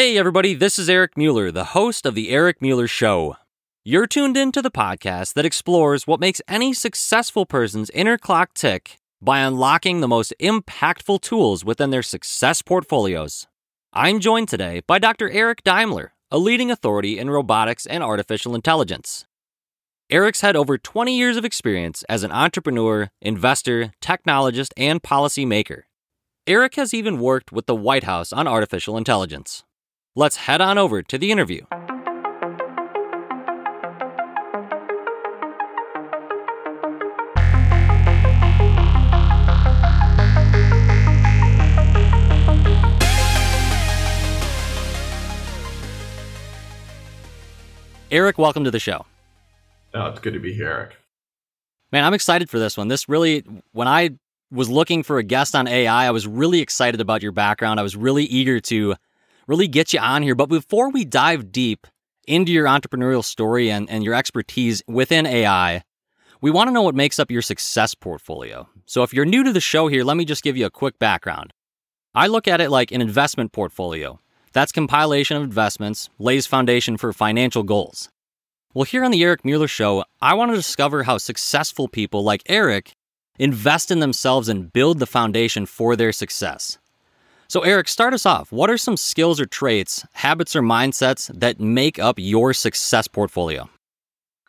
Hey, 0.00 0.16
everybody, 0.16 0.54
this 0.54 0.78
is 0.78 0.88
Eric 0.88 1.14
Mueller, 1.14 1.52
the 1.52 1.76
host 1.76 2.06
of 2.06 2.14
The 2.14 2.30
Eric 2.30 2.62
Mueller 2.62 2.88
Show. 2.88 3.36
You're 3.84 4.06
tuned 4.06 4.34
in 4.34 4.50
to 4.52 4.62
the 4.62 4.70
podcast 4.70 5.34
that 5.34 5.44
explores 5.44 6.06
what 6.06 6.20
makes 6.20 6.40
any 6.48 6.72
successful 6.72 7.44
person's 7.44 7.90
inner 7.90 8.16
clock 8.16 8.54
tick 8.54 8.96
by 9.20 9.40
unlocking 9.40 10.00
the 10.00 10.08
most 10.08 10.32
impactful 10.40 11.20
tools 11.20 11.66
within 11.66 11.90
their 11.90 12.02
success 12.02 12.62
portfolios. 12.62 13.46
I'm 13.92 14.20
joined 14.20 14.48
today 14.48 14.80
by 14.86 14.98
Dr. 14.98 15.28
Eric 15.28 15.62
Daimler, 15.64 16.14
a 16.30 16.38
leading 16.38 16.70
authority 16.70 17.18
in 17.18 17.28
robotics 17.28 17.84
and 17.84 18.02
artificial 18.02 18.54
intelligence. 18.54 19.26
Eric's 20.08 20.40
had 20.40 20.56
over 20.56 20.78
20 20.78 21.14
years 21.14 21.36
of 21.36 21.44
experience 21.44 22.04
as 22.04 22.22
an 22.22 22.32
entrepreneur, 22.32 23.10
investor, 23.20 23.92
technologist, 24.00 24.72
and 24.78 25.02
policymaker. 25.02 25.82
Eric 26.46 26.76
has 26.76 26.94
even 26.94 27.20
worked 27.20 27.52
with 27.52 27.66
the 27.66 27.76
White 27.76 28.04
House 28.04 28.32
on 28.32 28.48
artificial 28.48 28.96
intelligence. 28.96 29.62
Let's 30.16 30.34
head 30.34 30.60
on 30.60 30.76
over 30.76 31.02
to 31.02 31.18
the 31.18 31.30
interview. 31.30 31.60
Eric, 48.10 48.36
welcome 48.36 48.64
to 48.64 48.72
the 48.72 48.80
show. 48.80 49.06
Oh, 49.94 50.06
it's 50.06 50.18
good 50.18 50.34
to 50.34 50.40
be 50.40 50.52
here, 50.52 50.66
Eric. 50.66 50.96
Man, 51.92 52.02
I'm 52.02 52.14
excited 52.14 52.50
for 52.50 52.58
this 52.58 52.76
one. 52.76 52.88
This 52.88 53.08
really, 53.08 53.44
when 53.70 53.86
I 53.86 54.10
was 54.50 54.68
looking 54.68 55.04
for 55.04 55.18
a 55.18 55.22
guest 55.22 55.54
on 55.54 55.68
AI, 55.68 56.08
I 56.08 56.10
was 56.10 56.26
really 56.26 56.58
excited 56.58 57.00
about 57.00 57.22
your 57.22 57.30
background. 57.30 57.78
I 57.78 57.84
was 57.84 57.94
really 57.94 58.24
eager 58.24 58.58
to 58.58 58.96
really 59.50 59.66
get 59.66 59.92
you 59.92 59.98
on 59.98 60.22
here. 60.22 60.36
But 60.36 60.48
before 60.48 60.90
we 60.90 61.04
dive 61.04 61.50
deep 61.50 61.88
into 62.28 62.52
your 62.52 62.66
entrepreneurial 62.66 63.24
story 63.24 63.68
and, 63.68 63.90
and 63.90 64.04
your 64.04 64.14
expertise 64.14 64.80
within 64.86 65.26
AI, 65.26 65.82
we 66.40 66.52
want 66.52 66.68
to 66.68 66.72
know 66.72 66.82
what 66.82 66.94
makes 66.94 67.18
up 67.18 67.32
your 67.32 67.42
success 67.42 67.92
portfolio. 67.96 68.68
So 68.86 69.02
if 69.02 69.12
you're 69.12 69.24
new 69.24 69.42
to 69.42 69.52
the 69.52 69.60
show 69.60 69.88
here, 69.88 70.04
let 70.04 70.16
me 70.16 70.24
just 70.24 70.44
give 70.44 70.56
you 70.56 70.66
a 70.66 70.70
quick 70.70 71.00
background. 71.00 71.52
I 72.14 72.28
look 72.28 72.46
at 72.46 72.60
it 72.60 72.70
like 72.70 72.92
an 72.92 73.00
investment 73.00 73.50
portfolio. 73.50 74.20
That's 74.52 74.70
compilation 74.70 75.36
of 75.36 75.42
investments, 75.42 76.08
lays 76.20 76.46
foundation 76.46 76.96
for 76.96 77.12
financial 77.12 77.64
goals. 77.64 78.08
Well, 78.72 78.84
here 78.84 79.04
on 79.04 79.10
the 79.10 79.24
Eric 79.24 79.44
Mueller 79.44 79.66
Show, 79.66 80.04
I 80.20 80.34
want 80.34 80.52
to 80.52 80.56
discover 80.56 81.02
how 81.02 81.18
successful 81.18 81.88
people 81.88 82.22
like 82.22 82.44
Eric 82.46 82.92
invest 83.36 83.90
in 83.90 83.98
themselves 83.98 84.48
and 84.48 84.72
build 84.72 85.00
the 85.00 85.06
foundation 85.06 85.66
for 85.66 85.96
their 85.96 86.12
success. 86.12 86.78
So, 87.50 87.62
Eric, 87.62 87.88
start 87.88 88.14
us 88.14 88.26
off. 88.26 88.52
What 88.52 88.70
are 88.70 88.78
some 88.78 88.96
skills 88.96 89.40
or 89.40 89.44
traits, 89.44 90.06
habits 90.12 90.54
or 90.54 90.62
mindsets 90.62 91.36
that 91.36 91.58
make 91.58 91.98
up 91.98 92.14
your 92.16 92.54
success 92.54 93.08
portfolio? 93.08 93.68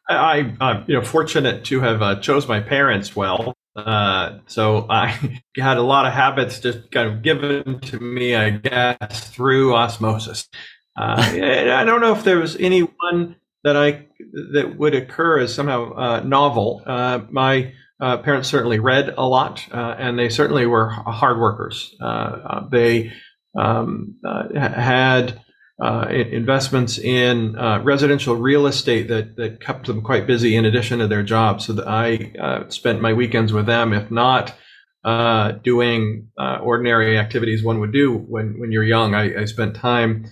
I, 0.07 0.53
I'm 0.61 0.83
you 0.87 0.93
know 0.93 1.01
fortunate 1.01 1.65
to 1.65 1.79
have 1.79 2.03
uh, 2.03 2.19
chose 2.19 2.47
my 2.47 2.59
parents 2.59 3.15
well. 3.15 3.55
Uh, 3.75 4.37
so 4.45 4.85
I 4.87 5.41
had 5.57 5.77
a 5.77 5.81
lot 5.81 6.05
of 6.05 6.13
habits 6.13 6.59
just 6.59 6.91
kind 6.91 7.09
of 7.09 7.23
given 7.23 7.79
to 7.79 7.99
me, 7.99 8.35
I 8.35 8.51
guess, 8.51 9.29
through 9.31 9.73
osmosis. 9.73 10.47
Uh, 10.95 11.15
I 11.17 11.83
don't 11.83 12.01
know 12.01 12.13
if 12.13 12.23
there 12.23 12.37
was 12.37 12.55
any 12.57 12.81
one 12.81 13.35
that 13.63 13.75
I 13.75 14.05
that 14.53 14.75
would 14.77 14.93
occur 14.93 15.39
as 15.39 15.51
somehow 15.51 15.91
uh, 15.95 16.19
novel. 16.19 16.83
Uh, 16.85 17.21
my 17.31 17.73
uh, 18.01 18.17
parents 18.17 18.49
certainly 18.49 18.79
read 18.79 19.13
a 19.15 19.25
lot, 19.25 19.63
uh, 19.71 19.95
and 19.97 20.17
they 20.17 20.29
certainly 20.29 20.65
were 20.65 20.89
hard 20.89 21.39
workers. 21.39 21.95
Uh, 22.01 22.05
uh 22.05 22.69
they 22.69 23.13
um, 23.57 24.15
uh, 24.25 24.47
had 24.53 25.39
uh, 25.79 26.07
investments 26.09 26.97
in 26.97 27.53
residential 27.83 28.35
real 28.35 28.65
estate 28.65 29.07
that, 29.07 29.35
that 29.35 29.61
kept 29.61 29.85
them 29.87 30.01
quite 30.01 30.25
busy 30.25 30.55
in 30.55 30.65
addition 30.65 30.99
to 30.99 31.07
their 31.07 31.23
jobs. 31.23 31.65
So 31.65 31.73
that 31.73 31.87
I 31.87 32.65
spent 32.69 33.01
my 33.01 33.13
weekends 33.13 33.53
with 33.53 33.65
them, 33.65 33.93
if 33.93 34.09
not 34.09 34.55
doing 35.63 36.29
ordinary 36.37 37.17
activities 37.17 37.63
one 37.63 37.79
would 37.79 37.93
do 37.93 38.15
when, 38.15 38.59
when 38.59 38.71
you're 38.71 38.83
young. 38.83 39.15
I, 39.15 39.41
I 39.41 39.45
spent 39.45 39.75
time 39.75 40.25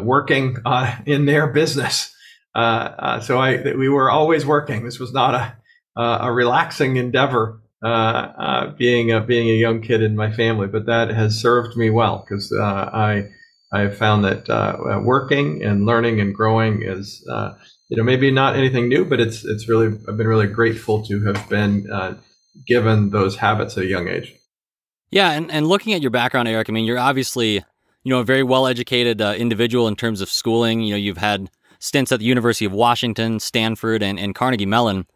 working 0.00 0.56
in 1.06 1.26
their 1.26 1.48
business. 1.48 2.14
so 2.54 3.38
I, 3.38 3.74
we 3.76 3.88
were 3.90 4.10
always 4.10 4.46
working. 4.46 4.84
This 4.84 4.98
was 4.98 5.12
not 5.12 5.34
a 5.34 5.56
a 5.98 6.32
relaxing 6.32 6.96
endeavor 6.96 7.60
uh, 7.84 7.86
uh, 7.86 8.70
being 8.76 9.12
a, 9.12 9.20
being 9.20 9.48
a 9.48 9.54
young 9.54 9.80
kid 9.80 10.02
in 10.02 10.16
my 10.16 10.32
family, 10.32 10.66
but 10.66 10.86
that 10.86 11.10
has 11.10 11.40
served 11.40 11.76
me 11.76 11.90
well 11.90 12.24
because 12.26 12.52
I 12.58 13.24
I 13.72 13.80
have 13.80 13.96
found 13.96 14.24
that 14.24 15.02
working 15.04 15.62
and 15.62 15.86
learning 15.86 16.20
and 16.20 16.34
growing 16.34 16.82
is 16.82 17.22
you 17.88 17.96
know 17.96 18.02
maybe 18.02 18.30
not 18.30 18.56
anything 18.56 18.88
new, 18.88 19.04
but 19.04 19.20
it's 19.20 19.44
it's 19.44 19.68
really 19.68 19.96
I've 20.08 20.16
been 20.16 20.28
really 20.28 20.46
grateful 20.46 21.04
to 21.06 21.24
have 21.24 21.48
been 21.48 21.86
given 22.66 23.10
those 23.10 23.36
habits 23.36 23.76
at 23.76 23.84
a 23.84 23.86
young 23.86 24.08
age. 24.08 24.34
Yeah, 25.10 25.30
and, 25.32 25.50
and 25.50 25.66
looking 25.66 25.94
at 25.94 26.02
your 26.02 26.10
background, 26.10 26.48
Eric, 26.48 26.68
I 26.68 26.72
mean, 26.72 26.84
you're 26.84 26.98
obviously, 26.98 27.54
you 27.54 28.10
know, 28.10 28.20
a 28.20 28.24
very 28.24 28.42
well 28.42 28.66
educated 28.66 29.22
uh, 29.22 29.34
individual 29.36 29.88
in 29.88 29.96
terms 29.96 30.20
of 30.20 30.28
schooling. 30.28 30.82
You 30.82 30.90
know, 30.92 30.98
you've 30.98 31.18
had 31.18 31.50
stints 31.78 32.12
at 32.12 32.18
the 32.18 32.26
University 32.26 32.64
of 32.64 32.72
Washington, 32.72 33.40
Stanford, 33.40 34.02
and, 34.02 34.18
and 34.18 34.34
Carnegie 34.34 34.66
Mellon. 34.66 35.06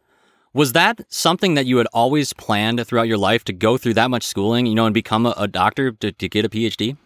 Was 0.54 0.72
that 0.72 1.00
something 1.08 1.54
that 1.54 1.64
you 1.64 1.78
had 1.78 1.86
always 1.94 2.32
planned 2.32 2.86
throughout 2.86 3.08
your 3.08 3.16
life 3.16 3.44
to 3.44 3.52
go 3.52 3.78
through 3.78 3.94
that 3.94 4.10
much 4.10 4.24
schooling, 4.24 4.66
you 4.66 4.74
know, 4.74 4.84
and 4.84 4.92
become 4.92 5.24
a, 5.24 5.34
a 5.36 5.48
doctor 5.48 5.92
to, 5.92 6.12
to, 6.12 6.28
get 6.28 6.44
a 6.44 6.48
PhD? 6.48 6.96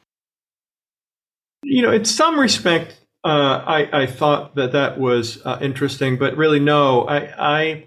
You 1.62 1.82
know, 1.82 1.92
in 1.92 2.04
some 2.04 2.40
respect, 2.40 2.98
uh, 3.24 3.62
I, 3.66 4.02
I, 4.02 4.06
thought 4.06 4.56
that 4.56 4.72
that 4.72 4.98
was 4.98 5.40
uh, 5.44 5.58
interesting, 5.60 6.16
but 6.16 6.36
really, 6.36 6.58
no. 6.58 7.02
I, 7.02 7.18
I 7.38 7.86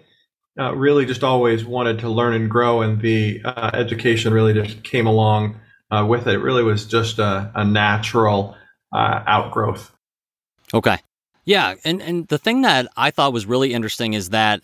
uh, 0.60 0.76
really 0.76 1.06
just 1.06 1.24
always 1.24 1.66
wanted 1.66 2.00
to 2.00 2.10
learn 2.10 2.34
and 2.34 2.50
grow, 2.50 2.82
and 2.82 3.02
the 3.02 3.42
uh, 3.44 3.72
education 3.74 4.34
really 4.34 4.54
just 4.54 4.84
came 4.84 5.08
along 5.08 5.60
uh, 5.92 6.06
with 6.08 6.28
it. 6.28 6.36
It 6.36 6.40
really 6.40 6.64
was 6.64 6.86
just 6.86 7.20
a, 7.20 7.52
a 7.56 7.66
natural 7.66 8.56
uh, 8.94 9.24
outgrowth. 9.28 9.92
Okay. 10.74 10.98
Yeah, 11.46 11.76
and 11.84 12.02
and 12.02 12.28
the 12.28 12.38
thing 12.38 12.62
that 12.62 12.88
I 12.96 13.12
thought 13.12 13.34
was 13.34 13.46
really 13.46 13.74
interesting 13.74 14.14
is 14.14 14.30
that 14.30 14.62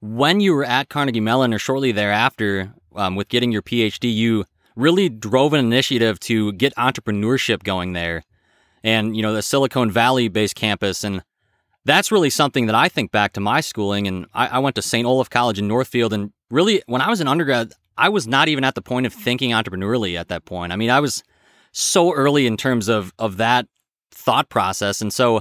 when 0.00 0.40
you 0.40 0.54
were 0.54 0.64
at 0.64 0.88
Carnegie 0.88 1.20
Mellon 1.20 1.54
or 1.54 1.58
shortly 1.58 1.92
thereafter 1.92 2.72
um, 2.94 3.16
with 3.16 3.28
getting 3.28 3.52
your 3.52 3.62
PhD, 3.62 4.12
you 4.14 4.44
really 4.74 5.08
drove 5.08 5.52
an 5.52 5.64
initiative 5.64 6.20
to 6.20 6.52
get 6.52 6.74
entrepreneurship 6.76 7.62
going 7.62 7.92
there 7.92 8.22
and, 8.84 9.16
you 9.16 9.22
know, 9.22 9.32
the 9.32 9.42
Silicon 9.42 9.90
Valley 9.90 10.28
based 10.28 10.54
campus. 10.54 11.02
And 11.02 11.22
that's 11.84 12.12
really 12.12 12.30
something 12.30 12.66
that 12.66 12.74
I 12.74 12.88
think 12.88 13.10
back 13.10 13.32
to 13.32 13.40
my 13.40 13.60
schooling. 13.60 14.06
And 14.06 14.26
I, 14.34 14.48
I 14.48 14.58
went 14.58 14.76
to 14.76 14.82
St. 14.82 15.06
Olaf 15.06 15.30
College 15.30 15.58
in 15.58 15.66
Northfield. 15.66 16.12
And 16.12 16.32
really, 16.50 16.82
when 16.86 17.00
I 17.00 17.08
was 17.08 17.20
an 17.20 17.28
undergrad, 17.28 17.72
I 17.96 18.10
was 18.10 18.26
not 18.26 18.48
even 18.48 18.64
at 18.64 18.74
the 18.74 18.82
point 18.82 19.06
of 19.06 19.12
thinking 19.12 19.50
entrepreneurially 19.50 20.18
at 20.18 20.28
that 20.28 20.44
point. 20.44 20.72
I 20.72 20.76
mean, 20.76 20.90
I 20.90 21.00
was 21.00 21.22
so 21.72 22.12
early 22.12 22.46
in 22.46 22.56
terms 22.56 22.88
of, 22.88 23.12
of 23.18 23.38
that 23.38 23.66
thought 24.10 24.48
process. 24.50 25.00
And 25.00 25.12
so, 25.12 25.40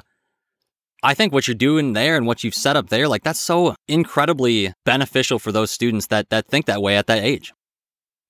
I 1.05 1.13
think 1.13 1.31
what 1.31 1.47
you're 1.47 1.53
doing 1.53 1.93
there 1.93 2.17
and 2.17 2.25
what 2.25 2.43
you've 2.43 2.55
set 2.55 2.75
up 2.75 2.89
there, 2.89 3.07
like 3.07 3.23
that's 3.23 3.39
so 3.39 3.75
incredibly 3.87 4.73
beneficial 4.85 5.37
for 5.37 5.51
those 5.51 5.69
students 5.69 6.07
that 6.07 6.29
that 6.31 6.47
think 6.47 6.65
that 6.65 6.81
way 6.81 6.97
at 6.97 7.05
that 7.07 7.23
age. 7.23 7.53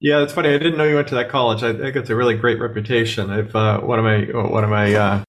Yeah, 0.01 0.21
it's 0.21 0.33
funny. 0.33 0.49
I 0.49 0.57
didn't 0.57 0.77
know 0.77 0.83
you 0.83 0.95
went 0.95 1.07
to 1.07 1.15
that 1.15 1.29
college. 1.29 1.63
I 1.63 1.71
think 1.71 1.95
it's 1.95 2.09
a 2.09 2.15
really 2.15 2.35
great 2.35 2.59
reputation. 2.59 3.31
I've 3.31 3.55
uh, 3.55 3.79
one 3.79 3.97
of 3.97 4.03
my 4.03 4.49
one 4.49 4.65
of 4.65 4.69
my 4.69 4.93
uh, 4.93 5.23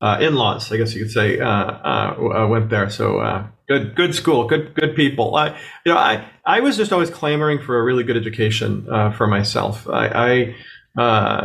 uh, 0.00 0.18
in-laws, 0.20 0.72
I 0.72 0.76
guess 0.76 0.92
you 0.92 1.02
could 1.02 1.12
say, 1.12 1.38
uh, 1.38 1.48
uh, 1.48 2.42
uh, 2.42 2.48
went 2.48 2.68
there. 2.68 2.90
So 2.90 3.48
good, 3.68 3.94
good 3.94 4.14
school, 4.14 4.48
good, 4.48 4.74
good 4.74 4.96
people. 4.96 5.36
I, 5.36 5.50
you 5.86 5.92
know, 5.92 5.96
I 5.96 6.28
I 6.44 6.60
was 6.60 6.76
just 6.76 6.92
always 6.92 7.10
clamoring 7.10 7.60
for 7.60 7.78
a 7.78 7.82
really 7.82 8.02
good 8.02 8.16
education 8.16 8.86
for 9.16 9.28
myself. 9.28 9.88
I, 9.88 10.54
I 10.96 11.36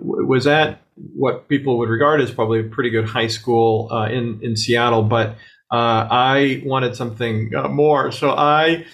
was 0.00 0.46
at 0.46 0.80
what 1.14 1.48
people 1.48 1.78
would 1.78 1.88
regard 1.88 2.20
as 2.20 2.30
probably 2.30 2.60
a 2.60 2.64
pretty 2.64 2.90
good 2.90 3.06
high 3.06 3.26
school 3.26 3.88
uh, 3.90 4.06
in 4.06 4.40
in 4.42 4.56
Seattle, 4.56 5.02
but 5.02 5.36
uh, 5.70 6.06
I 6.10 6.62
wanted 6.64 6.96
something 6.96 7.52
uh, 7.54 7.68
more. 7.68 8.10
So 8.10 8.30
I, 8.30 8.86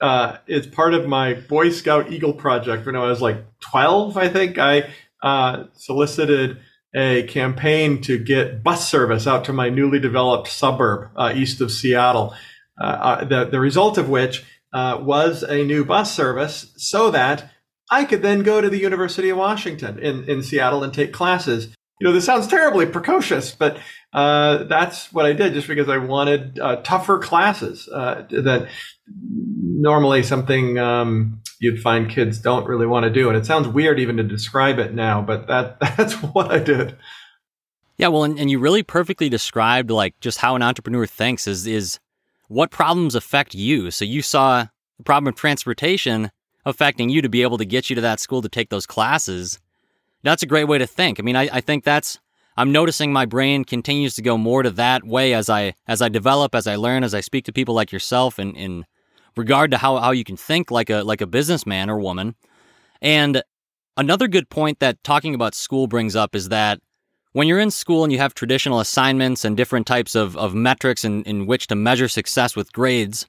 uh, 0.00 0.36
it's 0.46 0.66
part 0.66 0.94
of 0.94 1.08
my 1.08 1.34
Boy 1.34 1.70
Scout 1.70 2.12
Eagle 2.12 2.34
project. 2.34 2.86
When 2.86 2.94
I 2.94 3.08
was 3.08 3.20
like 3.20 3.44
12, 3.60 4.16
I 4.16 4.28
think 4.28 4.56
I 4.58 4.90
uh, 5.22 5.64
solicited 5.74 6.58
a 6.94 7.24
campaign 7.24 8.00
to 8.02 8.18
get 8.18 8.62
bus 8.62 8.88
service 8.88 9.26
out 9.26 9.44
to 9.44 9.52
my 9.52 9.68
newly 9.68 9.98
developed 9.98 10.48
suburb 10.48 11.10
east 11.34 11.60
of 11.60 11.70
Seattle. 11.70 12.34
the 12.78 13.48
the 13.50 13.60
result 13.60 13.96
of 13.96 14.08
which 14.08 14.44
was 14.72 15.44
a 15.44 15.64
new 15.64 15.84
bus 15.84 16.14
service, 16.14 16.72
so 16.76 17.10
that 17.12 17.50
I 17.90 18.04
could 18.04 18.22
then 18.22 18.42
go 18.42 18.60
to 18.60 18.70
the 18.70 18.78
University 18.78 19.30
of 19.30 19.38
Washington 19.38 19.98
in, 19.98 20.24
in 20.24 20.42
Seattle 20.42 20.84
and 20.84 20.94
take 20.94 21.12
classes. 21.12 21.74
You 22.00 22.06
know, 22.06 22.12
this 22.12 22.24
sounds 22.24 22.46
terribly 22.46 22.86
precocious, 22.86 23.54
but 23.54 23.78
uh, 24.12 24.64
that's 24.64 25.12
what 25.12 25.26
I 25.26 25.32
did 25.32 25.54
just 25.54 25.68
because 25.68 25.88
I 25.88 25.98
wanted 25.98 26.58
uh, 26.58 26.76
tougher 26.76 27.18
classes 27.18 27.88
uh, 27.88 28.26
that 28.30 28.68
normally 29.06 30.22
something 30.22 30.78
um, 30.78 31.42
you'd 31.58 31.80
find 31.80 32.08
kids 32.08 32.38
don't 32.38 32.66
really 32.66 32.86
want 32.86 33.04
to 33.04 33.10
do. 33.10 33.28
And 33.28 33.36
it 33.36 33.44
sounds 33.44 33.68
weird 33.68 34.00
even 34.00 34.16
to 34.16 34.22
describe 34.22 34.78
it 34.78 34.94
now, 34.94 35.20
but 35.20 35.46
that 35.48 35.78
that's 35.96 36.14
what 36.14 36.50
I 36.50 36.58
did. 36.58 36.96
Yeah, 37.98 38.08
well, 38.08 38.24
and, 38.24 38.38
and 38.38 38.50
you 38.50 38.58
really 38.58 38.82
perfectly 38.82 39.28
described 39.28 39.90
like 39.90 40.18
just 40.20 40.38
how 40.38 40.56
an 40.56 40.62
entrepreneur 40.62 41.06
thinks 41.06 41.46
is 41.46 41.66
is 41.66 41.98
what 42.48 42.70
problems 42.70 43.14
affect 43.14 43.54
you. 43.54 43.90
So 43.90 44.04
you 44.04 44.22
saw 44.22 44.66
the 44.96 45.04
problem 45.04 45.28
of 45.28 45.36
transportation 45.36 46.30
affecting 46.64 47.08
you 47.08 47.22
to 47.22 47.28
be 47.28 47.42
able 47.42 47.58
to 47.58 47.64
get 47.64 47.90
you 47.90 47.96
to 47.96 48.02
that 48.02 48.20
school 48.20 48.42
to 48.42 48.48
take 48.48 48.70
those 48.70 48.86
classes. 48.86 49.58
That's 50.22 50.42
a 50.42 50.46
great 50.46 50.64
way 50.64 50.78
to 50.78 50.86
think. 50.86 51.18
I 51.18 51.22
mean, 51.22 51.36
I, 51.36 51.48
I 51.52 51.60
think 51.60 51.84
that's 51.84 52.18
I'm 52.56 52.72
noticing 52.72 53.12
my 53.12 53.26
brain 53.26 53.64
continues 53.64 54.14
to 54.16 54.22
go 54.22 54.36
more 54.36 54.62
to 54.62 54.70
that 54.72 55.04
way 55.04 55.32
as 55.34 55.48
I 55.48 55.74
as 55.86 56.02
I 56.02 56.08
develop, 56.08 56.54
as 56.54 56.66
I 56.66 56.76
learn, 56.76 57.04
as 57.04 57.14
I 57.14 57.20
speak 57.20 57.44
to 57.46 57.52
people 57.52 57.74
like 57.74 57.92
yourself 57.92 58.38
in, 58.38 58.54
in 58.54 58.84
regard 59.36 59.70
to 59.70 59.78
how, 59.78 59.96
how 59.98 60.10
you 60.10 60.24
can 60.24 60.36
think 60.36 60.70
like 60.70 60.90
a 60.90 61.02
like 61.02 61.20
a 61.20 61.26
businessman 61.26 61.88
or 61.88 61.98
woman. 61.98 62.34
And 63.00 63.42
another 63.96 64.28
good 64.28 64.50
point 64.50 64.80
that 64.80 65.02
talking 65.04 65.34
about 65.34 65.54
school 65.54 65.86
brings 65.86 66.14
up 66.14 66.34
is 66.34 66.50
that 66.50 66.80
when 67.32 67.46
you're 67.46 67.60
in 67.60 67.70
school 67.70 68.02
and 68.02 68.12
you 68.12 68.18
have 68.18 68.34
traditional 68.34 68.80
assignments 68.80 69.44
and 69.44 69.56
different 69.56 69.86
types 69.86 70.14
of, 70.14 70.36
of 70.36 70.54
metrics 70.54 71.04
in, 71.04 71.22
in 71.24 71.46
which 71.46 71.68
to 71.68 71.76
measure 71.76 72.08
success 72.08 72.56
with 72.56 72.72
grades, 72.72 73.26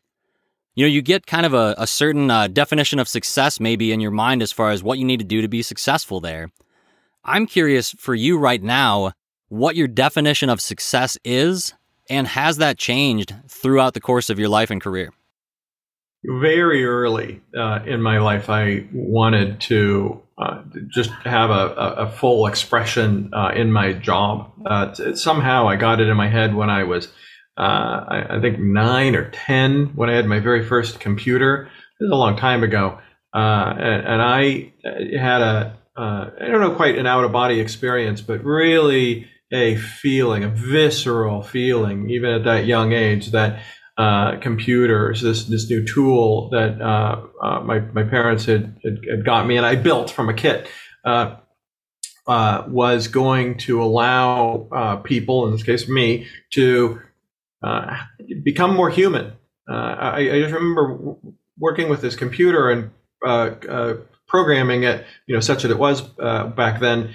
you 0.76 0.86
know, 0.86 0.90
you 0.90 1.02
get 1.02 1.28
kind 1.28 1.46
of 1.46 1.54
a, 1.54 1.76
a 1.78 1.88
certain 1.88 2.32
uh, 2.32 2.48
definition 2.48 3.00
of 3.00 3.08
success 3.08 3.60
maybe 3.60 3.92
in 3.92 4.00
your 4.00 4.12
mind 4.12 4.42
as 4.42 4.52
far 4.52 4.72
as 4.72 4.84
what 4.84 4.98
you 4.98 5.06
need 5.06 5.20
to 5.20 5.26
do 5.26 5.42
to 5.42 5.48
be 5.48 5.62
successful 5.62 6.20
there. 6.20 6.52
I'm 7.24 7.46
curious 7.46 7.92
for 7.92 8.16
you 8.16 8.38
right 8.38 8.62
now 8.62 9.14
what 9.52 9.76
your 9.76 9.90
definition 9.90 10.50
of 10.50 10.62
success 10.62 11.18
is, 11.26 11.74
and 12.10 12.26
has 12.26 12.56
that 12.58 12.78
changed 12.78 13.36
throughout 13.50 13.94
the 13.94 14.00
course 14.00 14.30
of 14.30 14.40
your 14.40 14.48
life 14.48 14.72
and 14.72 14.80
career? 14.80 15.12
Very 16.24 16.86
early 16.86 17.42
uh, 17.58 17.80
in 17.86 18.02
my 18.02 18.20
life, 18.20 18.50
I 18.50 18.88
wanted 18.94 19.60
to 19.62 20.22
uh, 20.38 20.62
just 20.88 21.10
have 21.26 21.50
a, 21.50 21.68
a, 21.76 22.12
full 22.12 22.48
expression 22.48 23.30
uh, 23.34 23.52
in 23.54 23.74
my 23.74 23.92
job. 23.92 24.54
Uh, 24.66 24.94
somehow 25.16 25.68
I 25.68 25.76
got 25.76 26.00
it 26.00 26.08
in 26.08 26.16
my 26.16 26.30
head 26.30 26.56
when 26.56 26.70
I 26.70 26.84
was, 26.84 27.10
uh, 27.62 28.06
I, 28.08 28.38
I, 28.38 28.42
think, 28.42 28.60
nine 28.60 29.16
or 29.16 29.30
10, 29.30 29.92
when 29.96 30.10
I 30.10 30.16
had 30.16 30.26
my 30.26 30.40
very 30.40 30.66
first 30.66 31.00
computer. 31.00 31.70
This 32.00 32.08
is 32.08 32.12
a 32.12 32.16
long 32.16 32.36
time 32.36 32.64
ago. 32.64 33.00
Uh, 33.34 33.76
and, 33.78 34.08
and, 34.08 34.22
I 34.22 34.74
had 35.18 35.42
a 35.42 35.78
I 35.96 36.48
don't 36.48 36.60
know 36.60 36.76
quite 36.76 36.98
an 36.98 37.06
out 37.06 37.24
of 37.24 37.32
body 37.32 37.60
experience, 37.60 38.20
but 38.20 38.44
really 38.44 39.30
a 39.52 39.76
feeling, 39.76 40.44
a 40.44 40.50
visceral 40.50 41.44
feeling, 41.44 42.10
even 42.10 42.32
at 42.32 42.44
that 42.46 42.66
young 42.66 42.94
age, 42.94 43.32
that 43.32 43.62
uh, 43.98 44.38
computers, 44.40 45.22
this 45.22 45.46
this 45.46 45.70
new 45.70 45.86
tool 45.86 46.50
that 46.50 46.82
uh, 46.82 47.22
uh, 47.42 47.60
my 47.62 47.80
my 47.80 48.04
parents 48.04 48.46
had, 48.46 48.78
had, 48.84 48.98
had 49.10 49.26
got 49.26 49.46
me 49.46 49.58
and 49.58 49.66
I 49.66 49.76
built 49.76 50.10
from 50.10 50.30
a 50.30 50.34
kit. 50.34 50.68
Uh, 51.06 51.36
uh, 52.28 52.64
was 52.68 53.08
going 53.08 53.58
to 53.58 53.82
allow 53.82 54.68
uh, 54.72 54.96
people, 54.98 55.46
in 55.48 55.52
this 55.52 55.64
case 55.64 55.90
me, 55.90 56.28
to 56.52 57.02
Uh, 57.64 57.98
become 58.44 58.76
more 58.76 58.90
human. 58.90 59.34
Uh, 59.70 59.74
I, 59.74 60.20
I, 60.20 60.42
just 60.42 60.54
remember 60.54 61.16
working 61.60 61.90
with 61.90 62.02
this 62.02 62.16
computer 62.16 62.72
and 62.72 62.90
uh, 63.26 63.96
programming 64.28 64.84
it, 64.84 65.06
you 65.28 65.36
know, 65.36 65.42
such 65.42 65.62
that 65.62 65.72
it 65.72 65.78
was 65.78 66.02
back 66.02 66.80
then, 66.80 67.14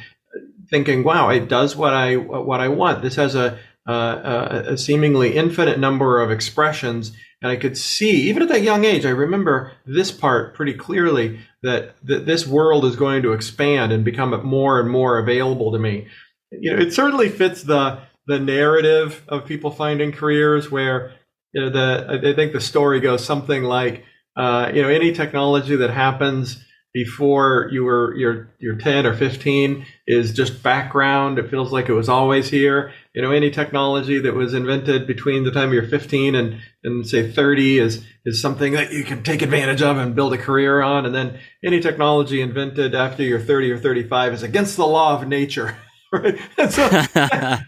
thinking, 0.71 1.03
"Wow, 1.03 1.31
it 1.31 1.49
does 1.49 1.75
what 1.75 1.93
I 1.93 2.17
what 2.17 2.61
I 2.61 2.69
want." 2.69 3.03
This 3.03 3.17
has 3.17 3.35
a 3.35 3.59
uh, 3.87 4.63
a, 4.67 4.77
seemingly 4.77 5.37
infinite 5.37 5.79
number 5.79 6.21
of 6.21 6.31
expressions. 6.31 7.13
And 7.41 7.51
I 7.51 7.57
could 7.57 7.79
see, 7.79 8.29
even 8.29 8.43
at 8.43 8.49
that 8.49 8.63
young 8.63 8.85
age, 8.85 9.05
I 9.05 9.11
remember 9.11 9.73
this 9.85 10.11
part 10.11 10.55
pretty 10.55 10.75
clearly 10.75 11.39
that, 11.63 11.95
that 12.05 12.27
this 12.27 12.47
world 12.47 12.85
is 12.85 12.97
going 12.97 13.23
to 13.23 13.33
expand 13.33 13.93
and 13.93 14.05
become 14.05 14.45
more 14.45 14.81
and 14.81 14.91
more 14.91 15.19
available 15.19 15.71
to 15.73 15.79
me. 15.79 16.09
You 16.51 16.75
know, 16.75 16.83
it 16.83 16.93
certainly 16.93 17.29
fits 17.29 17.63
the 17.63 18.01
the 18.27 18.39
narrative 18.39 19.23
of 19.29 19.47
people 19.47 19.71
finding 19.71 20.13
careers 20.13 20.71
where 20.71 21.15
you 21.53 21.61
know 21.63 21.71
the 21.71 22.21
I 22.25 22.35
think 22.35 22.53
the 22.53 22.61
story 22.61 23.01
goes 23.01 23.25
something 23.25 23.63
like 23.63 24.05
uh, 24.37 24.71
you 24.75 24.83
know 24.83 24.89
any 24.89 25.13
technology 25.13 25.77
that 25.77 25.91
happens 25.91 26.63
before 26.97 27.69
you 27.71 27.85
were 27.85 28.15
you're 28.17 28.49
you're 28.59 28.77
10 28.77 29.05
or 29.05 29.15
15 29.15 29.85
is 30.07 30.33
just 30.33 30.63
background. 30.63 31.39
It 31.39 31.51
feels 31.51 31.71
like 31.71 31.91
it 31.91 31.93
was 31.93 32.09
always 32.09 32.49
here. 32.49 32.93
You 33.15 33.21
know 33.21 33.33
any 33.33 33.51
technology 33.51 34.19
that 34.19 34.35
was 34.35 34.55
invented 34.55 35.07
between 35.07 35.45
the 35.45 35.51
time 35.51 35.73
you're 35.73 35.87
15 35.87 36.35
and 36.35 36.59
and 36.85 37.07
say 37.07 37.31
30 37.31 37.79
is 37.79 38.05
is 38.25 38.41
something 38.41 38.73
that 38.73 38.93
you 38.93 39.05
can 39.05 39.23
take 39.23 39.43
advantage 39.43 39.83
of 39.83 39.99
and 39.99 40.17
build 40.17 40.33
a 40.33 40.39
career 40.39 40.81
on. 40.81 41.05
And 41.07 41.15
then 41.15 41.39
any 41.63 41.81
technology 41.81 42.41
invented 42.41 42.95
after 42.95 43.23
you're 43.23 43.41
30 43.41 43.73
or 43.73 43.79
35 43.79 44.33
is 44.33 44.43
against 44.43 44.77
the 44.77 44.87
law 44.87 45.21
of 45.21 45.29
nature 45.29 45.77
right 46.13 46.39
so 46.71 46.85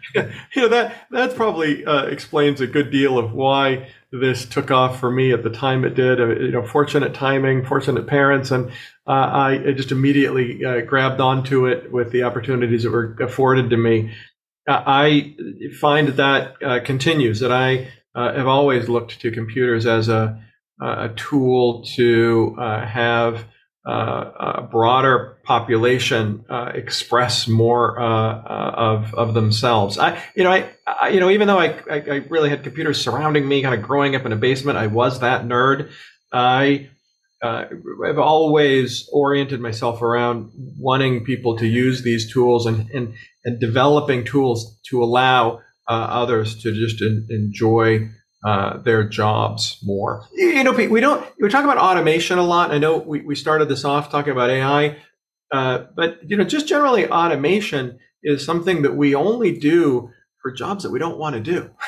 you 0.55 0.63
know 0.63 0.69
that 0.69 1.07
that 1.11 1.35
probably 1.35 1.85
uh, 1.85 2.05
explains 2.05 2.61
a 2.61 2.67
good 2.67 2.91
deal 2.91 3.19
of 3.19 3.33
why 3.33 3.89
this 4.11 4.47
took 4.47 4.71
off 4.71 4.99
for 4.99 5.11
me 5.11 5.33
at 5.33 5.43
the 5.43 5.51
time 5.51 5.85
it 5.85 5.95
did. 5.95 6.21
Uh, 6.21 6.29
you 6.29 6.51
know, 6.51 6.65
fortunate 6.65 7.15
timing, 7.15 7.65
fortunate 7.65 8.07
parents, 8.07 8.51
and 8.51 8.71
uh, 9.07 9.11
I, 9.11 9.51
I, 9.69 9.73
just 9.73 9.93
immediately 9.93 10.65
uh, 10.65 10.81
grabbed 10.81 11.21
onto 11.21 11.67
it 11.67 11.93
with 11.93 12.11
the 12.11 12.23
opportunities 12.23 12.85
that 12.85 12.91
were 12.91 13.17
afforded 13.21 13.71
to 13.71 13.77
me. 13.77 14.15
Uh, 14.67 14.83
I 14.87 15.37
find 15.79 16.09
that 16.09 16.17
that 16.17 16.63
uh, 16.63 16.81
continues. 16.85 17.41
That 17.41 17.53
I 17.53 17.91
have 18.15 18.47
always 18.47 18.89
looked 18.89 19.21
to 19.21 19.31
computers 19.31 19.87
as 19.87 20.09
a 20.09 20.43
a 20.81 21.09
tool 21.17 21.85
to 21.97 22.55
have 22.57 23.45
a 23.85 24.63
broader 24.71 25.38
population 25.49 26.45
uh, 26.51 26.71
express 26.75 27.49
more 27.49 27.99
uh, 27.99 28.43
of 28.43 29.15
of 29.15 29.33
themselves. 29.33 29.97
I, 29.97 30.23
you 30.35 30.45
know, 30.45 30.53
I, 30.53 30.69
I 30.87 31.09
you 31.09 31.21
know, 31.21 31.31
even 31.31 31.49
though 31.49 31.59
I, 31.59 31.69
I, 31.91 31.97
I, 31.97 32.17
really 32.29 32.51
had 32.51 32.63
computers 32.63 33.01
surrounding 33.01 33.49
me, 33.49 33.63
kind 33.63 33.75
of 33.75 33.81
growing 33.81 34.15
up 34.15 34.27
in 34.27 34.33
a 34.33 34.37
basement, 34.37 34.77
I 34.77 34.89
was 34.89 35.21
that 35.21 35.47
nerd. 35.47 35.91
I 36.31 36.91
have 37.43 38.19
always 38.19 39.09
oriented 39.11 39.61
myself 39.61 40.03
around 40.03 40.51
wanting 40.79 41.25
people 41.25 41.57
to 41.57 41.67
use 41.67 42.03
these 42.03 42.31
tools 42.31 42.67
and 42.67 42.91
and, 42.91 43.15
and 43.47 43.59
developing 43.59 44.27
tools 44.27 44.79
to 44.91 45.03
allow 45.03 45.63
others 45.89 46.63
to 46.63 46.75
just 46.75 47.01
en- 47.01 47.27
enjoy 47.31 48.11
uh, 48.45 48.77
their 48.83 49.03
jobs 49.03 49.79
more. 49.83 50.25
You 50.33 50.63
know, 50.63 50.73
we 50.73 51.01
don't 51.01 51.27
we 51.41 51.49
talk 51.49 51.65
about 51.65 51.79
automation 51.79 52.39
a 52.39 52.45
lot. 52.45 52.71
I 52.71 52.79
know 52.79 52.99
we, 52.99 53.23
we 53.23 53.35
started 53.35 53.69
this 53.69 53.85
off 53.85 54.11
talking 54.11 54.33
about 54.33 54.51
AI, 54.51 54.97
uh, 55.51 55.85
but 55.95 56.19
you 56.29 56.37
know, 56.37 56.45
just 56.45 56.69
generally 56.69 57.09
automation 57.09 57.99
is 58.23 58.45
something 58.45 58.83
that 58.83 58.97
we 58.97 59.15
only 59.15 59.57
do 59.59 60.11
for 60.43 60.53
jobs 60.53 60.83
that 60.83 60.91
we 60.91 60.99
don't 60.99 61.19
want 61.19 61.35
to 61.35 61.41
do. 61.41 61.71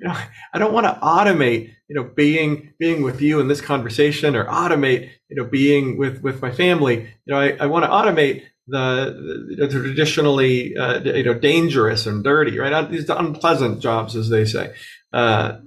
You 0.00 0.08
know, 0.08 0.16
I 0.52 0.58
don't 0.58 0.72
want 0.72 0.86
to 0.86 1.00
automate, 1.00 1.72
you 1.88 1.94
know, 1.94 2.02
being 2.02 2.72
being 2.80 3.04
with 3.04 3.22
you 3.22 3.38
in 3.38 3.46
this 3.46 3.60
conversation 3.60 4.34
or 4.34 4.44
automate, 4.44 5.08
you 5.28 5.36
know, 5.36 5.44
being 5.44 5.96
with 5.96 6.20
with 6.20 6.42
my 6.42 6.50
family. 6.50 7.14
You 7.24 7.32
know, 7.32 7.38
I, 7.38 7.56
I 7.60 7.66
want 7.66 7.84
to 7.84 7.90
automate 7.90 8.42
the, 8.66 9.54
the, 9.56 9.68
traditionally 9.68 10.76
uh, 10.76 11.00
you 11.00 11.22
know 11.22 11.34
dangerous 11.34 12.06
and 12.06 12.24
dirty, 12.24 12.58
right? 12.58 12.90
These 12.90 13.08
unpleasant 13.08 13.80
jobs, 13.80 14.16
as 14.16 14.28
they 14.30 14.44
say. 14.44 14.74
Uh, 15.12 15.58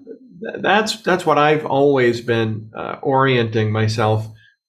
that's 0.59 1.01
that's 1.01 1.25
what 1.25 1.37
I've 1.37 1.65
always 1.65 2.19
been 2.19 2.71
uh, 2.75 2.97
orienting 3.01 3.71
myself 3.71 4.27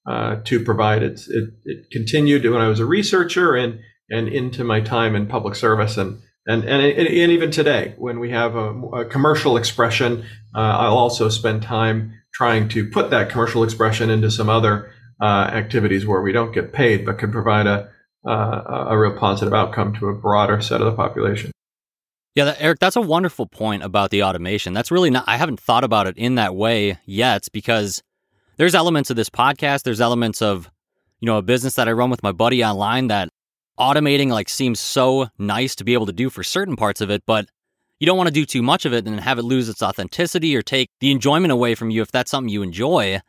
uh, 0.08 0.36
to 0.44 0.64
provide. 0.64 1.02
It's, 1.02 1.28
it, 1.28 1.50
it 1.64 1.90
continued 1.90 2.44
when 2.44 2.60
I 2.60 2.68
was 2.68 2.80
a 2.80 2.86
researcher 2.86 3.54
and 3.54 3.80
and 4.10 4.26
into 4.26 4.64
my 4.64 4.80
time 4.80 5.14
in 5.14 5.26
public 5.26 5.54
service 5.54 5.98
and 5.98 6.20
and 6.46 6.64
and, 6.64 6.82
and 6.82 7.32
even 7.32 7.50
today 7.50 7.94
when 7.98 8.18
we 8.18 8.30
have 8.30 8.56
a, 8.56 8.70
a 8.70 9.04
commercial 9.04 9.56
expression, 9.56 10.24
uh, 10.54 10.60
I'll 10.60 10.96
also 10.96 11.28
spend 11.28 11.62
time 11.62 12.14
trying 12.32 12.68
to 12.70 12.88
put 12.88 13.10
that 13.10 13.28
commercial 13.28 13.64
expression 13.64 14.08
into 14.08 14.30
some 14.30 14.48
other 14.48 14.90
uh, 15.20 15.50
activities 15.52 16.06
where 16.06 16.22
we 16.22 16.32
don't 16.32 16.54
get 16.54 16.72
paid 16.72 17.04
but 17.04 17.18
can 17.18 17.30
provide 17.30 17.66
a 17.66 17.90
uh, 18.26 18.86
a 18.88 18.98
real 18.98 19.16
positive 19.16 19.54
outcome 19.54 19.94
to 19.94 20.08
a 20.08 20.14
broader 20.14 20.60
set 20.60 20.80
of 20.80 20.86
the 20.86 20.92
population. 20.92 21.50
Yeah, 22.34 22.44
that, 22.44 22.56
Eric, 22.60 22.78
that's 22.78 22.96
a 22.96 23.00
wonderful 23.00 23.46
point 23.46 23.82
about 23.82 24.10
the 24.10 24.22
automation. 24.22 24.72
That's 24.72 24.90
really 24.90 25.10
not, 25.10 25.24
I 25.26 25.36
haven't 25.36 25.60
thought 25.60 25.82
about 25.82 26.06
it 26.06 26.16
in 26.16 26.36
that 26.36 26.54
way 26.54 26.98
yet 27.04 27.48
because 27.52 28.02
there's 28.58 28.74
elements 28.74 29.08
of 29.08 29.16
this 29.16 29.30
podcast, 29.30 29.84
there's 29.84 30.00
elements 30.00 30.42
of, 30.42 30.70
you 31.20 31.26
know, 31.26 31.38
a 31.38 31.42
business 31.42 31.76
that 31.76 31.88
I 31.88 31.92
run 31.92 32.10
with 32.10 32.22
my 32.22 32.32
buddy 32.32 32.62
online 32.62 33.06
that 33.06 33.30
automating 33.78 34.28
like 34.28 34.48
seems 34.48 34.80
so 34.80 35.28
nice 35.38 35.74
to 35.76 35.84
be 35.84 35.94
able 35.94 36.06
to 36.06 36.12
do 36.12 36.28
for 36.28 36.42
certain 36.42 36.76
parts 36.76 37.00
of 37.00 37.10
it, 37.10 37.22
but 37.24 37.48
you 38.00 38.06
don't 38.06 38.16
want 38.16 38.28
to 38.28 38.32
do 38.34 38.44
too 38.44 38.62
much 38.62 38.84
of 38.84 38.92
it 38.92 39.06
and 39.06 39.18
have 39.20 39.38
it 39.38 39.42
lose 39.42 39.68
its 39.68 39.82
authenticity 39.82 40.54
or 40.54 40.62
take 40.62 40.90
the 41.00 41.10
enjoyment 41.10 41.52
away 41.52 41.74
from 41.74 41.90
you 41.90 42.02
if 42.02 42.10
that's 42.10 42.30
something 42.30 42.48
you 42.48 42.62
enjoy. 42.62 43.20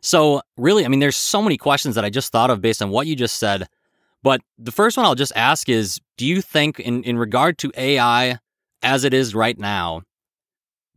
So, 0.00 0.40
really, 0.56 0.84
I 0.84 0.88
mean, 0.88 1.00
there's 1.00 1.16
so 1.16 1.42
many 1.42 1.58
questions 1.58 1.94
that 1.94 2.04
I 2.04 2.10
just 2.10 2.32
thought 2.32 2.50
of 2.50 2.62
based 2.62 2.82
on 2.82 2.90
what 2.90 3.06
you 3.06 3.14
just 3.14 3.36
said. 3.36 3.68
But 4.22 4.40
the 4.58 4.72
first 4.72 4.96
one 4.96 5.06
I'll 5.06 5.14
just 5.14 5.32
ask 5.36 5.68
is 5.68 6.00
Do 6.16 6.26
you 6.26 6.40
think, 6.40 6.80
in, 6.80 7.02
in 7.04 7.18
regard 7.18 7.58
to 7.58 7.72
AI 7.76 8.38
as 8.82 9.04
it 9.04 9.12
is 9.12 9.34
right 9.34 9.58
now, 9.58 10.02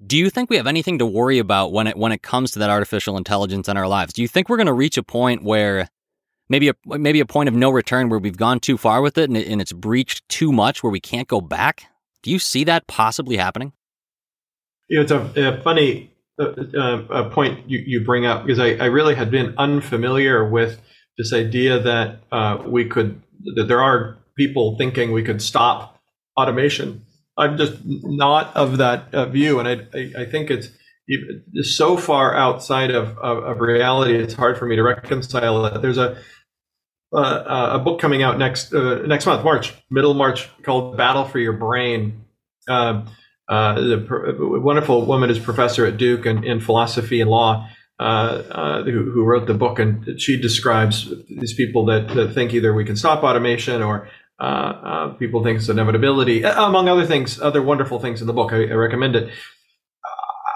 do 0.06 0.18
you 0.18 0.30
think 0.30 0.50
we 0.50 0.58
have 0.58 0.68
anything 0.68 1.00
to 1.00 1.06
worry 1.06 1.40
about 1.40 1.72
when 1.72 1.88
it 1.88 1.98
when 1.98 2.12
it 2.12 2.22
comes 2.22 2.52
to 2.52 2.60
that 2.60 2.70
artificial 2.70 3.18
intelligence 3.18 3.68
in 3.68 3.78
our 3.78 3.88
lives? 3.88 4.14
Do 4.14 4.22
you 4.22 4.28
think 4.28 4.50
we're 4.50 4.58
going 4.58 4.68
to 4.68 4.74
reach 4.74 4.98
a 4.98 5.04
point 5.04 5.44
where 5.44 5.90
maybe 6.50 6.70
a 6.70 6.74
maybe 6.86 7.20
a 7.20 7.26
point 7.26 7.50
of 7.50 7.56
no 7.56 7.70
return 7.70 8.10
where 8.10 8.20
we've 8.20 8.38
gone 8.38 8.60
too 8.60 8.78
far 8.78 9.02
with 9.02 9.18
it 9.18 9.30
and, 9.30 9.38
it 9.38 9.48
and 9.48 9.62
it's 9.62 9.74
breached 9.74 10.28
too 10.30 10.52
much 10.52 10.84
where 10.84 10.92
we 10.92 11.00
can't 11.00 11.28
go 11.28 11.42
back? 11.42 11.86
Do 12.22 12.32
you 12.32 12.40
see 12.40 12.64
that 12.66 12.88
possibly 12.88 13.38
happening? 13.38 13.74
You 14.88 14.98
know, 14.98 15.04
it's 15.04 15.12
a, 15.12 15.58
a 15.58 15.62
funny 15.62 16.12
uh, 16.40 16.44
uh, 16.44 17.30
point 17.30 17.70
you, 17.70 17.80
you 17.86 18.02
bring 18.02 18.26
up 18.26 18.46
because 18.46 18.60
I, 18.60 18.74
I 18.76 18.86
really 18.86 19.16
had 19.16 19.30
been 19.32 19.54
unfamiliar 19.58 20.48
with 20.48 20.80
this 21.18 21.34
idea 21.34 21.80
that 21.80 22.20
uh, 22.32 22.64
we 22.66 22.86
could 22.86 23.22
that 23.56 23.68
there 23.68 23.82
are 23.82 24.18
people 24.36 24.78
thinking 24.78 25.12
we 25.12 25.24
could 25.24 25.42
stop 25.42 26.00
automation. 26.38 27.06
I'm 27.38 27.58
just 27.58 27.80
not 27.84 28.56
of 28.56 28.78
that 28.78 29.14
uh, 29.14 29.26
view, 29.26 29.60
and 29.60 29.68
I, 29.68 29.88
I, 29.94 30.24
I 30.24 30.26
think 30.26 30.52
it's 30.52 30.70
so 31.64 31.98
far 31.98 32.36
outside 32.36 32.92
of, 32.92 33.18
of, 33.18 33.44
of, 33.44 33.60
reality. 33.60 34.16
It's 34.16 34.34
hard 34.34 34.58
for 34.58 34.66
me 34.66 34.76
to 34.76 34.84
reconcile 34.84 35.66
it. 35.66 35.82
There's 35.82 35.98
a 35.98 36.18
uh, 37.12 37.70
a 37.74 37.80
book 37.80 38.00
coming 38.00 38.24
out 38.24 38.38
next 38.38 38.74
uh, 38.74 39.04
next 39.06 39.26
month, 39.26 39.44
March, 39.44 39.74
middle 39.90 40.14
March, 40.14 40.50
called 40.64 40.98
"Battle 40.98 41.26
for 41.26 41.40
Your 41.40 41.54
Brain." 41.54 42.26
Um, 42.68 43.08
uh, 43.50 43.76
the 43.76 44.60
wonderful 44.64 45.06
woman 45.06 45.30
is 45.30 45.38
professor 45.38 45.86
at 45.86 45.98
Duke 45.98 46.26
in, 46.26 46.44
in 46.44 46.60
philosophy 46.60 47.20
and 47.20 47.30
law, 47.30 47.70
uh, 48.00 48.04
uh, 48.04 48.84
who, 48.84 49.12
who, 49.12 49.26
wrote 49.26 49.48
the 49.48 49.54
book, 49.54 49.80
and 49.80 50.20
she 50.20 50.40
describes 50.40 51.14
these 51.30 51.54
people 51.54 51.86
that, 51.86 52.08
that 52.16 52.34
think 52.34 52.54
either 52.54 52.74
we 52.74 52.86
can 52.86 52.96
stop 52.96 53.22
automation 53.22 53.82
or 53.82 54.10
uh, 54.44 54.46
uh, 54.46 55.14
people 55.14 55.42
think 55.42 55.60
it's 55.60 55.70
inevitability, 55.70 56.44
among 56.44 56.90
other 56.90 57.06
things, 57.06 57.40
other 57.40 57.62
wonderful 57.62 57.98
things 57.98 58.20
in 58.20 58.28
the 58.28 58.34
book. 58.34 58.52
I, 58.52 58.64
I 58.64 58.74
recommend 58.74 59.16
it. 59.16 59.32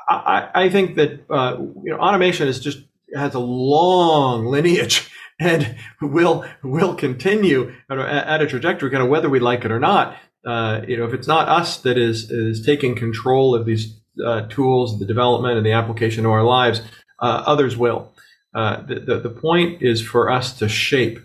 I, 0.10 0.50
I 0.54 0.70
think 0.70 0.98
that 0.98 1.26
uh, 1.30 1.56
you 1.58 1.92
know 1.92 1.98
automation 1.98 2.50
is 2.50 2.60
just 2.60 2.80
has 3.16 3.34
a 3.34 3.40
long 3.40 4.46
lineage 4.46 5.10
and 5.40 5.78
will 6.02 6.44
will 6.64 6.96
continue 6.96 7.74
at 7.90 8.42
a 8.42 8.48
trajectory, 8.48 8.92
kind 8.92 9.04
of 9.04 9.10
whether 9.10 9.30
we 9.30 9.40
like 9.40 9.64
it 9.64 9.72
or 9.72 9.80
not. 9.80 10.18
Uh, 10.46 10.82
you 10.86 10.98
know, 10.98 11.06
if 11.06 11.14
it's 11.14 11.28
not 11.28 11.48
us 11.48 11.78
that 11.78 11.98
is 11.98 12.30
is 12.30 12.66
taking 12.66 12.94
control 12.94 13.56
of 13.56 13.66
these 13.66 13.98
uh, 14.26 14.42
tools, 14.48 15.00
the 15.00 15.06
development 15.06 15.56
and 15.56 15.66
the 15.66 15.72
application 15.72 16.26
to 16.26 16.30
our 16.30 16.44
lives, 16.44 16.82
uh, 17.20 17.44
others 17.46 17.78
will. 17.78 18.12
Uh, 18.54 18.82
the, 18.82 19.00
the, 19.00 19.20
the 19.20 19.30
point 19.30 19.82
is 19.82 20.02
for 20.02 20.30
us 20.30 20.52
to 20.58 20.68
shape 20.68 21.20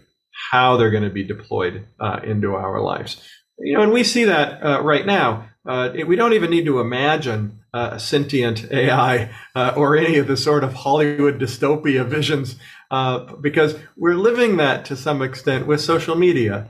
how 0.51 0.77
they're 0.77 0.91
going 0.91 1.03
to 1.03 1.11
be 1.11 1.25
deployed 1.25 1.87
uh, 2.01 2.21
into 2.25 2.55
our 2.55 2.81
lives. 2.81 3.23
You 3.59 3.77
know, 3.77 3.83
and 3.83 3.93
we 3.93 4.05
see 4.05 4.25
that 4.25 4.65
uh, 4.65 4.83
right 4.83 5.07
now. 5.07 5.49
we 5.65 6.17
don't 6.17 6.33
even 6.33 6.51
need 6.51 6.65
to 6.65 6.81
imagine 6.81 7.63
uh, 7.75 7.97
sentient 7.99 8.71
AI 8.71 9.31
uh, 9.55 9.73
or 9.77 9.97
any 9.97 10.19
of 10.19 10.27
the 10.27 10.37
sort 10.37 10.65
of 10.65 10.75
Hollywood 10.75 11.39
dystopia 11.39 12.07
visions, 12.07 12.57
uh, 12.91 13.21
because 13.37 13.77
we're 13.97 14.15
living 14.15 14.59
that 14.59 14.85
to 14.87 14.97
some 14.97 15.23
extent 15.23 15.67
with 15.67 15.81
social 15.81 16.15
media. 16.15 16.69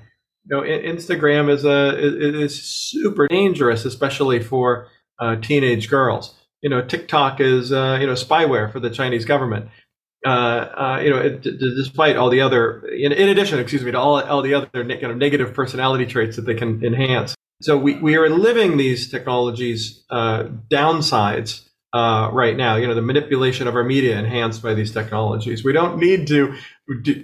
You 0.48 0.56
know, 0.56 0.62
Instagram 0.62 1.50
is 1.50 1.64
a 1.64 1.96
is 1.98 2.62
super 2.62 3.28
dangerous, 3.28 3.84
especially 3.84 4.40
for 4.40 4.88
uh, 5.18 5.36
teenage 5.36 5.88
girls. 5.88 6.34
You 6.62 6.70
know, 6.70 6.82
TikTok 6.82 7.40
is 7.40 7.72
uh, 7.72 7.98
you 8.00 8.06
know 8.06 8.14
spyware 8.14 8.70
for 8.70 8.80
the 8.80 8.90
Chinese 8.90 9.24
government. 9.24 9.68
Uh, 10.24 11.00
you 11.02 11.10
know, 11.10 11.18
it, 11.18 11.42
despite 11.42 12.16
all 12.16 12.30
the 12.30 12.40
other, 12.40 12.86
in, 12.86 13.10
in, 13.10 13.28
addition, 13.28 13.58
excuse 13.58 13.82
me, 13.82 13.90
to 13.90 13.98
all 13.98 14.22
all 14.22 14.40
the 14.40 14.54
other 14.54 14.84
ne- 14.84 15.00
kind 15.00 15.10
of 15.10 15.18
negative 15.18 15.52
personality 15.52 16.06
traits 16.06 16.36
that 16.36 16.42
they 16.42 16.54
can 16.54 16.84
enhance 16.84 17.34
so 17.62 17.78
we, 17.78 17.94
we 17.94 18.16
are 18.16 18.28
living 18.28 18.76
these 18.76 19.08
technologies 19.08 20.04
uh, 20.10 20.44
downsides 20.68 21.68
uh, 21.92 22.28
right 22.32 22.56
now. 22.56 22.76
You 22.76 22.88
know, 22.88 22.94
the 22.94 23.02
manipulation 23.02 23.68
of 23.68 23.76
our 23.76 23.84
media 23.84 24.18
enhanced 24.18 24.62
by 24.62 24.74
these 24.74 24.92
technologies. 24.92 25.64
We 25.64 25.72
don't 25.72 25.98
need 25.98 26.26
to 26.28 26.56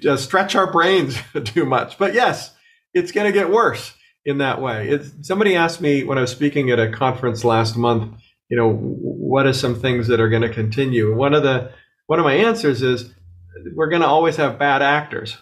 uh, 0.08 0.16
stretch 0.16 0.54
our 0.54 0.70
brains 0.70 1.18
too 1.44 1.66
much. 1.66 1.98
But 1.98 2.14
yes, 2.14 2.54
it's 2.94 3.10
going 3.10 3.26
to 3.26 3.36
get 3.36 3.50
worse 3.50 3.94
in 4.24 4.38
that 4.38 4.60
way. 4.60 4.88
It's, 4.88 5.10
somebody 5.26 5.56
asked 5.56 5.80
me 5.80 6.04
when 6.04 6.18
I 6.18 6.22
was 6.22 6.30
speaking 6.30 6.70
at 6.70 6.78
a 6.78 6.90
conference 6.90 7.44
last 7.44 7.76
month. 7.76 8.20
You 8.48 8.56
know, 8.56 8.72
what 8.72 9.46
are 9.46 9.52
some 9.52 9.74
things 9.74 10.06
that 10.06 10.20
are 10.20 10.28
going 10.28 10.42
to 10.42 10.52
continue? 10.52 11.14
One 11.14 11.34
of 11.34 11.42
the 11.42 11.72
one 12.08 12.18
of 12.18 12.24
my 12.24 12.34
answers 12.34 12.82
is 12.82 13.14
we're 13.76 13.90
going 13.90 14.02
to 14.02 14.08
always 14.08 14.36
have 14.36 14.58
bad 14.58 14.82
actors. 14.82 15.36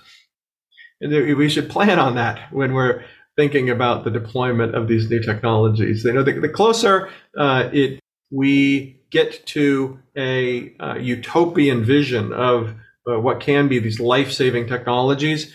And 1.00 1.37
we 1.37 1.49
should 1.49 1.70
plan 1.70 1.99
on 1.99 2.16
that 2.16 2.52
when 2.52 2.75
we're 2.75 3.04
thinking 3.37 3.70
about 3.70 4.04
the 4.04 4.11
deployment 4.11 4.75
of 4.75 4.88
these 4.88 5.08
new 5.08 5.20
technologies. 5.23 6.04
You 6.04 6.12
know, 6.12 6.23
the, 6.23 6.40
the 6.40 6.49
closer 6.49 7.08
uh, 7.38 7.70
it 7.73 8.00
we 8.30 9.00
get 9.11 9.46
to 9.46 10.00
a 10.16 10.75
uh, 10.80 10.96
utopian 10.96 11.85
vision 11.85 12.32
of 12.32 12.75
uh, 13.08 13.20
what 13.20 13.40
can 13.40 13.68
be 13.68 13.78
these 13.78 14.00
life-saving 14.00 14.66
technologies 14.66 15.54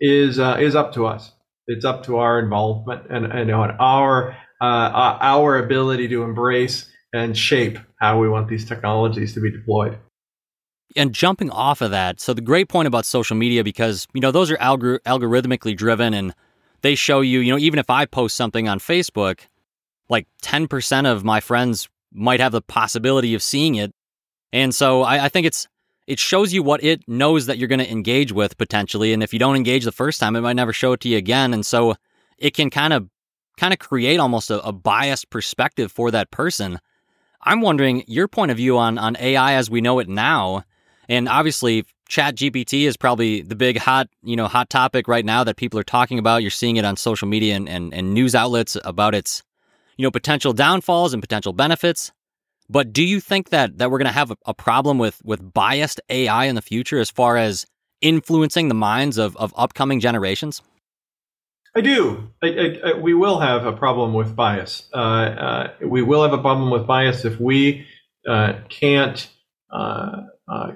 is 0.00 0.38
uh, 0.40 0.56
is 0.58 0.74
up 0.74 0.92
to 0.94 1.06
us. 1.06 1.30
It's 1.68 1.84
up 1.84 2.04
to 2.06 2.16
our 2.16 2.40
involvement 2.40 3.02
and 3.10 3.26
and 3.26 3.52
our 3.52 4.36
uh, 4.60 5.18
our 5.20 5.58
ability 5.58 6.08
to 6.08 6.24
embrace 6.24 6.90
and 7.12 7.36
shape 7.36 7.78
how 8.00 8.18
we 8.18 8.28
want 8.28 8.48
these 8.48 8.64
technologies 8.64 9.34
to 9.34 9.40
be 9.40 9.52
deployed. 9.52 9.98
And 10.96 11.12
jumping 11.12 11.50
off 11.50 11.80
of 11.82 11.90
that, 11.90 12.18
so 12.18 12.32
the 12.32 12.40
great 12.40 12.68
point 12.68 12.88
about 12.88 13.04
social 13.04 13.36
media, 13.36 13.62
because 13.62 14.06
you 14.14 14.20
know 14.20 14.30
those 14.30 14.50
are 14.50 14.56
algor- 14.56 15.00
algorithmically 15.00 15.76
driven 15.76 16.14
and 16.14 16.34
they 16.82 16.94
show 16.94 17.20
you, 17.20 17.40
you 17.40 17.52
know, 17.52 17.58
even 17.58 17.78
if 17.78 17.90
I 17.90 18.06
post 18.06 18.36
something 18.36 18.68
on 18.68 18.78
Facebook, 18.78 19.40
like 20.08 20.26
10% 20.42 21.06
of 21.06 21.24
my 21.24 21.40
friends 21.40 21.88
might 22.12 22.40
have 22.40 22.52
the 22.52 22.62
possibility 22.62 23.34
of 23.34 23.42
seeing 23.42 23.74
it. 23.74 23.92
And 24.52 24.74
so 24.74 25.02
I, 25.02 25.24
I 25.24 25.28
think 25.28 25.46
it's, 25.46 25.66
it 26.06 26.18
shows 26.18 26.52
you 26.52 26.62
what 26.62 26.82
it 26.82 27.06
knows 27.06 27.46
that 27.46 27.58
you're 27.58 27.68
going 27.68 27.80
to 27.80 27.90
engage 27.90 28.32
with 28.32 28.56
potentially. 28.56 29.12
And 29.12 29.22
if 29.22 29.32
you 29.32 29.38
don't 29.38 29.56
engage 29.56 29.84
the 29.84 29.92
first 29.92 30.20
time, 30.20 30.36
it 30.36 30.40
might 30.40 30.56
never 30.56 30.72
show 30.72 30.92
it 30.92 31.00
to 31.00 31.08
you 31.08 31.18
again. 31.18 31.52
And 31.52 31.66
so 31.66 31.96
it 32.38 32.54
can 32.54 32.70
kind 32.70 32.92
of, 32.92 33.08
kind 33.58 33.72
of 33.72 33.78
create 33.78 34.18
almost 34.18 34.50
a, 34.50 34.64
a 34.64 34.72
biased 34.72 35.28
perspective 35.30 35.92
for 35.92 36.10
that 36.10 36.30
person. 36.30 36.78
I'm 37.42 37.60
wondering 37.60 38.04
your 38.06 38.28
point 38.28 38.50
of 38.50 38.56
view 38.56 38.78
on, 38.78 38.96
on 38.96 39.16
AI 39.18 39.54
as 39.54 39.68
we 39.68 39.80
know 39.80 39.98
it 39.98 40.08
now. 40.08 40.64
And 41.08 41.28
obviously, 41.28 41.84
Chat 42.08 42.36
GPT 42.36 42.86
is 42.86 42.96
probably 42.96 43.42
the 43.42 43.54
big 43.54 43.78
hot, 43.78 44.08
you 44.22 44.36
know, 44.36 44.46
hot 44.46 44.70
topic 44.70 45.08
right 45.08 45.24
now 45.24 45.44
that 45.44 45.56
people 45.56 45.78
are 45.78 45.84
talking 45.84 46.18
about. 46.18 46.42
You're 46.42 46.50
seeing 46.50 46.76
it 46.76 46.84
on 46.84 46.96
social 46.96 47.28
media 47.28 47.54
and, 47.54 47.68
and, 47.68 47.94
and 47.94 48.14
news 48.14 48.34
outlets 48.34 48.76
about 48.84 49.14
its, 49.14 49.42
you 49.96 50.02
know, 50.02 50.10
potential 50.10 50.52
downfalls 50.52 51.12
and 51.12 51.22
potential 51.22 51.52
benefits. 51.52 52.12
But 52.70 52.92
do 52.92 53.02
you 53.02 53.20
think 53.20 53.50
that 53.50 53.78
that 53.78 53.90
we're 53.90 53.98
going 53.98 54.06
to 54.06 54.12
have 54.12 54.30
a, 54.30 54.36
a, 54.46 54.54
problem 54.54 54.98
with 54.98 55.20
with 55.24 55.54
biased 55.54 56.00
AI 56.10 56.44
in 56.44 56.54
the 56.54 56.62
future 56.62 56.98
as 56.98 57.10
far 57.10 57.36
as 57.38 57.64
influencing 58.02 58.68
the 58.68 58.74
minds 58.74 59.16
of, 59.16 59.36
of 59.38 59.54
upcoming 59.56 60.00
generations? 60.00 60.60
I 61.74 61.80
do. 61.80 62.30
I, 62.42 62.80
I, 62.84 62.92
we 62.94 63.14
will 63.14 63.40
have 63.40 63.64
a 63.64 63.72
problem 63.72 64.12
with 64.12 64.34
bias. 64.34 64.88
Uh, 64.92 64.96
uh, 64.96 65.72
we 65.82 66.02
will 66.02 66.22
have 66.22 66.32
a 66.32 66.42
problem 66.42 66.70
with 66.70 66.86
bias 66.86 67.24
if 67.24 67.40
we 67.40 67.86
uh, 68.26 68.54
can't 68.68 69.28
uh, 69.70 70.22
uh, 70.48 70.72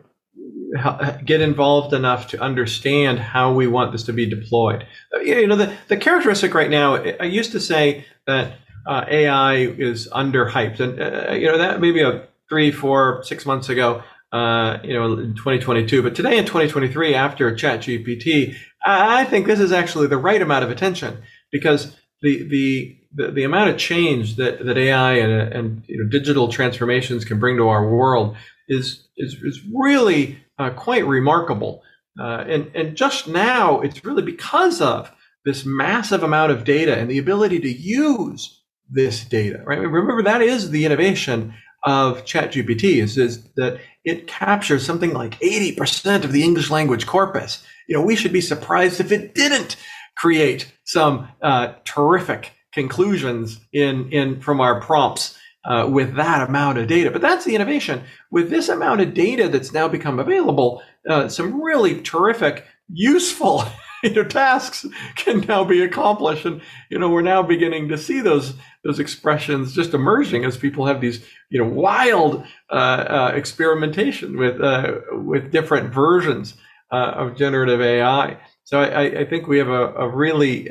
get 1.24 1.40
involved 1.40 1.92
enough 1.92 2.28
to 2.28 2.40
understand 2.40 3.18
how 3.18 3.52
we 3.52 3.66
want 3.66 3.92
this 3.92 4.04
to 4.04 4.12
be 4.12 4.26
deployed. 4.28 4.86
Uh, 5.14 5.20
you 5.20 5.46
know, 5.46 5.56
the, 5.56 5.76
the 5.88 5.96
characteristic 5.96 6.54
right 6.54 6.70
now, 6.70 6.96
I 6.96 7.24
used 7.24 7.52
to 7.52 7.60
say 7.60 8.06
that 8.26 8.54
uh, 8.86 9.04
AI 9.08 9.56
is 9.56 10.08
underhyped. 10.08 10.80
And, 10.80 11.00
uh, 11.00 11.32
you 11.32 11.46
know, 11.46 11.58
that 11.58 11.80
maybe 11.80 12.02
a 12.02 12.26
three, 12.48 12.70
four, 12.70 13.22
six 13.24 13.46
months 13.46 13.68
ago, 13.68 14.02
uh, 14.32 14.78
you 14.82 14.94
know, 14.94 15.12
in 15.18 15.34
2022. 15.34 16.02
But 16.02 16.14
today 16.14 16.38
in 16.38 16.44
2023, 16.44 17.14
after 17.14 17.54
ChatGPT, 17.54 18.56
I 18.84 19.24
think 19.24 19.46
this 19.46 19.60
is 19.60 19.72
actually 19.72 20.08
the 20.08 20.18
right 20.18 20.40
amount 20.40 20.64
of 20.64 20.70
attention 20.70 21.22
because 21.50 21.96
the, 22.22 22.48
the, 22.48 22.98
the, 23.14 23.30
the 23.30 23.44
amount 23.44 23.70
of 23.70 23.76
change 23.76 24.36
that, 24.36 24.64
that 24.64 24.78
AI 24.78 25.14
and, 25.14 25.52
and 25.52 25.84
you 25.86 26.02
know, 26.02 26.08
digital 26.08 26.48
transformations 26.48 27.24
can 27.24 27.38
bring 27.38 27.56
to 27.58 27.68
our 27.68 27.88
world 27.88 28.36
is, 28.68 29.06
is, 29.16 29.34
is 29.42 29.60
really 29.72 30.41
uh, 30.58 30.70
quite 30.70 31.06
remarkable. 31.06 31.82
Uh, 32.18 32.44
and, 32.46 32.70
and 32.74 32.96
just 32.96 33.26
now, 33.26 33.80
it's 33.80 34.04
really 34.04 34.22
because 34.22 34.80
of 34.80 35.10
this 35.44 35.64
massive 35.64 36.22
amount 36.22 36.52
of 36.52 36.64
data 36.64 36.96
and 36.96 37.10
the 37.10 37.18
ability 37.18 37.58
to 37.60 37.70
use 37.70 38.62
this 38.90 39.24
data, 39.24 39.62
right? 39.64 39.80
Remember, 39.80 40.22
that 40.22 40.42
is 40.42 40.70
the 40.70 40.84
innovation 40.84 41.54
of 41.84 42.24
ChatGPT 42.24 43.02
is, 43.02 43.18
is 43.18 43.42
that 43.56 43.80
it 44.04 44.26
captures 44.26 44.86
something 44.86 45.12
like 45.12 45.38
80% 45.40 46.24
of 46.24 46.32
the 46.32 46.44
English 46.44 46.70
language 46.70 47.06
corpus. 47.06 47.64
You 47.88 47.96
know, 47.96 48.04
we 48.04 48.14
should 48.14 48.32
be 48.32 48.40
surprised 48.40 49.00
if 49.00 49.10
it 49.10 49.34
didn't 49.34 49.76
create 50.16 50.72
some 50.84 51.28
uh, 51.40 51.74
terrific 51.84 52.52
conclusions 52.72 53.60
in, 53.72 54.10
in 54.12 54.40
from 54.40 54.60
our 54.60 54.80
prompts 54.80 55.36
uh, 55.64 55.88
with 55.90 56.14
that 56.16 56.48
amount 56.48 56.78
of 56.78 56.88
data. 56.88 57.10
But 57.10 57.22
that's 57.22 57.44
the 57.44 57.54
innovation. 57.54 58.02
With 58.30 58.50
this 58.50 58.68
amount 58.68 59.00
of 59.00 59.14
data 59.14 59.48
that's 59.48 59.72
now 59.72 59.88
become 59.88 60.18
available, 60.18 60.82
uh, 61.08 61.28
some 61.28 61.62
really 61.62 62.00
terrific, 62.00 62.66
useful 62.88 63.64
you 64.02 64.10
know, 64.10 64.24
tasks 64.24 64.84
can 65.16 65.40
now 65.40 65.64
be 65.64 65.82
accomplished. 65.82 66.44
And 66.44 66.60
you 66.90 66.98
know, 66.98 67.08
we're 67.08 67.22
now 67.22 67.42
beginning 67.42 67.88
to 67.88 67.98
see 67.98 68.20
those 68.20 68.54
those 68.84 68.98
expressions 68.98 69.74
just 69.74 69.94
emerging 69.94 70.44
as 70.44 70.56
people 70.56 70.86
have 70.86 71.00
these 71.00 71.24
you 71.50 71.62
know 71.62 71.68
wild 71.68 72.44
uh, 72.70 72.74
uh 72.74 73.32
experimentation 73.34 74.36
with 74.36 74.60
uh, 74.60 74.94
with 75.12 75.52
different 75.52 75.94
versions 75.94 76.54
uh, 76.90 77.12
of 77.14 77.36
generative 77.36 77.80
AI. 77.80 78.38
So 78.64 78.80
I, 78.80 79.20
I, 79.20 79.24
think 79.24 79.48
we 79.48 79.58
have 79.58 79.68
a, 79.68 79.92
a 79.94 80.08
really 80.08 80.68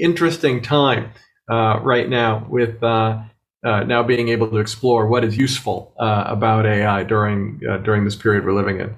interesting 0.00 0.62
time 0.62 1.12
right 1.48 2.08
now 2.08 2.46
with 2.48 2.80
uh, 3.64 3.84
now 3.84 4.02
being 4.02 4.28
able 4.28 4.48
to 4.48 4.58
explore 4.58 5.06
what 5.06 5.24
is 5.24 5.36
useful 5.36 5.94
uh, 5.98 6.24
about 6.26 6.66
AI 6.66 7.02
during 7.04 7.60
uh, 7.68 7.78
during 7.78 8.04
this 8.04 8.16
period 8.16 8.44
we're 8.44 8.54
living 8.54 8.80
in. 8.80 8.96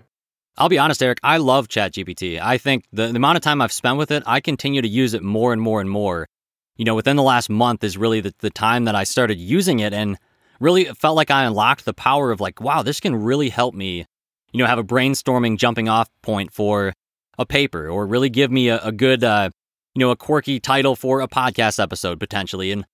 I'll 0.58 0.68
be 0.68 0.78
honest, 0.78 1.02
Eric. 1.02 1.18
I 1.22 1.38
love 1.38 1.68
ChatGPT. 1.68 2.38
I 2.40 2.58
think 2.58 2.84
the, 2.92 3.08
the 3.08 3.16
amount 3.16 3.36
of 3.36 3.42
time 3.42 3.62
I've 3.62 3.72
spent 3.72 3.96
with 3.96 4.10
it, 4.10 4.22
I 4.26 4.40
continue 4.40 4.82
to 4.82 4.88
use 4.88 5.14
it 5.14 5.22
more 5.22 5.52
and 5.52 5.62
more 5.62 5.80
and 5.80 5.88
more. 5.88 6.28
You 6.76 6.84
know, 6.84 6.94
within 6.94 7.16
the 7.16 7.22
last 7.22 7.48
month 7.48 7.82
is 7.82 7.96
really 7.96 8.20
the, 8.20 8.34
the 8.40 8.50
time 8.50 8.84
that 8.84 8.94
I 8.94 9.04
started 9.04 9.38
using 9.38 9.80
it, 9.80 9.92
and 9.92 10.18
really 10.60 10.84
felt 10.84 11.16
like 11.16 11.30
I 11.30 11.44
unlocked 11.44 11.84
the 11.84 11.94
power 11.94 12.30
of 12.30 12.40
like, 12.40 12.60
wow, 12.60 12.82
this 12.82 13.00
can 13.00 13.16
really 13.16 13.48
help 13.48 13.74
me. 13.74 14.06
You 14.52 14.58
know, 14.58 14.66
have 14.66 14.78
a 14.78 14.84
brainstorming 14.84 15.56
jumping 15.56 15.88
off 15.88 16.10
point 16.22 16.52
for 16.52 16.92
a 17.38 17.46
paper, 17.46 17.88
or 17.88 18.06
really 18.06 18.28
give 18.28 18.50
me 18.50 18.68
a, 18.68 18.78
a 18.80 18.92
good, 18.92 19.24
uh, 19.24 19.48
you 19.94 20.00
know, 20.00 20.10
a 20.10 20.16
quirky 20.16 20.60
title 20.60 20.94
for 20.94 21.22
a 21.22 21.28
podcast 21.28 21.82
episode 21.82 22.20
potentially. 22.20 22.70
And 22.70 22.84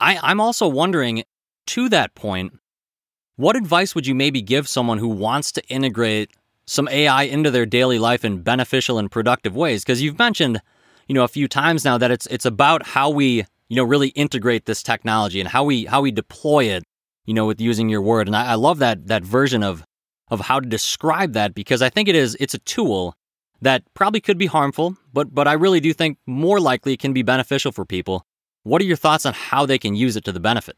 I, 0.00 0.18
I'm 0.22 0.40
also 0.40 0.68
wondering, 0.68 1.24
to 1.68 1.88
that 1.88 2.14
point, 2.14 2.58
what 3.36 3.56
advice 3.56 3.94
would 3.94 4.06
you 4.06 4.14
maybe 4.14 4.42
give 4.42 4.68
someone 4.68 4.98
who 4.98 5.08
wants 5.08 5.52
to 5.52 5.66
integrate 5.68 6.30
some 6.66 6.88
AI 6.88 7.24
into 7.24 7.50
their 7.50 7.66
daily 7.66 7.98
life 7.98 8.24
in 8.24 8.42
beneficial 8.42 8.98
and 8.98 9.10
productive 9.10 9.54
ways? 9.54 9.82
Because 9.82 10.02
you've 10.02 10.18
mentioned, 10.18 10.60
you 11.06 11.14
know, 11.14 11.24
a 11.24 11.28
few 11.28 11.48
times 11.48 11.84
now 11.84 11.98
that 11.98 12.10
it's 12.10 12.26
it's 12.26 12.46
about 12.46 12.86
how 12.86 13.10
we, 13.10 13.44
you 13.68 13.76
know, 13.76 13.84
really 13.84 14.08
integrate 14.08 14.66
this 14.66 14.82
technology 14.82 15.40
and 15.40 15.48
how 15.48 15.64
we 15.64 15.84
how 15.84 16.00
we 16.00 16.10
deploy 16.10 16.64
it, 16.64 16.84
you 17.24 17.34
know, 17.34 17.46
with 17.46 17.60
using 17.60 17.88
your 17.88 18.02
word. 18.02 18.26
And 18.26 18.36
I, 18.36 18.52
I 18.52 18.54
love 18.54 18.78
that 18.78 19.06
that 19.06 19.22
version 19.22 19.62
of 19.62 19.84
of 20.28 20.40
how 20.40 20.60
to 20.60 20.68
describe 20.68 21.32
that 21.34 21.54
because 21.54 21.82
I 21.82 21.90
think 21.90 22.08
it 22.08 22.16
is 22.16 22.36
it's 22.40 22.54
a 22.54 22.58
tool 22.58 23.14
that 23.62 23.82
probably 23.94 24.20
could 24.20 24.38
be 24.38 24.46
harmful, 24.46 24.96
but 25.12 25.34
but 25.34 25.46
I 25.48 25.52
really 25.52 25.80
do 25.80 25.92
think 25.92 26.18
more 26.26 26.60
likely 26.60 26.92
it 26.94 27.00
can 27.00 27.12
be 27.12 27.22
beneficial 27.22 27.72
for 27.72 27.84
people. 27.84 28.24
What 28.66 28.82
are 28.82 28.84
your 28.84 28.96
thoughts 28.96 29.24
on 29.24 29.32
how 29.32 29.64
they 29.64 29.78
can 29.78 29.94
use 29.94 30.16
it 30.16 30.24
to 30.24 30.32
the 30.32 30.40
benefit? 30.40 30.76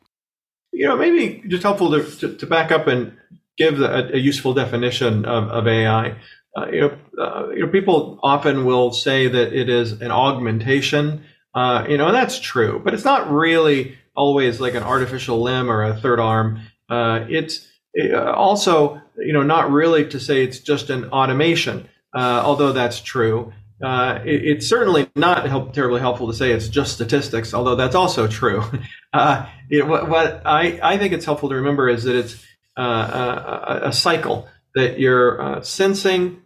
You 0.73 0.89
know, 0.89 0.97
maybe 0.99 1.43
just 1.49 1.63
helpful 1.63 1.91
to, 1.93 2.05
to, 2.19 2.37
to 2.37 2.47
back 2.47 2.71
up 2.71 2.87
and 2.87 3.17
give 3.57 3.81
a, 3.81 4.11
a 4.13 4.19
useful 4.19 4.53
definition 4.53 5.25
of, 5.25 5.49
of 5.49 5.67
AI. 5.67 6.17
Uh, 6.55 6.67
you, 6.71 6.81
know, 6.83 6.99
uh, 7.19 7.49
you 7.49 7.65
know, 7.65 7.73
people 7.73 8.21
often 8.23 8.67
will 8.67 8.93
say 8.93 9.27
that 9.27 9.55
it 9.55 9.71
is 9.71 10.03
an 10.03 10.11
augmentation. 10.11 11.25
Uh, 11.55 11.87
you 11.89 11.97
know, 11.97 12.09
and 12.09 12.15
that's 12.15 12.39
true, 12.39 12.79
but 12.85 12.93
it's 12.93 13.07
not 13.07 13.31
really 13.31 13.97
always 14.15 14.61
like 14.61 14.75
an 14.75 14.83
artificial 14.83 15.41
limb 15.41 15.71
or 15.71 15.83
a 15.83 15.97
third 15.97 16.21
arm. 16.21 16.61
Uh, 16.91 17.25
it's 17.31 17.67
uh, 17.99 18.33
also, 18.33 19.01
you 19.17 19.33
know, 19.33 19.43
not 19.43 19.71
really 19.71 20.07
to 20.11 20.21
say 20.21 20.45
it's 20.45 20.59
just 20.59 20.91
an 20.91 21.07
automation, 21.07 21.89
uh, 22.15 22.43
although 22.45 22.73
that's 22.73 23.01
true. 23.01 23.51
Uh, 23.83 24.21
it, 24.25 24.45
it's 24.45 24.69
certainly 24.69 25.09
not 25.15 25.47
help, 25.49 25.73
terribly 25.73 26.01
helpful 26.01 26.27
to 26.27 26.35
say 26.35 26.51
it's 26.51 26.69
just 26.69 26.93
statistics, 26.93 27.55
although 27.55 27.77
that's 27.77 27.95
also 27.95 28.27
true. 28.27 28.63
Uh, 29.11 29.49
it, 29.71 29.87
what, 29.87 30.07
what 30.11 30.43
I, 30.45 30.79
I, 30.83 30.99
think 30.99 31.15
it's 31.15 31.25
helpful 31.25 31.49
to 31.49 31.55
remember 31.55 31.89
is 31.89 32.05
that 32.05 32.15
it's 32.15 32.45
uh, 32.77 33.81
a, 33.83 33.89
a, 33.89 33.93
cycle 33.93 34.47
that 34.75 34.99
you're 34.99 35.41
uh, 35.41 35.63
sensing, 35.63 36.43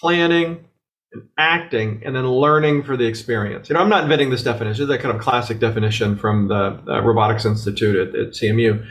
planning, 0.00 0.64
and 1.12 1.28
acting, 1.38 2.02
and 2.04 2.16
then 2.16 2.26
learning 2.26 2.82
for 2.82 2.96
the 2.96 3.04
experience. 3.04 3.68
You 3.68 3.74
know, 3.74 3.80
I'm 3.80 3.88
not 3.88 4.02
inventing 4.02 4.30
this 4.30 4.42
definition. 4.42 4.82
It's 4.82 4.88
that 4.88 5.02
kind 5.02 5.14
of 5.14 5.22
classic 5.22 5.60
definition 5.60 6.16
from 6.16 6.48
the 6.48 7.00
Robotics 7.00 7.44
Institute 7.44 8.08
at, 8.08 8.20
at 8.20 8.32
CMU. 8.32 8.84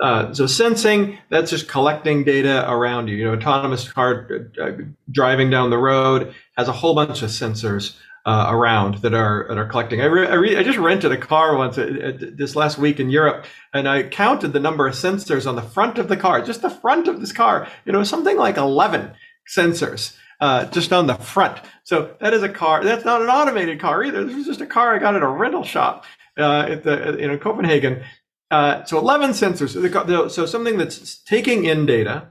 Uh, 0.00 0.32
so 0.32 0.46
sensing, 0.46 1.18
that's 1.28 1.50
just 1.50 1.68
collecting 1.68 2.24
data 2.24 2.64
around 2.70 3.08
you. 3.08 3.16
You 3.16 3.24
know, 3.26 3.34
autonomous 3.34 3.90
car 3.90 4.28
uh, 4.60 4.70
driving 5.10 5.50
down 5.50 5.70
the 5.70 5.78
road 5.78 6.34
has 6.56 6.68
a 6.68 6.72
whole 6.72 6.94
bunch 6.94 7.22
of 7.22 7.28
sensors 7.28 7.96
uh, 8.24 8.46
around 8.48 8.96
that 8.96 9.14
are 9.14 9.46
that 9.48 9.58
are 9.58 9.66
collecting. 9.66 10.00
I, 10.00 10.06
re- 10.06 10.26
I, 10.26 10.34
re- 10.34 10.56
I 10.56 10.62
just 10.62 10.78
rented 10.78 11.12
a 11.12 11.18
car 11.18 11.56
once 11.56 11.76
uh, 11.76 11.82
uh, 11.82 12.26
this 12.34 12.56
last 12.56 12.78
week 12.78 12.98
in 12.98 13.10
Europe, 13.10 13.44
and 13.74 13.88
I 13.88 14.04
counted 14.04 14.52
the 14.52 14.60
number 14.60 14.86
of 14.86 14.94
sensors 14.94 15.46
on 15.46 15.56
the 15.56 15.62
front 15.62 15.98
of 15.98 16.08
the 16.08 16.16
car, 16.16 16.42
just 16.42 16.62
the 16.62 16.70
front 16.70 17.06
of 17.06 17.20
this 17.20 17.32
car. 17.32 17.68
You 17.84 17.92
know, 17.92 18.02
something 18.02 18.36
like 18.36 18.56
eleven 18.56 19.12
sensors. 19.48 20.16
Uh, 20.40 20.64
just 20.70 20.90
on 20.90 21.06
the 21.06 21.16
front. 21.16 21.60
So 21.84 22.16
that 22.22 22.32
is 22.32 22.42
a 22.42 22.48
car. 22.48 22.82
That's 22.82 23.04
not 23.04 23.20
an 23.20 23.28
automated 23.28 23.78
car 23.78 24.02
either. 24.02 24.24
This 24.24 24.38
is 24.38 24.46
just 24.46 24.62
a 24.62 24.66
car 24.66 24.94
I 24.94 24.98
got 24.98 25.14
at 25.14 25.22
a 25.22 25.28
rental 25.28 25.64
shop 25.64 26.06
uh, 26.38 26.62
at 26.66 26.82
the 26.82 27.18
in 27.18 27.38
Copenhagen, 27.38 28.02
uh, 28.50 28.84
so 28.84 28.98
11 28.98 29.30
sensors. 29.30 30.30
So 30.30 30.46
something 30.46 30.78
that's 30.78 31.22
taking 31.22 31.64
in 31.64 31.86
data, 31.86 32.28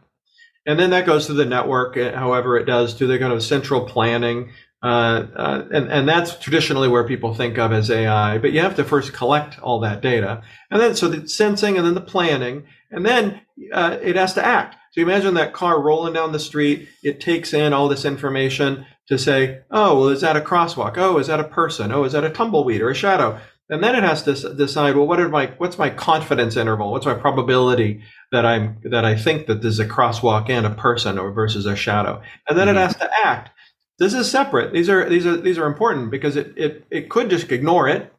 and 0.65 0.79
then 0.79 0.89
that 0.89 1.05
goes 1.05 1.27
to 1.27 1.33
the 1.33 1.45
network, 1.45 1.97
uh, 1.97 2.15
however 2.15 2.57
it 2.57 2.65
does, 2.65 2.93
to 2.95 3.07
the 3.07 3.17
kind 3.17 3.33
of 3.33 3.41
central 3.43 3.85
planning. 3.85 4.51
Uh, 4.81 5.25
uh, 5.35 5.67
and, 5.73 5.91
and 5.91 6.07
that's 6.07 6.37
traditionally 6.37 6.87
where 6.87 7.05
people 7.05 7.33
think 7.33 7.57
of 7.57 7.73
as 7.73 7.91
AI, 7.91 8.37
but 8.37 8.51
you 8.51 8.61
have 8.61 8.75
to 8.75 8.83
first 8.83 9.11
collect 9.13 9.59
all 9.59 9.81
that 9.81 10.01
data. 10.01 10.41
And 10.71 10.79
then, 10.81 10.95
so 10.95 11.09
the 11.09 11.27
sensing 11.27 11.77
and 11.77 11.85
then 11.85 11.95
the 11.95 12.01
planning, 12.01 12.65
and 12.89 13.05
then 13.05 13.41
uh, 13.73 13.97
it 14.01 14.15
has 14.15 14.33
to 14.35 14.45
act. 14.45 14.77
So 14.91 15.01
imagine 15.01 15.33
that 15.35 15.53
car 15.53 15.81
rolling 15.81 16.13
down 16.13 16.31
the 16.31 16.39
street, 16.39 16.87
it 17.03 17.19
takes 17.19 17.53
in 17.53 17.73
all 17.73 17.87
this 17.87 18.05
information 18.05 18.85
to 19.07 19.17
say, 19.17 19.61
oh, 19.69 19.99
well, 19.99 20.09
is 20.09 20.21
that 20.21 20.37
a 20.37 20.41
crosswalk? 20.41 20.97
Oh, 20.97 21.17
is 21.17 21.27
that 21.27 21.39
a 21.39 21.45
person? 21.45 21.91
Oh, 21.91 22.05
is 22.05 22.13
that 22.13 22.23
a 22.23 22.29
tumbleweed 22.29 22.81
or 22.81 22.89
a 22.89 22.95
shadow? 22.95 23.39
And 23.69 23.83
then 23.83 23.95
it 23.95 24.03
has 24.03 24.23
to 24.23 24.53
decide 24.53 24.95
well 24.95 25.07
what 25.07 25.19
are 25.19 25.29
my 25.29 25.47
what's 25.57 25.77
my 25.77 25.89
confidence 25.89 26.57
interval? 26.57 26.91
What's 26.91 27.05
my 27.05 27.13
probability 27.13 28.01
that 28.31 28.45
i'm 28.45 28.77
that 28.83 29.05
i 29.05 29.15
think 29.15 29.47
that 29.47 29.61
there's 29.61 29.79
a 29.79 29.87
crosswalk 29.87 30.49
and 30.49 30.65
a 30.65 30.71
person 30.71 31.17
or 31.17 31.31
versus 31.31 31.65
a 31.65 31.75
shadow? 31.75 32.21
And 32.47 32.57
then 32.57 32.67
mm-hmm. 32.67 32.77
it 32.77 32.81
has 32.81 32.95
to 32.97 33.09
act. 33.23 33.51
This 33.99 34.13
is 34.13 34.31
separate. 34.31 34.73
These 34.73 34.89
are 34.89 35.07
these 35.09 35.25
are 35.25 35.37
these 35.37 35.57
are 35.57 35.67
important 35.67 36.11
because 36.11 36.35
it, 36.35 36.53
it 36.57 36.85
it 36.89 37.09
could 37.09 37.29
just 37.29 37.51
ignore 37.51 37.87
it 37.87 38.13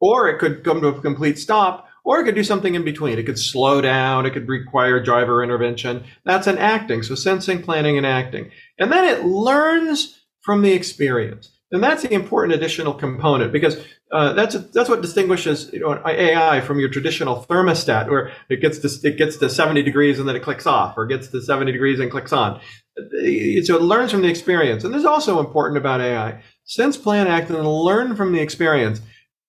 or 0.00 0.28
it 0.28 0.38
could 0.38 0.64
come 0.64 0.80
to 0.80 0.88
a 0.88 1.00
complete 1.00 1.38
stop 1.38 1.88
or 2.04 2.20
it 2.20 2.24
could 2.24 2.34
do 2.34 2.44
something 2.44 2.74
in 2.74 2.84
between. 2.84 3.18
It 3.18 3.26
could 3.26 3.38
slow 3.38 3.82
down. 3.82 4.24
It 4.24 4.32
could 4.32 4.48
require 4.48 5.02
driver 5.02 5.44
intervention. 5.44 6.04
That's 6.24 6.46
an 6.46 6.56
acting. 6.56 7.02
So 7.02 7.14
sensing 7.14 7.62
planning 7.62 7.98
and 7.98 8.06
acting. 8.06 8.50
And 8.78 8.90
then 8.90 9.04
it 9.04 9.26
learns 9.26 10.18
from 10.40 10.62
the 10.62 10.72
experience 10.72 11.50
and 11.70 11.82
that's 11.82 12.02
the 12.02 12.12
important 12.12 12.54
additional 12.54 12.94
component 12.94 13.52
because 13.52 13.76
uh, 14.10 14.32
that's 14.32 14.54
that's 14.70 14.88
what 14.88 15.02
distinguishes 15.02 15.70
you 15.72 15.80
know, 15.80 16.00
AI 16.06 16.60
from 16.62 16.80
your 16.80 16.88
traditional 16.88 17.44
thermostat, 17.44 18.08
where 18.08 18.32
it 18.48 18.60
gets 18.60 18.78
to 18.78 19.08
it 19.08 19.18
gets 19.18 19.36
to 19.36 19.50
70 19.50 19.82
degrees 19.82 20.18
and 20.18 20.28
then 20.28 20.34
it 20.34 20.42
clicks 20.42 20.66
off, 20.66 20.96
or 20.96 21.06
gets 21.06 21.28
to 21.28 21.42
70 21.42 21.70
degrees 21.70 22.00
and 22.00 22.10
clicks 22.10 22.32
on. 22.32 22.60
So 22.96 23.76
it 23.76 23.82
learns 23.82 24.10
from 24.10 24.22
the 24.22 24.28
experience. 24.28 24.82
And 24.84 24.94
this 24.94 25.00
is 25.00 25.06
also 25.06 25.40
important 25.40 25.76
about 25.76 26.00
AI: 26.00 26.42
sense, 26.64 26.96
plan, 26.96 27.26
act, 27.26 27.50
and 27.50 27.66
learn 27.66 28.16
from 28.16 28.32
the 28.32 28.40
experience. 28.40 29.02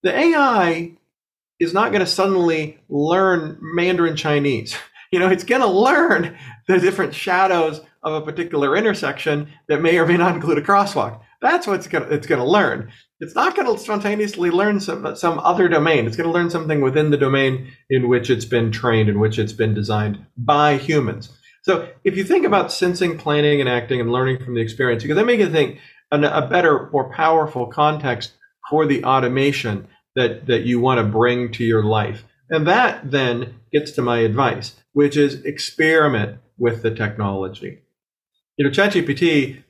The 0.03 0.17
AI 0.17 0.91
is 1.59 1.73
not 1.73 1.91
going 1.91 2.01
to 2.01 2.07
suddenly 2.07 2.79
learn 2.89 3.57
Mandarin 3.61 4.15
Chinese. 4.15 4.75
You 5.11 5.17
know, 5.17 5.27
it's 5.27 5.43
going 5.43 5.61
to 5.61 5.67
learn 5.67 6.37
the 6.67 6.79
different 6.79 7.15
shadows 7.15 7.81
of 8.03 8.13
a 8.13 8.21
particular 8.21 8.77
intersection 8.77 9.49
that 9.67 9.81
may 9.81 9.97
or 9.97 10.05
may 10.05 10.17
not 10.17 10.35
include 10.35 10.59
a 10.59 10.61
crosswalk. 10.61 11.21
That's 11.41 11.65
what 11.65 11.77
it's 11.77 11.87
going 11.87 12.05
to, 12.05 12.13
it's 12.13 12.27
to 12.41 12.45
learn. 12.47 12.91
It's 13.19 13.35
not 13.35 13.55
going 13.55 13.73
to 13.73 13.81
spontaneously 13.81 14.49
learn 14.49 14.79
some, 14.79 15.15
some 15.15 15.39
other 15.39 15.67
domain. 15.67 16.05
It's 16.05 16.17
going 16.17 16.27
to 16.27 16.33
learn 16.33 16.49
something 16.49 16.81
within 16.81 17.11
the 17.11 17.17
domain 17.17 17.71
in 17.89 18.07
which 18.07 18.29
it's 18.29 18.45
been 18.45 18.71
trained, 18.71 19.09
in 19.09 19.19
which 19.19 19.39
it's 19.39 19.53
been 19.53 19.73
designed 19.73 20.25
by 20.37 20.77
humans. 20.77 21.29
So 21.63 21.89
if 22.03 22.17
you 22.17 22.23
think 22.23 22.45
about 22.45 22.71
sensing, 22.71 23.17
planning, 23.17 23.59
and 23.59 23.69
acting 23.69 23.99
and 24.01 24.11
learning 24.11 24.43
from 24.43 24.55
the 24.55 24.61
experience, 24.61 25.03
because 25.03 25.15
that 25.15 25.15
then 25.15 25.25
make 25.25 25.39
you 25.39 25.49
think 25.49 25.79
a, 26.11 26.17
a 26.21 26.47
better, 26.47 26.89
more 26.91 27.13
powerful 27.13 27.67
context 27.67 28.33
for 28.69 28.85
the 28.85 29.03
automation 29.03 29.87
that, 30.15 30.47
that 30.47 30.63
you 30.63 30.79
want 30.79 30.99
to 30.99 31.03
bring 31.03 31.51
to 31.53 31.63
your 31.63 31.83
life. 31.83 32.23
And 32.49 32.67
that 32.67 33.11
then 33.11 33.55
gets 33.71 33.91
to 33.91 34.01
my 34.01 34.19
advice, 34.19 34.75
which 34.93 35.15
is 35.15 35.43
experiment 35.45 36.39
with 36.57 36.81
the 36.81 36.91
technology. 36.91 37.79
You 38.57 38.65
know, 38.65 38.71
ChatGPT 38.71 39.63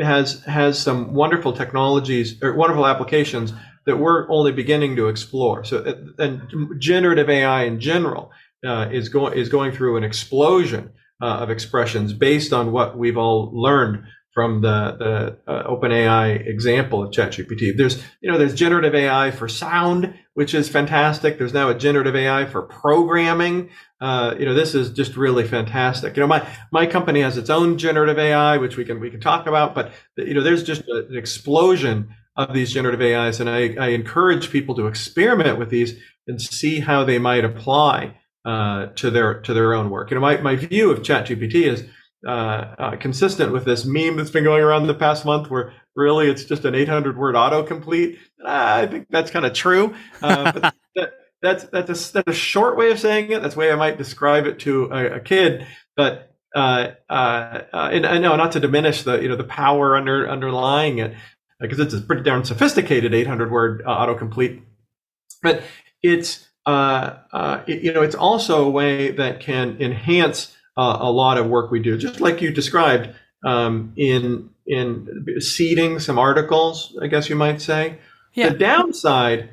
has 0.00 0.42
has 0.44 0.78
some 0.78 1.14
wonderful 1.14 1.52
technologies 1.52 2.42
or 2.42 2.54
wonderful 2.54 2.86
applications 2.86 3.52
that 3.86 3.96
we're 3.96 4.30
only 4.30 4.52
beginning 4.52 4.96
to 4.96 5.08
explore. 5.08 5.64
So, 5.64 6.04
and 6.18 6.80
generative 6.80 7.30
AI 7.30 7.64
in 7.64 7.80
general 7.80 8.30
uh, 8.66 8.88
is 8.90 9.08
going 9.08 9.38
is 9.38 9.48
going 9.48 9.72
through 9.72 9.96
an 9.96 10.04
explosion 10.04 10.90
uh, 11.22 11.26
of 11.26 11.50
expressions 11.50 12.12
based 12.12 12.52
on 12.52 12.72
what 12.72 12.98
we've 12.98 13.16
all 13.16 13.50
learned 13.52 14.04
from 14.32 14.60
the 14.60 14.96
the 15.46 15.52
uh, 15.52 15.68
OpenAI 15.68 16.46
example 16.46 17.02
of 17.02 17.10
ChatGPT. 17.10 17.76
There's 17.76 18.02
you 18.20 18.30
know 18.30 18.38
there's 18.38 18.54
generative 18.54 18.94
AI 18.94 19.30
for 19.30 19.48
sound, 19.48 20.14
which 20.34 20.54
is 20.54 20.68
fantastic. 20.68 21.38
There's 21.38 21.52
now 21.52 21.68
a 21.68 21.74
generative 21.74 22.14
AI 22.14 22.46
for 22.46 22.62
programming. 22.62 23.70
Uh, 24.00 24.34
you 24.38 24.44
know 24.44 24.54
this 24.54 24.74
is 24.74 24.90
just 24.90 25.16
really 25.16 25.46
fantastic. 25.46 26.16
You 26.16 26.20
know 26.20 26.26
my 26.26 26.46
my 26.70 26.86
company 26.86 27.20
has 27.22 27.36
its 27.36 27.50
own 27.50 27.78
generative 27.78 28.18
AI, 28.18 28.58
which 28.58 28.76
we 28.76 28.84
can 28.84 29.00
we 29.00 29.10
can 29.10 29.20
talk 29.20 29.46
about. 29.46 29.74
But 29.74 29.92
you 30.16 30.34
know 30.34 30.42
there's 30.42 30.62
just 30.62 30.82
a, 30.82 31.06
an 31.08 31.16
explosion 31.16 32.14
of 32.36 32.54
these 32.54 32.72
generative 32.72 33.00
AIs, 33.00 33.40
and 33.40 33.50
I, 33.50 33.74
I 33.80 33.88
encourage 33.88 34.50
people 34.50 34.76
to 34.76 34.86
experiment 34.86 35.58
with 35.58 35.70
these 35.70 35.98
and 36.28 36.40
see 36.40 36.78
how 36.78 37.02
they 37.02 37.18
might 37.18 37.44
apply 37.44 38.16
uh, 38.44 38.86
to 38.94 39.10
their 39.10 39.40
to 39.40 39.52
their 39.52 39.74
own 39.74 39.90
work. 39.90 40.10
You 40.10 40.14
know 40.14 40.20
my 40.20 40.36
my 40.36 40.54
view 40.54 40.90
of 40.90 41.02
ChatGPT 41.02 41.64
is 41.64 41.84
uh, 42.26 42.74
uh, 42.78 42.96
consistent 42.96 43.52
with 43.52 43.64
this 43.64 43.84
meme 43.84 44.16
that's 44.16 44.30
been 44.30 44.42
going 44.42 44.62
around 44.62 44.86
the 44.88 44.94
past 44.94 45.24
month, 45.24 45.50
where 45.50 45.72
really 45.94 46.28
it's 46.28 46.44
just 46.44 46.64
an 46.64 46.74
800 46.74 47.16
word 47.16 47.36
autocomplete. 47.36 48.18
I 48.44 48.86
think 48.86 49.06
that's 49.08 49.30
kind 49.30 49.46
of 49.46 49.52
true, 49.52 49.94
uh, 50.20 50.50
but 50.50 50.74
that, 50.96 51.12
that's 51.40 51.64
that's 51.64 52.10
a, 52.10 52.12
that's 52.14 52.28
a 52.28 52.32
short 52.32 52.76
way 52.76 52.90
of 52.90 52.98
saying 52.98 53.30
it. 53.30 53.40
That's 53.40 53.54
the 53.54 53.60
way 53.60 53.70
I 53.70 53.76
might 53.76 53.98
describe 53.98 54.46
it 54.46 54.58
to 54.60 54.86
a, 54.86 55.16
a 55.16 55.20
kid. 55.20 55.64
But 55.96 56.34
uh, 56.56 56.88
uh, 57.08 57.62
and 57.72 58.04
I 58.04 58.18
know 58.18 58.34
not 58.34 58.50
to 58.52 58.60
diminish 58.60 59.04
the 59.04 59.20
you 59.22 59.28
know 59.28 59.36
the 59.36 59.44
power 59.44 59.96
under 59.96 60.28
underlying 60.28 60.98
it 60.98 61.14
because 61.60 61.78
it's 61.78 61.94
a 61.94 62.00
pretty 62.00 62.22
darn 62.22 62.44
sophisticated 62.44 63.14
800 63.14 63.52
word 63.52 63.84
autocomplete, 63.84 64.62
but 65.40 65.62
it's 66.02 66.48
it, 66.66 67.82
you 67.82 67.92
know 67.92 68.02
it's 68.02 68.16
also 68.16 68.64
a 68.64 68.70
way 68.70 69.12
that 69.12 69.38
can 69.38 69.80
enhance 69.80 70.56
uh, 70.78 70.98
a 71.00 71.10
lot 71.10 71.36
of 71.36 71.46
work 71.48 71.72
we 71.72 71.80
do, 71.80 71.98
just 71.98 72.20
like 72.20 72.40
you 72.40 72.52
described 72.52 73.10
um, 73.44 73.92
in 73.96 74.50
in 74.66 75.26
seeding 75.40 75.98
some 75.98 76.18
articles. 76.18 76.96
I 77.02 77.08
guess 77.08 77.28
you 77.28 77.36
might 77.36 77.60
say. 77.60 77.98
Yeah. 78.34 78.50
The 78.50 78.58
downside 78.58 79.50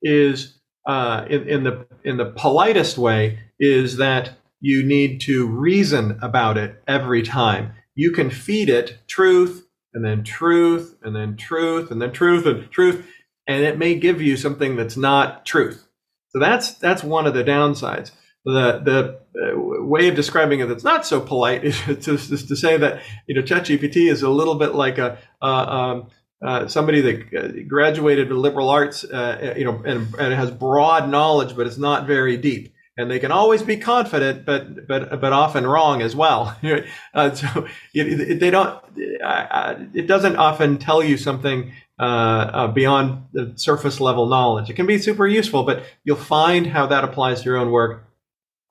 is 0.00 0.56
uh, 0.86 1.26
in, 1.28 1.48
in 1.48 1.64
the 1.64 1.86
in 2.04 2.16
the 2.16 2.26
politest 2.26 2.96
way 2.96 3.40
is 3.58 3.96
that 3.96 4.30
you 4.60 4.84
need 4.84 5.20
to 5.22 5.48
reason 5.48 6.18
about 6.22 6.56
it 6.56 6.80
every 6.86 7.22
time. 7.22 7.72
You 7.96 8.12
can 8.12 8.30
feed 8.30 8.68
it 8.68 8.98
truth 9.08 9.66
and 9.92 10.04
then 10.04 10.22
truth 10.22 10.96
and 11.02 11.16
then 11.16 11.36
truth 11.36 11.90
and 11.90 12.00
then 12.00 12.12
truth 12.12 12.46
and 12.46 12.70
truth, 12.70 13.04
and 13.48 13.64
it 13.64 13.78
may 13.78 13.96
give 13.96 14.22
you 14.22 14.36
something 14.36 14.76
that's 14.76 14.96
not 14.96 15.44
truth. 15.44 15.88
So 16.28 16.38
that's 16.38 16.74
that's 16.74 17.02
one 17.02 17.26
of 17.26 17.34
the 17.34 17.42
downsides 17.42 18.12
the 18.44 18.78
the 18.84 19.20
uh, 19.40 19.84
way 19.84 20.08
of 20.08 20.14
describing 20.14 20.60
it 20.60 20.66
that's 20.66 20.84
not 20.84 21.06
so 21.06 21.20
polite 21.20 21.64
is 21.64 21.78
to, 22.04 22.14
is 22.14 22.46
to 22.46 22.56
say 22.56 22.76
that 22.76 23.02
you 23.26 23.34
know 23.34 23.42
ChatGPT 23.42 24.10
is 24.10 24.22
a 24.22 24.30
little 24.30 24.54
bit 24.54 24.74
like 24.74 24.98
a 24.98 25.18
uh, 25.42 25.46
um, 25.46 26.10
uh, 26.40 26.68
somebody 26.68 27.00
that 27.00 27.34
uh, 27.34 27.48
graduated 27.66 28.28
with 28.28 28.38
liberal 28.38 28.68
arts, 28.68 29.02
uh, 29.02 29.54
you 29.56 29.64
know, 29.64 29.82
and, 29.84 30.14
and 30.14 30.32
has 30.32 30.52
broad 30.52 31.10
knowledge, 31.10 31.56
but 31.56 31.66
it's 31.66 31.78
not 31.78 32.06
very 32.06 32.36
deep. 32.36 32.72
And 32.96 33.10
they 33.10 33.18
can 33.18 33.32
always 33.32 33.62
be 33.62 33.76
confident, 33.76 34.44
but 34.44 34.86
but 34.88 35.20
but 35.20 35.32
often 35.32 35.64
wrong 35.66 36.02
as 36.02 36.16
well. 36.16 36.56
uh, 37.14 37.32
so 37.32 37.66
they 37.94 38.50
don't. 38.50 38.82
it 38.96 40.08
doesn't 40.08 40.36
often 40.36 40.78
tell 40.78 41.02
you 41.02 41.16
something 41.16 41.72
beyond 41.98 43.26
the 43.32 43.52
surface 43.54 44.00
level 44.00 44.26
knowledge. 44.26 44.68
It 44.68 44.74
can 44.74 44.86
be 44.86 44.98
super 44.98 45.28
useful, 45.28 45.62
but 45.62 45.84
you'll 46.02 46.16
find 46.16 46.66
how 46.66 46.86
that 46.86 47.04
applies 47.04 47.42
to 47.42 47.44
your 47.44 47.58
own 47.58 47.70
work 47.70 48.07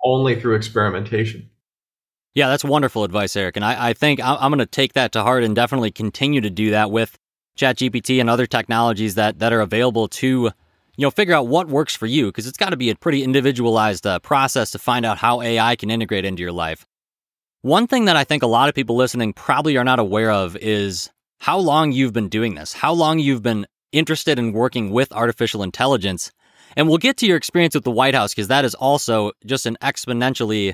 only 0.08 0.39
through 0.39 0.56
experimentation. 0.56 1.50
Yeah, 2.34 2.50
that's 2.50 2.63
wonderful 2.63 3.04
advice, 3.04 3.36
Eric. 3.36 3.56
And 3.56 3.65
I, 3.65 3.89
I 3.89 3.93
think 3.93 4.20
I'm 4.24 4.52
going 4.52 4.60
to 4.60 4.65
take 4.65 4.93
that 4.93 5.12
to 5.13 5.24
heart 5.24 5.43
and 5.43 5.56
definitely 5.56 5.91
continue 5.91 6.41
to 6.41 6.50
do 6.50 6.72
that 6.72 6.91
with 6.91 7.17
ChatGPT 7.58 8.22
and 8.22 8.30
other 8.30 8.46
technologies 8.46 9.15
that, 9.15 9.39
that 9.39 9.52
are 9.52 9.62
available 9.62 10.08
to, 10.08 10.28
you 10.28 10.52
know, 10.98 11.10
figure 11.10 11.34
out 11.34 11.48
what 11.48 11.67
works 11.67 11.96
for 11.96 12.06
you 12.06 12.28
because 12.28 12.46
it's 12.46 12.58
got 12.58 12.70
to 12.70 12.78
be 12.78 12.91
a 12.91 12.96
pretty 12.96 13.24
individualized 13.24 14.06
uh, 14.06 14.20
process 14.20 14.72
to 14.72 14.80
find 14.80 15.06
out 15.06 15.17
how 15.17 15.41
AI 15.41 15.76
can 15.76 15.89
integrate 15.89 16.26
into 16.26 16.41
your 16.41 16.52
life. 16.52 16.86
One 17.63 17.88
thing 17.88 18.06
that 18.06 18.15
I 18.15 18.24
think 18.24 18.43
a 18.43 18.48
lot 18.48 18.70
of 18.70 18.76
people 18.76 18.96
listening 18.96 19.34
probably 19.34 19.76
are 19.78 19.84
not 19.84 20.00
aware 20.00 20.32
of 20.32 20.56
is 20.58 21.10
how 21.39 21.58
long 21.58 21.91
you've 21.91 22.13
been 22.13 22.30
doing 22.30 22.56
this, 22.56 22.74
how 22.74 22.93
long 22.93 23.20
you've 23.20 23.41
been 23.43 23.65
interested 23.91 24.38
in 24.38 24.54
working 24.54 24.91
with 24.91 25.12
artificial 25.12 25.63
intelligence, 25.63 26.32
and 26.75 26.88
we'll 26.88 26.97
get 26.97 27.17
to 27.17 27.25
your 27.25 27.38
experience 27.38 27.75
with 27.75 27.84
the 27.84 27.91
White 27.91 28.15
House 28.15 28.34
because 28.34 28.47
that 28.47 28.65
is 28.65 28.75
also 28.75 29.32
just 29.45 29.65
an 29.65 29.77
exponentially 29.82 30.73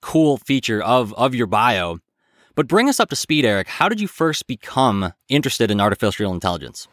cool 0.00 0.38
feature 0.38 0.82
of, 0.82 1.12
of 1.14 1.34
your 1.34 1.46
bio. 1.46 1.98
But 2.54 2.68
bring 2.68 2.88
us 2.88 3.00
up 3.00 3.10
to 3.10 3.16
speed, 3.16 3.44
Eric. 3.44 3.68
How 3.68 3.88
did 3.88 4.00
you 4.00 4.08
first 4.08 4.46
become 4.46 5.12
interested 5.28 5.70
in 5.70 5.80
artificial 5.80 6.32
intelligence? 6.32 6.88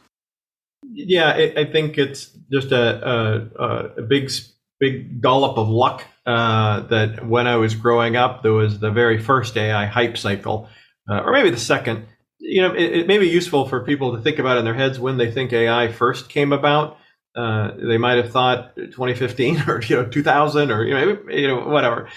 Yeah, 0.84 1.34
I 1.58 1.66
think 1.66 1.98
it's 1.98 2.30
just 2.52 2.72
a, 2.72 3.50
a, 3.60 3.86
a 3.98 4.02
big, 4.04 4.32
big 4.80 5.22
dollop 5.22 5.58
of 5.58 5.68
luck 5.68 6.04
uh, 6.26 6.82
that 6.88 7.28
when 7.28 7.48
I 7.48 7.56
was 7.58 7.76
growing 7.76 8.16
up, 8.16 8.44
there 8.44 8.54
was 8.54 8.80
the 8.80 8.92
very 8.92 9.20
first 9.20 9.58
AI 9.58 9.86
hype 9.86 10.18
cycle, 10.18 10.70
uh, 11.10 11.22
or 11.22 11.32
maybe 11.32 11.50
the 11.50 11.58
second. 11.58 12.06
You 12.40 12.62
know, 12.62 12.74
it, 12.74 13.00
it 13.00 13.08
may 13.08 13.18
be 13.18 13.28
useful 13.28 13.68
for 13.68 13.84
people 13.84 14.16
to 14.16 14.22
think 14.22 14.38
about 14.38 14.58
in 14.58 14.66
their 14.66 14.76
heads 14.76 15.00
when 15.00 15.18
they 15.18 15.32
think 15.32 15.52
AI 15.52 15.92
first 15.92 16.30
came 16.30 16.54
about. 16.54 16.98
Uh, 17.38 17.72
they 17.78 17.98
might 17.98 18.18
have 18.18 18.32
thought 18.32 18.76
2015 18.76 19.64
or 19.68 19.82
you 19.84 19.96
know 19.96 20.06
2000 20.06 20.72
or 20.72 20.84
you 20.86 20.94
know, 20.94 21.20
you 21.30 21.48
know 21.48 21.60
whatever. 21.68 22.10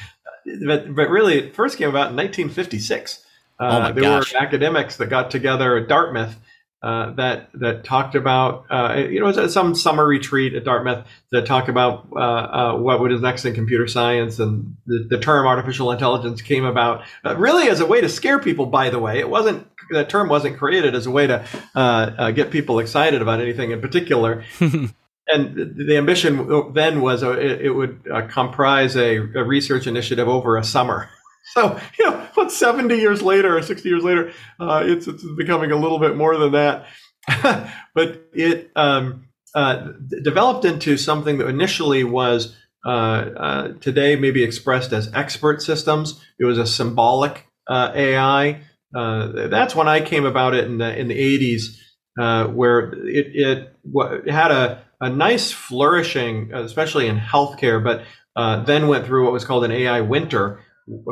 But 0.66 0.94
but 0.94 1.10
really, 1.10 1.38
it 1.38 1.54
first 1.54 1.76
came 1.76 1.88
about 1.88 2.10
in 2.10 2.16
1956. 2.16 3.24
Uh, 3.58 3.90
oh 3.90 3.92
there 3.92 4.02
gosh. 4.02 4.32
were 4.32 4.40
academics 4.40 4.96
that 4.96 5.06
got 5.06 5.30
together 5.30 5.76
at 5.76 5.86
Dartmouth 5.86 6.36
uh, 6.82 7.12
that 7.12 7.50
that 7.52 7.84
talked 7.84 8.14
about 8.14 8.64
uh, 8.70 8.94
you 8.96 9.20
know 9.20 9.46
some 9.48 9.74
summer 9.74 10.06
retreat 10.06 10.54
at 10.54 10.64
Dartmouth 10.64 11.06
that 11.30 11.44
talked 11.44 11.68
about 11.68 12.08
uh, 12.16 12.18
uh, 12.18 12.76
what 12.78 13.00
was 13.00 13.20
next 13.20 13.44
in 13.44 13.54
computer 13.54 13.86
science 13.86 14.38
and 14.38 14.76
the, 14.86 15.06
the 15.10 15.18
term 15.18 15.46
artificial 15.46 15.92
intelligence 15.92 16.40
came 16.40 16.64
about 16.64 17.02
uh, 17.22 17.36
really 17.36 17.68
as 17.68 17.80
a 17.80 17.86
way 17.86 18.00
to 18.00 18.08
scare 18.08 18.38
people. 18.38 18.64
By 18.64 18.88
the 18.88 18.98
way, 18.98 19.18
it 19.18 19.28
wasn't 19.28 19.66
that 19.90 20.08
term 20.08 20.30
wasn't 20.30 20.56
created 20.56 20.94
as 20.94 21.04
a 21.04 21.10
way 21.10 21.26
to 21.26 22.32
get 22.34 22.50
people 22.50 22.78
excited 22.78 23.20
about 23.20 23.40
anything 23.40 23.72
in 23.72 23.82
particular. 23.82 24.44
and 25.32 25.76
the 25.76 25.96
ambition 25.96 26.72
then 26.72 27.00
was 27.00 27.22
uh, 27.22 27.38
it, 27.38 27.74
would 27.74 28.06
uh, 28.12 28.26
comprise 28.28 28.96
a, 28.96 29.18
research 29.18 29.86
initiative 29.86 30.28
over 30.28 30.56
a 30.56 30.64
summer. 30.64 31.08
So, 31.54 31.80
you 31.98 32.08
know, 32.08 32.28
what, 32.34 32.52
70 32.52 32.94
years 32.94 33.22
later 33.22 33.56
or 33.56 33.62
60 33.62 33.88
years 33.88 34.04
later, 34.04 34.30
uh, 34.60 34.84
it's, 34.86 35.08
it's 35.08 35.24
becoming 35.36 35.72
a 35.72 35.76
little 35.76 35.98
bit 35.98 36.14
more 36.14 36.36
than 36.36 36.52
that. 36.52 36.86
but 37.94 38.28
it 38.32 38.70
um, 38.76 39.26
uh, 39.56 39.88
developed 40.22 40.64
into 40.64 40.96
something 40.96 41.38
that 41.38 41.48
initially 41.48 42.04
was 42.04 42.56
uh, 42.86 42.90
uh, 42.90 43.72
today 43.80 44.14
maybe 44.14 44.44
expressed 44.44 44.92
as 44.92 45.12
expert 45.12 45.60
systems. 45.60 46.24
It 46.38 46.44
was 46.44 46.58
a 46.58 46.66
symbolic 46.66 47.46
AI. 47.68 48.60
that's 48.92 49.74
when 49.74 49.88
I 49.88 50.02
came 50.02 50.26
about 50.26 50.54
it 50.54 50.66
in 50.66 50.78
the, 50.78 50.96
in 50.96 51.08
the 51.08 51.58
80s, 51.58 52.54
where 52.54 52.92
it, 53.08 53.26
it, 53.34 53.76
it 53.82 54.30
had 54.30 54.52
a 54.52 54.84
a 55.00 55.08
nice 55.08 55.50
flourishing, 55.50 56.52
especially 56.52 57.06
in 57.06 57.18
healthcare, 57.18 57.82
but 57.82 58.04
uh, 58.36 58.62
then 58.64 58.88
went 58.88 59.06
through 59.06 59.24
what 59.24 59.32
was 59.32 59.44
called 59.44 59.64
an 59.64 59.72
AI 59.72 60.00
winter 60.00 60.60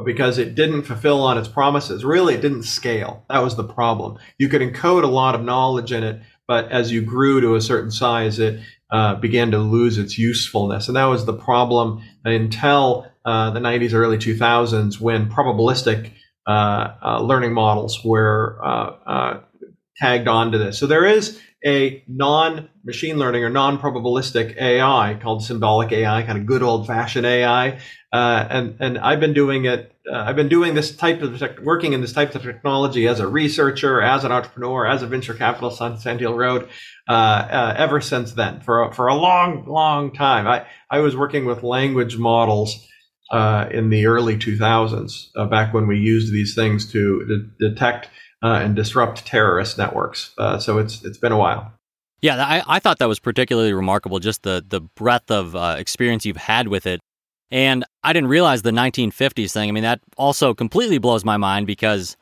because 0.05 0.38
it 0.38 0.55
didn't 0.55 0.83
fulfill 0.83 1.20
on 1.22 1.38
its 1.38 1.48
promises. 1.48 2.05
Really, 2.05 2.35
it 2.35 2.40
didn't 2.40 2.64
scale. 2.64 3.24
That 3.29 3.42
was 3.42 3.57
the 3.57 3.64
problem. 3.64 4.18
You 4.38 4.48
could 4.48 4.62
encode 4.62 5.05
a 5.05 5.09
lot 5.09 5.35
of 5.35 5.44
knowledge 5.44 5.92
in 5.92 6.03
it, 6.03 6.20
but 6.46 6.70
as 6.70 6.90
you 6.90 7.03
grew 7.03 7.40
to 7.40 7.55
a 7.55 7.61
certain 7.61 7.90
size, 7.90 8.38
it 8.38 8.61
uh, 8.90 9.16
began 9.16 9.51
to 9.53 9.59
lose 9.59 9.98
its 9.98 10.18
usefulness. 10.18 10.88
And 10.88 10.96
that 10.96 11.05
was 11.05 11.27
the 11.27 11.35
problem 11.35 12.03
until 12.24 13.07
uh, 13.24 13.51
the 13.51 13.61
90s, 13.61 13.92
early 13.92 14.16
2000s, 14.16 15.01
when 15.01 15.31
probabilistic 15.31 16.12
uh, 16.46 16.94
uh, 17.03 17.20
learning 17.20 17.53
models 17.53 18.03
were 18.05 18.59
uh, 18.64 19.40
tagged 19.98 20.29
onto 20.29 20.59
this. 20.59 20.79
So 20.79 20.87
there 20.87 21.05
is 21.05 21.40
a 21.64 22.05
non 22.07 22.68
machine 22.85 23.18
learning 23.18 23.44
or 23.44 23.51
non 23.51 23.79
probabilistic 23.79 24.57
AI 24.61 25.18
called 25.21 25.42
symbolic 25.42 25.92
AI, 25.92 26.23
kind 26.23 26.38
of 26.38 26.47
good 26.47 26.62
old 26.62 26.87
fashioned 26.87 27.27
AI. 27.27 27.81
Uh, 28.12 28.47
and, 28.49 28.77
and 28.81 28.99
I've 28.99 29.21
been 29.21 29.35
doing 29.35 29.66
it. 29.66 29.92
Uh, 30.11 30.16
I've 30.16 30.37
been 30.37 30.49
doing 30.49 30.75
this 30.75 30.97
type 30.97 31.21
of 31.21 31.38
tech, 31.38 31.59
working 31.61 31.92
in 31.92 32.01
this 32.01 32.12
type 32.12 32.35
of 32.35 32.42
technology 32.42 33.07
as 33.07 33.21
a 33.21 33.27
researcher, 33.27 34.01
as 34.01 34.25
an 34.25 34.33
entrepreneur, 34.33 34.87
as 34.87 35.03
a 35.03 35.07
venture 35.07 35.35
capitalist 35.35 35.83
on 35.83 35.99
Sand 35.99 36.21
Hill 36.21 36.35
Road, 36.35 36.68
uh, 37.09 37.12
uh, 37.12 37.75
ever 37.77 38.01
since 38.01 38.33
then 38.33 38.61
for 38.61 38.85
a, 38.85 38.94
for 38.94 39.09
a 39.09 39.14
long, 39.14 39.66
long 39.66 40.14
time. 40.14 40.47
I, 40.47 40.66
I 40.90 41.01
was 41.01 41.16
working 41.16 41.44
with 41.44 41.62
language 41.62 42.16
models 42.16 42.87
uh, 43.31 43.68
in 43.71 43.90
the 43.90 44.07
early 44.07 44.38
2000s, 44.38 45.29
uh, 45.37 45.44
back 45.47 45.75
when 45.75 45.87
we 45.87 45.99
used 45.99 46.33
these 46.33 46.55
things 46.55 46.90
to 46.92 47.25
de- 47.59 47.68
detect 47.68 48.09
uh, 48.42 48.61
and 48.62 48.77
disrupt 48.77 49.27
terrorist 49.27 49.79
networks. 49.79 50.33
Uh, 50.38 50.59
so 50.59 50.79
it's 50.79 51.05
it's 51.05 51.18
been 51.18 51.33
a 51.33 51.38
while. 51.38 51.72
Yeah, 52.20 52.44
I, 52.44 52.62
I 52.66 52.79
thought 52.81 52.98
that 52.98 53.09
was 53.09 53.20
particularly 53.20 53.72
remarkable, 53.72 54.18
just 54.18 54.42
the 54.42 54.64
the 54.66 54.81
breadth 54.81 55.31
of 55.31 55.55
uh, 55.55 55.77
experience 55.79 56.24
you've 56.27 56.37
had 56.37 56.68
with 56.68 56.87
it. 56.87 57.01
And 57.51 57.85
I 58.05 58.12
didn't 58.12 58.29
realize 58.29 58.62
the 58.62 58.72
1950s 58.72 59.53
thing. 59.53 59.68
I 59.68 59.72
mean, 59.72 59.83
that 59.83 60.01
also 60.18 60.53
completely 60.53 60.98
blows 60.98 61.24
my 61.24 61.38
mind 61.38 61.66
because 61.66 62.16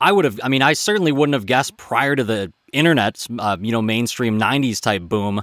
I 0.00 0.12
would 0.12 0.24
have. 0.24 0.40
I 0.42 0.48
mean, 0.48 0.62
I 0.62 0.72
certainly 0.72 1.12
wouldn't 1.12 1.34
have 1.34 1.46
guessed 1.46 1.76
prior 1.76 2.16
to 2.16 2.24
the 2.24 2.52
internet's 2.72 3.28
uh, 3.38 3.56
you 3.60 3.72
know 3.72 3.82
mainstream 3.82 4.38
90s 4.38 4.80
type 4.80 5.02
boom. 5.02 5.42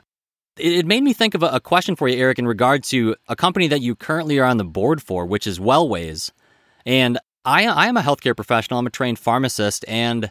It, 0.58 0.74
it 0.74 0.86
made 0.86 1.04
me 1.04 1.14
think 1.14 1.36
of 1.36 1.44
a, 1.44 1.48
a 1.48 1.60
question 1.60 1.96
for 1.96 2.08
you, 2.08 2.18
Eric, 2.18 2.40
in 2.40 2.48
regard 2.48 2.84
to 2.86 3.16
a 3.28 3.36
company 3.36 3.68
that 3.68 3.82
you 3.82 3.96
currently 3.96 4.40
are 4.40 4.46
on 4.46 4.58
the 4.58 4.64
board 4.64 5.02
for, 5.02 5.26
which 5.26 5.46
is 5.46 5.60
Welwaze. 5.60 6.32
And 6.86 7.20
I, 7.48 7.64
I 7.64 7.88
am 7.88 7.96
a 7.96 8.02
healthcare 8.02 8.36
professional. 8.36 8.78
I'm 8.78 8.88
a 8.88 8.90
trained 8.90 9.20
pharmacist, 9.20 9.86
and 9.88 10.30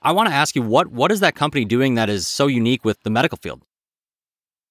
I 0.00 0.12
want 0.12 0.30
to 0.30 0.34
ask 0.34 0.56
you 0.56 0.62
what 0.62 0.86
what 0.86 1.12
is 1.12 1.20
that 1.20 1.34
company 1.34 1.66
doing 1.66 1.94
that 1.96 2.08
is 2.08 2.26
so 2.26 2.46
unique 2.46 2.86
with 2.86 3.02
the 3.02 3.10
medical 3.10 3.36
field? 3.36 3.62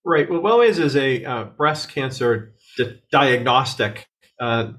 Right. 0.04 0.28
Well, 0.28 0.42
Welwaze 0.42 0.80
is 0.80 0.96
a 0.96 1.24
uh, 1.24 1.44
breast 1.44 1.90
cancer 1.90 2.56
di- 2.78 3.00
diagnostic 3.12 4.08
uh, 4.40 4.72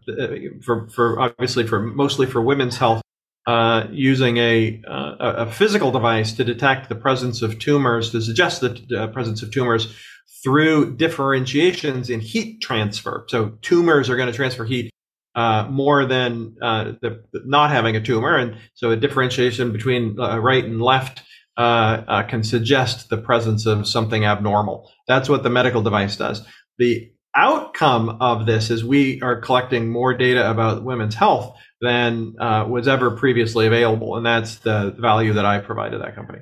for 0.65 0.89
for 0.89 1.21
obviously 1.21 1.69
for 1.69 1.81
mostly 1.81 2.27
for 2.27 2.43
women's 2.43 2.79
health 2.79 3.01
uh, 3.47 3.87
using 3.93 4.39
a, 4.39 4.83
uh, 4.89 5.15
a 5.21 5.53
physical 5.53 5.93
device 5.93 6.33
to 6.33 6.43
detect 6.43 6.89
the 6.89 6.97
presence 6.97 7.43
of 7.43 7.61
tumors, 7.61 8.11
to 8.11 8.21
suggest 8.21 8.61
the 8.61 9.11
presence 9.13 9.41
of 9.41 9.53
tumors 9.53 9.95
through 10.43 10.97
differentiations 10.97 12.11
in 12.11 12.19
heat 12.21 12.61
transfer. 12.61 13.25
So 13.29 13.51
tumors 13.63 14.11
are 14.11 14.17
going 14.17 14.31
to 14.31 14.35
transfer 14.35 14.65
heat 14.65 14.91
uh, 15.35 15.67
more 15.71 16.07
than 16.07 16.57
uh, 16.63 16.93
the, 17.01 17.25
not 17.33 17.71
having 17.71 17.97
a 17.97 18.01
tumor, 18.01 18.37
and 18.37 18.57
so 18.75 18.91
a 18.91 18.97
differentiation 18.97 19.73
between 19.73 20.19
uh, 20.19 20.39
right 20.39 20.65
and 20.65 20.81
left 20.81 21.23
can 21.57 22.43
suggest 22.43 23.11
the 23.11 23.17
presence 23.17 23.67
of 23.67 23.87
something 23.87 24.25
abnormal. 24.25 24.91
That's 25.07 25.29
what 25.29 25.43
the 25.43 25.51
medical 25.51 25.83
device 25.83 26.17
does. 26.17 26.47
The 26.79 27.11
outcome 27.35 28.19
of 28.21 28.47
this 28.47 28.71
is 28.71 28.85
we 28.85 29.21
are 29.23 29.41
collecting 29.41 29.89
more 29.89 30.15
data 30.15 30.49
about 30.51 30.85
women's 30.85 31.15
health 31.15 31.57
than 31.81 32.35
uh, 32.39 32.65
was 32.69 32.89
ever 32.89 33.11
previously 33.13 33.67
available. 33.67 34.17
And 34.17 34.25
that's 34.25 34.57
the 34.57 34.95
value 34.99 35.33
that 35.35 35.45
I 35.45 35.59
provide 35.59 35.93
to 35.93 35.99
that 35.99 36.15
company. 36.15 36.41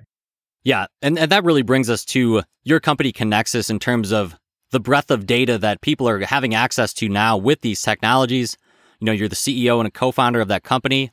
Yeah. 0.65 0.87
And, 1.01 1.19
and 1.19 1.33
that 1.33 1.45
really 1.45 1.63
brings 1.63 1.91
us 1.91 2.05
to 2.07 2.43
your 2.63 2.79
company, 2.79 3.13
Conexus, 3.13 3.69
in 3.69 3.79
terms 3.79 4.13
of 4.13 4.37
the 4.71 4.81
breadth 4.81 5.11
of 5.11 5.27
data 5.27 5.59
that 5.59 5.81
people 5.81 6.09
are 6.09 6.21
having 6.21 6.55
access 6.55 6.95
to 6.95 7.09
now 7.09 7.37
with 7.37 7.61
these 7.63 7.83
technologies. 7.83 8.57
You 9.03 9.07
know, 9.07 9.13
you're 9.13 9.29
the 9.29 9.35
CEO 9.35 9.81
and 9.81 9.89
a 9.89 9.91
co 9.91 10.13
founder 10.13 10.41
of 10.41 10.47
that 10.47 10.63
company. 10.63 11.11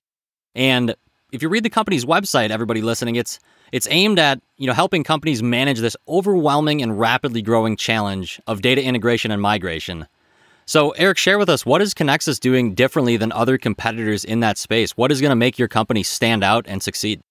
And 0.54 0.93
if 1.32 1.41
you 1.41 1.49
read 1.49 1.63
the 1.63 1.71
company's 1.71 2.06
website, 2.06 2.52
everybody 2.52 2.84
listening, 2.84 3.15
it's 3.15 3.39
it's 3.71 3.88
aimed 3.89 4.19
at, 4.19 4.39
you 4.58 4.67
know, 4.67 4.73
helping 4.73 5.04
companies 5.04 5.41
manage 5.41 5.80
this 5.80 5.97
overwhelming 6.08 6.84
and 6.84 6.99
rapidly 6.99 7.41
growing 7.41 7.75
challenge 7.75 8.39
of 8.45 8.62
data 8.62 8.84
integration 8.84 9.32
and 9.32 9.41
migration. 9.41 10.08
So, 10.67 10.91
Eric, 10.91 11.17
share 11.17 11.39
with 11.39 11.49
us 11.49 11.65
what 11.65 11.82
is 11.82 11.95
Conexus 11.95 12.39
doing 12.39 12.75
differently 12.75 13.17
than 13.17 13.32
other 13.32 13.58
competitors 13.58 14.23
in 14.23 14.41
that 14.41 14.60
space? 14.60 14.91
What 14.91 15.12
is 15.12 15.19
going 15.19 15.32
to 15.32 15.36
make 15.36 15.58
your 15.58 15.67
company 15.67 16.04
stand 16.04 16.43
out 16.43 16.65
and 16.67 16.84
succeed? 16.84 17.21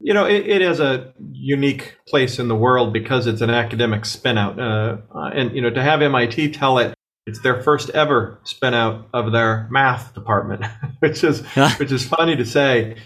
You 0.00 0.14
know, 0.14 0.24
it, 0.24 0.46
it 0.46 0.62
is 0.62 0.80
a 0.80 1.12
unique 1.32 1.98
place 2.08 2.38
in 2.38 2.48
the 2.48 2.56
world 2.56 2.94
because 2.94 3.26
it's 3.26 3.42
an 3.42 3.50
academic 3.50 4.04
spinout. 4.04 4.58
Uh, 4.58 5.28
and, 5.34 5.54
you 5.54 5.60
know, 5.60 5.68
to 5.68 5.82
have 5.82 6.00
MIT 6.00 6.52
tell 6.52 6.78
it 6.78 6.94
it's 7.26 7.40
their 7.40 7.62
first 7.62 7.90
ever 7.90 8.38
spinout 8.44 9.04
of 9.12 9.32
their 9.32 9.66
math 9.70 10.14
department, 10.14 10.64
which 10.98 11.24
is 11.24 11.40
which 11.78 11.92
is 11.92 12.06
funny 12.06 12.36
to 12.36 12.44
say. 12.44 12.96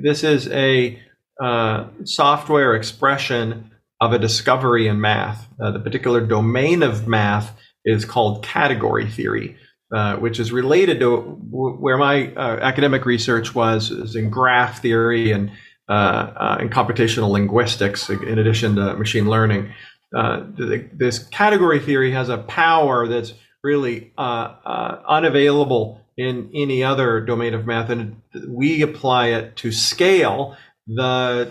This 0.00 0.24
is 0.24 0.48
a 0.48 1.00
uh, 1.40 1.86
software 2.04 2.74
expression 2.74 3.70
of 4.00 4.12
a 4.12 4.18
discovery 4.18 4.88
in 4.88 5.00
math. 5.00 5.46
Uh, 5.60 5.70
the 5.70 5.80
particular 5.80 6.20
domain 6.20 6.82
of 6.82 7.06
math 7.06 7.56
is 7.84 8.04
called 8.04 8.42
category 8.42 9.08
theory, 9.08 9.56
uh, 9.94 10.16
which 10.16 10.40
is 10.40 10.50
related 10.50 10.98
to 10.98 11.38
w- 11.50 11.76
where 11.76 11.96
my 11.96 12.32
uh, 12.34 12.58
academic 12.60 13.04
research 13.06 13.54
was, 13.54 13.90
is 13.90 14.16
in 14.16 14.30
graph 14.30 14.82
theory 14.82 15.30
and 15.30 15.50
uh, 15.88 15.92
uh 15.92 16.58
in 16.60 16.70
computational 16.70 17.30
linguistics, 17.30 18.08
in 18.10 18.38
addition 18.38 18.74
to 18.74 18.96
machine 18.96 19.28
learning. 19.28 19.72
Uh, 20.16 20.44
this 20.92 21.18
category 21.18 21.80
theory 21.80 22.12
has 22.12 22.28
a 22.28 22.38
power 22.38 23.06
that's 23.08 23.34
really 23.64 24.12
uh, 24.16 25.00
unavailable 25.08 26.00
in 26.16 26.50
any 26.54 26.84
other 26.84 27.20
domain 27.20 27.54
of 27.54 27.66
math, 27.66 27.90
and 27.90 28.20
we 28.46 28.82
apply 28.82 29.28
it 29.28 29.56
to 29.56 29.72
scale 29.72 30.56
the 30.86 31.50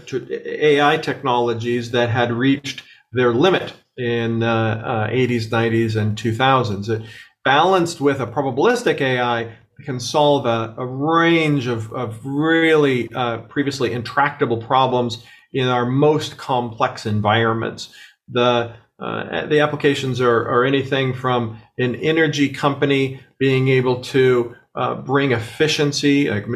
AI 0.63 0.97
technologies 0.97 1.91
that 1.91 2.09
had 2.09 2.31
reached 2.31 2.83
their 3.11 3.33
limit 3.33 3.73
in 3.97 4.41
uh, 4.41 5.07
uh, 5.07 5.09
80s, 5.09 5.47
90s, 5.47 5.95
and 5.95 6.17
2000s. 6.17 6.89
It, 6.89 7.05
balanced 7.43 7.99
with 7.99 8.19
a 8.19 8.27
probabilistic 8.27 9.01
AI 9.01 9.55
can 9.83 9.99
solve 9.99 10.45
a, 10.45 10.73
a 10.77 10.85
range 10.85 11.67
of, 11.67 11.91
of 11.93 12.25
really 12.25 13.09
uh, 13.13 13.39
previously 13.39 13.91
intractable 13.91 14.57
problems 14.57 15.23
in 15.51 15.67
our 15.67 15.85
most 15.85 16.37
complex 16.37 17.05
environments. 17.05 17.93
The 18.29 18.75
uh, 18.99 19.47
the 19.47 19.59
applications 19.59 20.21
are, 20.21 20.47
are 20.47 20.63
anything 20.63 21.13
from 21.13 21.59
an 21.77 21.95
energy 21.95 22.49
company 22.49 23.19
being 23.39 23.67
able 23.67 24.01
to 24.01 24.55
uh, 24.75 24.95
bring 24.95 25.31
efficiency, 25.31 26.29
like 26.29 26.47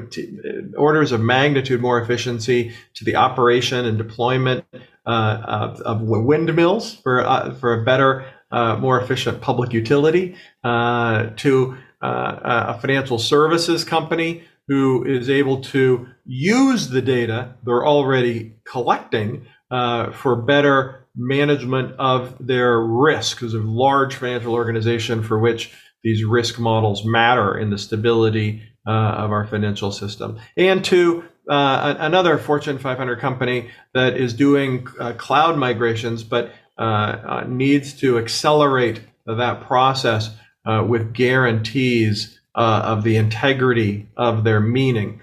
orders 0.75 1.11
of 1.11 1.21
magnitude 1.21 1.81
more 1.81 2.01
efficiency 2.01 2.73
to 2.95 3.05
the 3.05 3.15
operation 3.15 3.85
and 3.85 3.97
deployment 3.97 4.65
uh, 5.05 5.41
of, 5.45 5.81
of, 5.81 6.01
windmills 6.01 6.95
for 6.95 7.25
uh, 7.25 7.53
for 7.53 7.79
a 7.79 7.83
better, 7.85 8.25
uh, 8.51 8.75
more 8.75 8.99
efficient 8.99 9.39
public 9.39 9.71
utility, 9.71 10.35
uh, 10.63 11.27
to 11.37 11.77
a 12.01 12.79
financial 12.79 13.17
services 13.17 13.83
company 13.83 14.43
who 14.67 15.03
is 15.03 15.29
able 15.29 15.61
to 15.61 16.07
use 16.25 16.89
the 16.89 17.01
data 17.01 17.55
they're 17.63 17.87
already 17.87 18.53
collecting 18.65 19.45
for 19.69 20.35
better 20.35 21.06
management 21.17 21.95
of 21.97 22.35
their 22.39 22.79
risk 22.79 23.41
as 23.43 23.53
a 23.53 23.59
large 23.59 24.15
financial 24.15 24.53
organization 24.53 25.23
for 25.23 25.39
which 25.39 25.73
these 26.03 26.23
risk 26.23 26.59
models 26.59 27.03
matter 27.03 27.57
in 27.57 27.71
the 27.71 27.77
stability 27.77 28.61
uh, 28.85 28.91
of 28.91 29.31
our 29.31 29.45
financial 29.45 29.91
system. 29.91 30.39
And 30.55 30.85
to 30.85 31.23
uh, 31.49 31.95
another 31.99 32.37
Fortune 32.37 32.77
500 32.77 33.19
company 33.19 33.69
that 33.93 34.15
is 34.15 34.33
doing 34.33 34.87
uh, 34.99 35.13
cloud 35.13 35.57
migrations, 35.57 36.23
but 36.23 36.53
uh, 36.77 36.81
uh, 36.81 37.45
needs 37.47 37.93
to 37.93 38.17
accelerate 38.17 39.01
that 39.25 39.61
process 39.61 40.29
uh, 40.65 40.85
with 40.87 41.13
guarantees 41.13 42.39
of 42.53 43.03
the 43.03 43.17
integrity 43.17 44.09
of 44.17 44.43
their 44.43 44.59
meaning. 44.59 45.21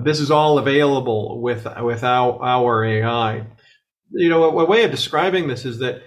this 0.00 0.20
is 0.20 0.30
all 0.30 0.58
available 0.58 1.40
with 1.40 1.66
without 1.82 2.38
our 2.40 2.84
AI. 2.84 3.44
You 4.10 4.28
know, 4.28 4.44
a, 4.44 4.64
a 4.64 4.64
way 4.64 4.84
of 4.84 4.90
describing 4.90 5.48
this 5.48 5.64
is 5.64 5.78
that 5.78 6.02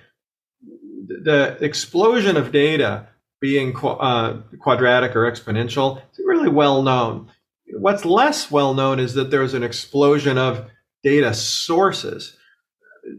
the 1.07 1.57
explosion 1.61 2.37
of 2.37 2.51
data 2.51 3.07
being 3.39 3.75
uh, 3.75 4.41
quadratic 4.59 5.15
or 5.15 5.29
exponential 5.29 6.01
is 6.13 6.19
really 6.25 6.49
well 6.49 6.83
known. 6.83 7.29
What's 7.73 8.05
less 8.05 8.51
well 8.51 8.73
known 8.73 8.99
is 8.99 9.13
that 9.15 9.31
there's 9.31 9.53
an 9.53 9.63
explosion 9.63 10.37
of 10.37 10.69
data 11.03 11.33
sources. 11.33 12.37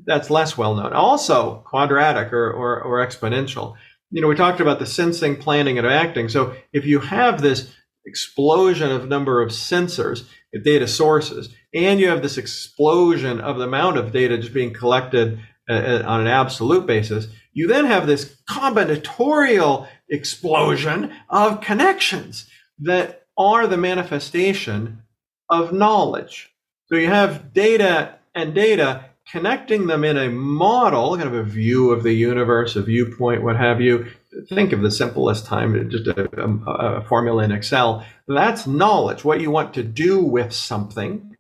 That's 0.07 0.31
less 0.31 0.57
well 0.57 0.75
known. 0.75 0.93
Also, 0.93 1.65
quadratic 1.67 2.33
or, 2.33 2.51
or, 2.51 2.81
or 2.83 3.07
exponential. 3.07 3.75
You 4.11 4.21
know, 4.21 4.29
we 4.29 4.37
talked 4.37 4.61
about 4.61 4.79
the 4.79 4.87
sensing, 4.87 5.37
planning, 5.37 5.79
and 5.79 5.87
acting. 5.87 6.29
So 6.29 6.55
if 6.73 6.85
you 6.85 7.01
have 7.01 7.41
this 7.41 7.73
explosion 8.05 8.93
of 8.93 9.09
number 9.09 9.43
of 9.43 9.51
sensors, 9.51 10.25
data 10.65 10.87
sources, 10.87 11.49
and 11.75 12.01
you 12.01 12.09
have 12.09 12.23
this 12.23 12.39
explosion 12.39 13.41
of 13.41 13.59
the 13.59 13.65
amount 13.65 13.97
of 13.97 14.13
data 14.13 14.39
just 14.39 14.55
being 14.55 14.73
collected 14.73 15.41
uh, 15.69 15.75
uh 15.75 16.03
on 16.07 16.21
an 16.21 16.27
absolute 16.27 16.87
basis, 16.87 17.29
you 17.53 17.67
then 17.69 17.87
have 17.87 18.07
this 18.07 18.37
combinatorial 18.49 19.87
explosion 20.09 21.13
of 21.29 21.61
connections 21.61 22.47
that 22.79 23.27
are 23.37 23.67
the 23.67 23.77
manifestation 23.77 25.03
of 25.49 25.73
knowledge. 25.73 26.51
So 26.87 26.97
you 26.97 27.09
have 27.09 27.53
data 27.53 28.17
and 28.35 28.55
data 28.55 29.07
connecting 29.31 29.87
them 29.87 30.05
in 30.05 30.17
a 30.17 30.29
model, 30.29 31.17
kind 31.17 31.29
of 31.29 31.35
a 31.35 31.43
view 31.43 31.91
of 31.91 32.03
the 32.03 32.13
universe, 32.13 32.77
a 32.77 32.83
viewpoint, 32.83 33.43
what 33.43 33.57
have 33.57 33.81
you. 33.81 34.07
Think 34.49 34.73
of 34.73 34.83
the 34.83 34.91
simplest 34.91 35.47
time, 35.47 35.91
just 35.91 36.07
a, 36.07 36.29
a, 36.43 36.73
a 36.73 37.05
formula 37.05 37.45
in 37.45 37.53
Excel. 37.53 38.05
That's 38.27 38.67
knowledge, 38.67 39.25
what 39.25 39.41
you 39.41 39.51
want 39.51 39.75
to 39.75 39.83
do 39.83 40.23
with 40.23 40.53
something. 40.53 41.32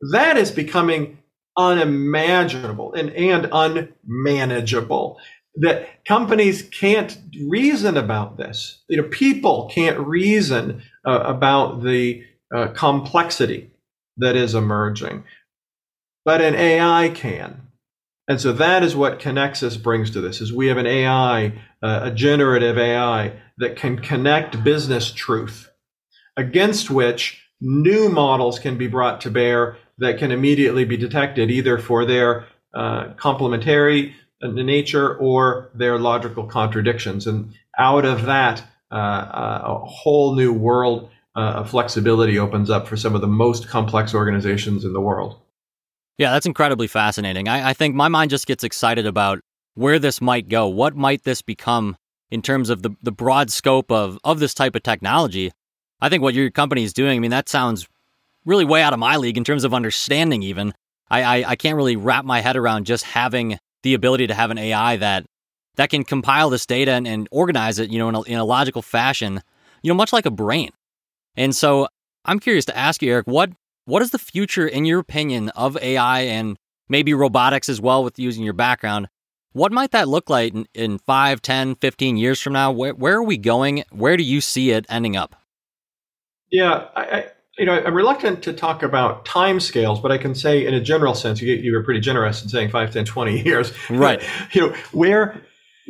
That 0.00 0.36
is 0.36 0.50
becoming 0.50 1.18
unimaginable 1.56 2.94
and, 2.94 3.10
and 3.10 3.48
unmanageable 3.52 5.18
that 5.56 6.04
companies 6.04 6.62
can't 6.62 7.18
reason 7.48 7.96
about 7.96 8.36
this. 8.36 8.82
You 8.88 8.98
know, 9.02 9.08
people 9.08 9.70
can't 9.72 9.98
reason 9.98 10.82
uh, 11.06 11.20
about 11.20 11.82
the 11.82 12.24
uh, 12.54 12.68
complexity 12.68 13.70
that 14.16 14.36
is 14.36 14.54
emerging, 14.54 15.24
but 16.24 16.40
an 16.40 16.54
AI 16.54 17.10
can. 17.10 17.62
And 18.28 18.40
so 18.40 18.52
that 18.52 18.84
is 18.84 18.94
what 18.94 19.18
Conexus 19.18 19.82
brings 19.82 20.10
to 20.12 20.20
this: 20.20 20.40
is 20.40 20.52
we 20.52 20.68
have 20.68 20.76
an 20.76 20.86
AI, 20.86 21.46
uh, 21.82 22.00
a 22.04 22.10
generative 22.12 22.78
AI 22.78 23.32
that 23.58 23.76
can 23.76 23.98
connect 23.98 24.62
business 24.62 25.12
truth, 25.12 25.68
against 26.36 26.90
which 26.90 27.42
new 27.60 28.08
models 28.08 28.58
can 28.58 28.78
be 28.78 28.86
brought 28.86 29.20
to 29.22 29.30
bear 29.30 29.76
that 30.00 30.18
can 30.18 30.32
immediately 30.32 30.84
be 30.84 30.96
detected 30.96 31.50
either 31.50 31.78
for 31.78 32.04
their 32.04 32.46
uh, 32.74 33.12
complementary 33.16 34.14
nature 34.42 35.16
or 35.18 35.70
their 35.74 35.98
logical 35.98 36.46
contradictions. 36.46 37.26
And 37.26 37.52
out 37.78 38.04
of 38.04 38.26
that, 38.26 38.62
uh, 38.90 38.94
uh, 38.94 39.62
a 39.64 39.84
whole 39.86 40.34
new 40.34 40.52
world 40.52 41.10
uh, 41.36 41.40
of 41.60 41.70
flexibility 41.70 42.38
opens 42.38 42.70
up 42.70 42.88
for 42.88 42.96
some 42.96 43.14
of 43.14 43.20
the 43.20 43.28
most 43.28 43.68
complex 43.68 44.14
organizations 44.14 44.84
in 44.84 44.92
the 44.92 45.00
world. 45.00 45.38
Yeah, 46.18 46.32
that's 46.32 46.46
incredibly 46.46 46.86
fascinating. 46.86 47.48
I, 47.48 47.70
I 47.70 47.72
think 47.72 47.94
my 47.94 48.08
mind 48.08 48.30
just 48.30 48.46
gets 48.46 48.64
excited 48.64 49.06
about 49.06 49.40
where 49.74 49.98
this 49.98 50.20
might 50.20 50.48
go. 50.48 50.66
What 50.68 50.96
might 50.96 51.22
this 51.24 51.40
become 51.40 51.96
in 52.30 52.42
terms 52.42 52.68
of 52.68 52.82
the, 52.82 52.90
the 53.02 53.12
broad 53.12 53.50
scope 53.50 53.90
of, 53.92 54.18
of 54.24 54.40
this 54.40 54.54
type 54.54 54.74
of 54.74 54.82
technology? 54.82 55.52
I 56.00 56.08
think 56.08 56.22
what 56.22 56.34
your 56.34 56.50
company 56.50 56.82
is 56.82 56.92
doing, 56.92 57.16
I 57.16 57.20
mean, 57.20 57.30
that 57.30 57.48
sounds 57.48 57.86
really 58.44 58.64
way 58.64 58.82
out 58.82 58.92
of 58.92 58.98
my 58.98 59.16
league 59.16 59.36
in 59.36 59.44
terms 59.44 59.64
of 59.64 59.74
understanding. 59.74 60.42
Even 60.42 60.74
I, 61.10 61.22
I, 61.22 61.50
I 61.50 61.56
can't 61.56 61.76
really 61.76 61.96
wrap 61.96 62.24
my 62.24 62.40
head 62.40 62.56
around 62.56 62.84
just 62.84 63.04
having 63.04 63.58
the 63.82 63.94
ability 63.94 64.26
to 64.26 64.34
have 64.34 64.50
an 64.50 64.58
AI 64.58 64.96
that 64.96 65.26
that 65.76 65.90
can 65.90 66.04
compile 66.04 66.50
this 66.50 66.66
data 66.66 66.92
and, 66.92 67.06
and 67.06 67.28
organize 67.30 67.78
it, 67.78 67.90
you 67.90 67.98
know, 67.98 68.08
in 68.08 68.14
a, 68.14 68.22
in 68.22 68.38
a 68.38 68.44
logical 68.44 68.82
fashion, 68.82 69.40
you 69.82 69.90
know, 69.90 69.94
much 69.94 70.12
like 70.12 70.26
a 70.26 70.30
brain. 70.30 70.70
And 71.36 71.54
so 71.54 71.88
I'm 72.24 72.38
curious 72.38 72.64
to 72.66 72.76
ask 72.76 73.02
you, 73.02 73.12
Eric, 73.12 73.26
what 73.26 73.50
what 73.86 74.02
is 74.02 74.10
the 74.10 74.18
future, 74.18 74.66
in 74.66 74.84
your 74.84 75.00
opinion, 75.00 75.48
of 75.50 75.76
AI 75.78 76.20
and 76.20 76.56
maybe 76.88 77.14
robotics 77.14 77.68
as 77.68 77.80
well 77.80 78.04
with 78.04 78.18
using 78.18 78.44
your 78.44 78.52
background? 78.52 79.08
What 79.52 79.72
might 79.72 79.90
that 79.90 80.06
look 80.06 80.30
like 80.30 80.54
in, 80.54 80.66
in 80.74 80.98
5, 80.98 81.42
10, 81.42 81.74
15 81.74 82.16
years 82.16 82.40
from 82.40 82.52
now? 82.52 82.70
Where, 82.70 82.94
where 82.94 83.16
are 83.16 83.22
we 83.22 83.36
going? 83.36 83.82
Where 83.90 84.16
do 84.16 84.22
you 84.22 84.40
see 84.40 84.70
it 84.70 84.86
ending 84.88 85.16
up? 85.16 85.34
Yeah, 86.50 86.86
I, 86.94 87.30
you 87.60 87.66
know, 87.66 87.74
I'm 87.74 87.92
reluctant 87.92 88.42
to 88.44 88.54
talk 88.54 88.82
about 88.82 89.26
time 89.26 89.60
scales, 89.60 90.00
but 90.00 90.10
I 90.10 90.16
can 90.16 90.34
say 90.34 90.66
in 90.66 90.72
a 90.72 90.80
general 90.80 91.14
sense, 91.14 91.42
you, 91.42 91.54
you 91.54 91.74
were 91.74 91.84
pretty 91.84 92.00
generous 92.00 92.42
in 92.42 92.48
saying 92.48 92.70
5, 92.70 92.90
10, 92.90 93.04
20 93.04 93.42
years. 93.42 93.72
Right. 93.90 94.22
you 94.52 94.62
know, 94.62 94.76
where 94.92 95.42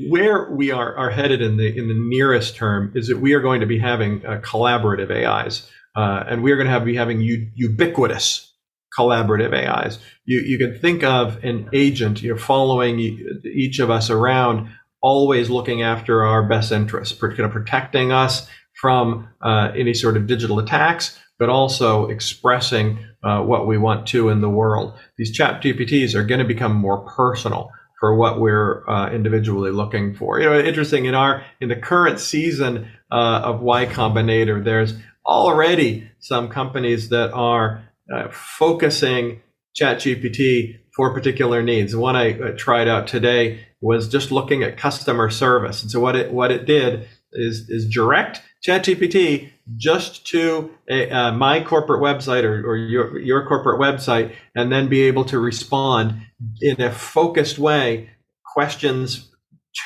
where 0.08 0.50
we 0.50 0.70
are, 0.72 0.96
are 0.96 1.10
headed 1.10 1.40
in 1.40 1.58
the 1.58 1.66
in 1.66 1.86
the 1.86 1.94
nearest 1.94 2.56
term 2.56 2.92
is 2.96 3.06
that 3.06 3.18
we 3.18 3.34
are 3.34 3.40
going 3.40 3.60
to 3.60 3.66
be 3.66 3.78
having 3.78 4.26
uh, 4.26 4.40
collaborative 4.42 5.10
AIs, 5.10 5.70
uh, 5.94 6.24
and 6.26 6.42
we 6.42 6.50
are 6.50 6.56
going 6.56 6.66
to 6.66 6.72
have 6.72 6.84
be 6.84 6.96
having 6.96 7.20
u- 7.20 7.50
ubiquitous 7.54 8.52
collaborative 8.98 9.54
AIs. 9.54 9.98
You 10.24 10.40
you 10.40 10.58
can 10.58 10.76
think 10.76 11.04
of 11.04 11.44
an 11.44 11.68
agent, 11.72 12.20
you 12.20 12.32
know, 12.32 12.38
following 12.38 12.98
each 13.44 13.78
of 13.78 13.90
us 13.90 14.10
around, 14.10 14.70
always 15.00 15.50
looking 15.50 15.82
after 15.82 16.24
our 16.24 16.48
best 16.48 16.72
interests, 16.72 17.16
kind 17.20 17.40
of 17.40 17.52
protecting 17.52 18.10
us 18.10 18.48
from 18.80 19.28
uh, 19.42 19.70
any 19.76 19.92
sort 19.92 20.16
of 20.16 20.26
digital 20.26 20.58
attacks, 20.58 21.18
but 21.40 21.48
also 21.48 22.06
expressing 22.08 22.98
uh, 23.24 23.40
what 23.40 23.66
we 23.66 23.78
want 23.78 24.06
to 24.08 24.28
in 24.28 24.42
the 24.42 24.48
world. 24.48 24.92
These 25.16 25.32
chat 25.32 25.62
GPTs 25.62 26.14
are 26.14 26.22
going 26.22 26.38
to 26.38 26.46
become 26.46 26.76
more 26.76 26.98
personal 26.98 27.70
for 27.98 28.14
what 28.14 28.38
we're 28.38 28.88
uh, 28.88 29.10
individually 29.10 29.70
looking 29.70 30.14
for. 30.14 30.38
You 30.38 30.50
know, 30.50 30.60
interesting 30.60 31.06
in 31.06 31.14
our 31.14 31.42
in 31.60 31.70
the 31.70 31.76
current 31.76 32.20
season 32.20 32.90
uh, 33.10 33.40
of 33.42 33.62
Y 33.62 33.86
Combinator, 33.86 34.62
there's 34.62 34.94
already 35.24 36.10
some 36.18 36.50
companies 36.50 37.08
that 37.08 37.32
are 37.32 37.84
uh, 38.14 38.28
focusing 38.30 39.40
ChatGPT 39.80 40.78
for 40.94 41.14
particular 41.14 41.62
needs. 41.62 41.96
One 41.96 42.16
I 42.16 42.32
tried 42.52 42.86
out 42.86 43.06
today 43.06 43.66
was 43.80 44.08
just 44.08 44.30
looking 44.30 44.62
at 44.62 44.76
customer 44.76 45.30
service, 45.30 45.80
and 45.80 45.90
so 45.90 46.00
what 46.00 46.16
it 46.16 46.32
what 46.32 46.52
it 46.52 46.66
did 46.66 47.08
is 47.32 47.70
is 47.70 47.88
direct 47.88 48.42
ChatGPT 48.66 49.50
just 49.76 50.26
to 50.28 50.70
a, 50.88 51.10
uh, 51.10 51.32
my 51.32 51.62
corporate 51.62 52.02
website 52.02 52.44
or, 52.44 52.66
or 52.66 52.76
your, 52.76 53.18
your 53.18 53.46
corporate 53.46 53.80
website 53.80 54.34
and 54.54 54.70
then 54.72 54.88
be 54.88 55.02
able 55.02 55.24
to 55.26 55.38
respond 55.38 56.14
in 56.60 56.80
a 56.80 56.90
focused 56.90 57.58
way 57.58 58.10
questions 58.44 59.30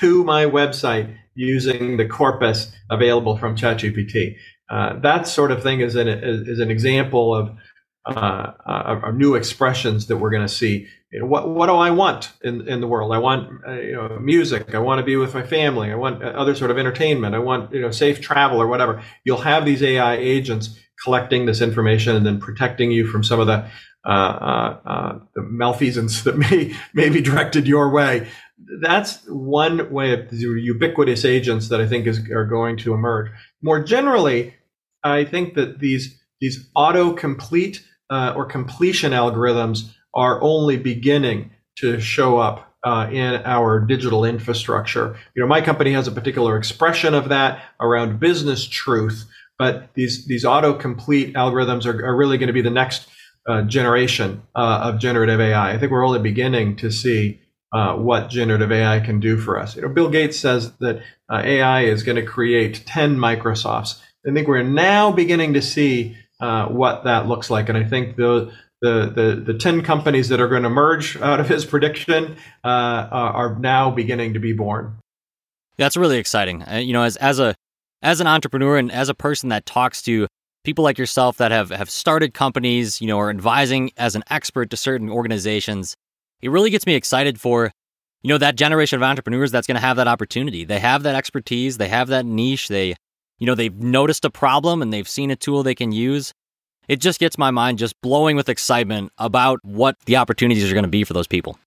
to 0.01 0.25
my 0.25 0.45
website 0.45 1.15
using 1.35 1.97
the 1.97 2.07
corpus 2.07 2.73
available 2.91 3.37
from 3.37 3.57
ChatGPT. 3.57 4.37
Uh, 4.71 4.99
that 5.01 5.27
sort 5.29 5.51
of 5.51 5.63
thing 5.63 5.81
is 5.81 5.95
an, 5.95 6.09
is 6.09 6.59
an 6.59 6.71
example 6.71 7.35
of, 7.35 7.51
uh, 8.07 8.53
of 8.67 9.15
new 9.15 9.35
expressions 9.35 10.07
that 10.07 10.17
we're 10.17 10.31
going 10.31 10.47
to 10.47 10.49
see 10.53 10.87
you 11.15 11.21
know, 11.21 11.27
what 11.27 11.49
what 11.49 11.67
do 11.67 11.75
I 11.75 11.91
want 11.91 12.33
in, 12.43 12.67
in 12.67 12.81
the 12.81 12.89
world? 12.89 13.13
I 13.13 13.19
want 13.19 13.49
uh, 13.67 13.73
you 13.75 13.93
know 13.93 14.19
music. 14.19 14.75
I 14.75 14.81
want 14.81 14.99
to 14.99 15.05
be 15.05 15.15
with 15.15 15.33
my 15.33 15.45
family. 15.47 15.93
I 15.93 15.95
want 15.95 16.25
uh, 16.25 16.27
other 16.27 16.57
sort 16.57 16.73
of 16.73 16.79
entertainment. 16.79 17.37
I 17.37 17.39
want 17.39 17.73
you 17.73 17.81
know 17.81 17.93
safe 17.93 18.21
travel 18.21 18.61
or 18.61 18.67
whatever. 18.67 19.01
You'll 19.23 19.43
have 19.43 19.65
these 19.65 19.81
AI 19.81 20.17
agents 20.17 20.77
collecting 21.05 21.47
this 21.47 21.61
information 21.61 22.17
and 22.17 22.27
then 22.27 22.41
protecting 22.41 22.91
you 22.91 23.07
from 23.07 23.23
some 23.23 23.39
of 23.39 23.47
the 23.47 23.65
uh, 24.05 24.09
uh, 24.09 24.81
uh, 24.85 25.19
the 25.37 25.43
malfeasance 25.43 26.23
that 26.25 26.37
may 26.37 26.75
may 26.95 27.09
be 27.09 27.21
directed 27.21 27.69
your 27.69 27.91
way. 27.91 28.27
That's 28.81 29.25
one 29.29 29.93
way 29.93 30.15
of 30.15 30.31
the 30.31 30.37
ubiquitous 30.37 31.25
agents 31.25 31.69
that 31.69 31.81
I 31.81 31.87
think 31.87 32.09
is 32.09 32.29
are 32.31 32.47
going 32.47 32.77
to 32.79 32.93
emerge. 32.93 33.31
More 33.63 33.85
generally, 33.85 34.57
I 35.05 35.25
think 35.25 35.55
that 35.55 35.79
these 35.79 36.21
these 36.41 36.69
autocomplete 36.77 37.83
uh, 38.11 38.35
or 38.37 38.47
completion 38.47 39.13
algorithms 39.13 39.91
are 40.15 40.41
only 40.43 40.77
beginning 40.77 41.51
to 41.77 42.01
show 42.01 42.39
up 42.39 42.73
uh, 42.85 43.09
in 43.11 43.43
our 43.45 43.81
digital 43.81 44.25
infrastructure. 44.25 45.17
You 45.35 45.43
know, 45.43 45.49
my 45.49 45.61
company 45.61 45.93
has 45.93 46.07
a 46.07 46.13
particular 46.13 46.57
expression 46.57 47.15
of 47.15 47.31
that 47.31 47.63
around 47.81 48.21
business 48.21 48.67
truth, 48.67 49.25
but 49.59 49.89
these 49.95 50.27
these 50.27 50.45
autocomplete 50.45 51.33
algorithms 51.33 51.87
are, 51.87 52.05
are 52.05 52.17
really 52.17 52.39
going 52.39 52.49
to 52.49 52.53
be 52.53 52.63
the 52.63 52.71
next 52.71 53.09
uh, 53.49 53.63
generation 53.63 54.43
uh, 54.55 54.81
of 54.85 54.99
generative 54.99 55.41
AI. 55.41 55.73
I 55.73 55.79
think 55.79 55.93
we're 55.93 56.07
only 56.07 56.21
beginning 56.21 56.77
to 56.77 56.91
see 56.91 57.41
uh, 57.73 57.97
what 57.97 58.31
generative 58.31 58.71
AI 58.71 59.01
can 59.01 59.19
do 59.19 59.37
for 59.37 59.59
us. 59.59 59.77
You 59.77 59.83
know, 59.83 59.89
Bill 59.89 60.09
Gates 60.09 60.39
says 60.39 60.73
that 60.79 61.03
uh, 61.31 61.43
AI 61.45 61.83
is 61.83 62.03
going 62.03 62.17
to 62.17 62.23
create 62.23 62.85
10 62.87 63.17
Microsofts. 63.17 64.01
I 64.27 64.33
think 64.33 64.47
we're 64.47 64.63
now 64.63 65.11
beginning 65.11 65.55
to 65.55 65.63
see 65.63 66.17
uh, 66.41 66.67
what 66.67 67.05
that 67.05 67.27
looks 67.27 67.51
like, 67.51 67.69
and 67.69 67.79
I 67.79 67.85
think 67.85 68.17
the 68.17 68.53
the, 68.83 69.07
the, 69.09 69.53
the 69.53 69.59
10 69.59 69.83
companies 69.83 70.29
that 70.29 70.43
are 70.43 70.49
going 70.49 70.65
to 70.65 70.69
merge 70.69 71.17
out 71.23 71.41
of 71.41 71.49
his 71.49 71.65
prediction 71.65 72.37
uh, 72.65 73.09
are 73.11 73.59
now 73.59 73.91
beginning 73.91 74.35
to 74.35 74.41
be 74.41 74.53
born. 74.53 74.99
That's 75.79 75.97
really 75.97 76.19
exciting. 76.19 76.63
Uh, 76.63 76.77
you 76.77 76.93
know, 76.93 77.03
as, 77.03 77.17
as 77.17 77.41
a 77.41 77.55
as 78.03 78.21
an 78.21 78.27
entrepreneur 78.27 78.77
and 78.77 78.93
as 78.93 79.09
a 79.09 79.15
person 79.15 79.49
that 79.49 79.65
talks 79.65 80.03
to 80.03 80.29
people 80.63 80.85
like 80.85 80.99
yourself 80.99 81.39
that 81.39 81.51
have, 81.51 81.71
have 81.71 81.89
started 81.89 82.35
companies, 82.35 83.01
you 83.01 83.07
know, 83.07 83.17
or 83.17 83.31
advising 83.31 83.91
as 83.97 84.15
an 84.15 84.23
expert 84.29 84.71
to 84.71 84.77
certain 84.77 85.09
organizations, 85.09 85.97
it 86.43 86.51
really 86.51 86.71
gets 86.71 86.87
me 86.87 86.95
excited 86.95 87.41
for, 87.41 87.71
you 88.23 88.29
know, 88.29 88.39
that 88.39 88.57
generation 88.57 88.97
of 88.97 89.03
entrepreneurs 89.03 89.51
that's 89.51 89.67
going 89.67 89.77
to 89.77 89.81
have 89.81 89.97
that 89.97 90.07
opportunity. 90.07 90.65
They 90.65 90.81
have 90.81 91.03
that 91.05 91.15
expertise, 91.15 91.79
they 91.79 91.89
have 91.89 92.09
that 92.09 92.27
niche, 92.27 92.69
they, 92.69 92.95
you 93.39 93.47
know, 93.47 93.55
they've 93.55 93.75
noticed 93.75 94.25
a 94.25 94.31
problem 94.31 94.83
and 94.83 94.93
they've 94.93 95.09
seen 95.09 95.31
a 95.31 95.37
tool 95.37 95.63
they 95.63 95.75
can 95.75 95.93
use 95.93 96.33
it 96.89 97.01
just 97.01 97.21
gets 97.21 97.39
my 97.39 97.51
mind 97.51 97.79
just 97.79 98.01
blowing 98.01 98.37
with 98.37 98.49
excitement 98.49 99.13
about 99.19 99.61
what 99.65 99.97
the 100.07 100.17
opportunities 100.17 100.71
are 100.71 100.75
going 100.75 100.85
to 100.85 100.89
be 100.89 101.05
for 101.05 101.13
those 101.13 101.27
people. 101.27 101.59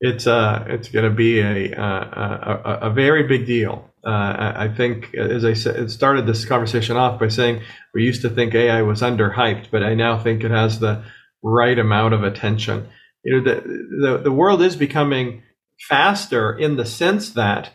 It's 0.00 0.26
uh, 0.28 0.64
it's 0.68 0.88
going 0.88 1.04
to 1.04 1.14
be 1.14 1.40
a, 1.40 1.74
uh, 1.74 2.60
a, 2.64 2.78
a 2.82 2.90
very 2.90 3.24
big 3.24 3.46
deal. 3.46 3.90
Uh, 4.06 4.54
I 4.56 4.68
think, 4.68 5.12
as 5.16 5.44
I 5.44 5.54
said, 5.54 5.74
it 5.76 5.90
started 5.90 6.24
this 6.24 6.44
conversation 6.44 6.96
off 6.96 7.18
by 7.18 7.26
saying 7.28 7.62
we 7.92 8.04
used 8.04 8.22
to 8.22 8.30
think 8.30 8.54
AI 8.54 8.82
was 8.82 9.02
underhyped, 9.02 9.72
but 9.72 9.82
I 9.82 9.94
now 9.94 10.22
think 10.22 10.44
it 10.44 10.52
has 10.52 10.78
the 10.78 11.02
right 11.42 11.76
amount 11.76 12.14
of 12.14 12.22
attention. 12.22 12.88
You 13.24 13.40
know, 13.40 13.44
the 13.44 13.60
the, 13.60 14.18
the 14.18 14.32
world 14.32 14.62
is 14.62 14.76
becoming 14.76 15.42
faster 15.88 16.56
in 16.56 16.76
the 16.76 16.86
sense 16.86 17.30
that 17.30 17.72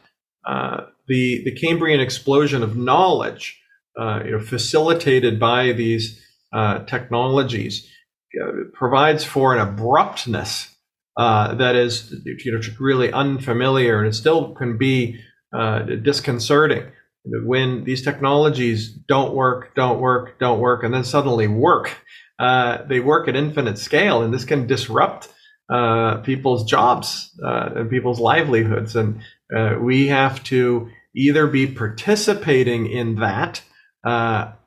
uh, 0.48 0.86
the 1.08 1.44
the 1.44 1.56
Cambrian 1.56 2.00
explosion 2.00 2.64
of 2.64 2.78
knowledge, 2.78 3.60
uh, 4.00 4.22
you 4.26 4.32
know, 4.32 4.40
facilitated 4.40 5.40
by 5.40 5.72
these 5.72 6.20
uh, 6.54 6.84
technologies 6.86 7.90
uh, 8.42 8.52
provides 8.74 9.24
for 9.24 9.56
an 9.56 9.60
abruptness 9.60 10.70
uh, 11.18 11.54
that 11.56 11.76
is 11.76 12.16
you 12.26 12.52
know 12.52 12.60
really 12.80 13.12
unfamiliar 13.12 14.00
and 14.00 14.08
it 14.08 14.14
still 14.14 14.54
can 14.54 14.78
be 14.78 15.20
uh, 15.56 15.80
disconcerting 15.80 16.84
when 17.26 17.86
these 17.86 18.04
technologies 18.04 18.90
don't 18.92 19.34
work, 19.34 19.74
don't 19.76 20.00
work, 20.00 20.38
don't 20.40 20.60
work, 20.60 20.84
and 20.84 20.94
then 20.94 21.04
suddenly 21.04 21.48
work. 21.48 21.96
Uh, 22.38 22.84
they 22.86 23.00
work 23.00 23.28
at 23.28 23.36
infinite 23.36 23.78
scale, 23.78 24.22
and 24.22 24.34
this 24.34 24.46
can 24.46 24.68
disrupt 24.68 25.30
people's 26.24 26.66
jobs 26.66 27.32
and 27.40 27.90
people's 27.90 28.20
livelihoods. 28.20 28.96
And 28.96 29.22
we 29.80 30.08
have 30.08 30.44
to 30.46 30.90
either 31.16 31.48
be 31.48 31.68
participating 31.68 32.88
in 32.88 33.16
that 33.16 33.62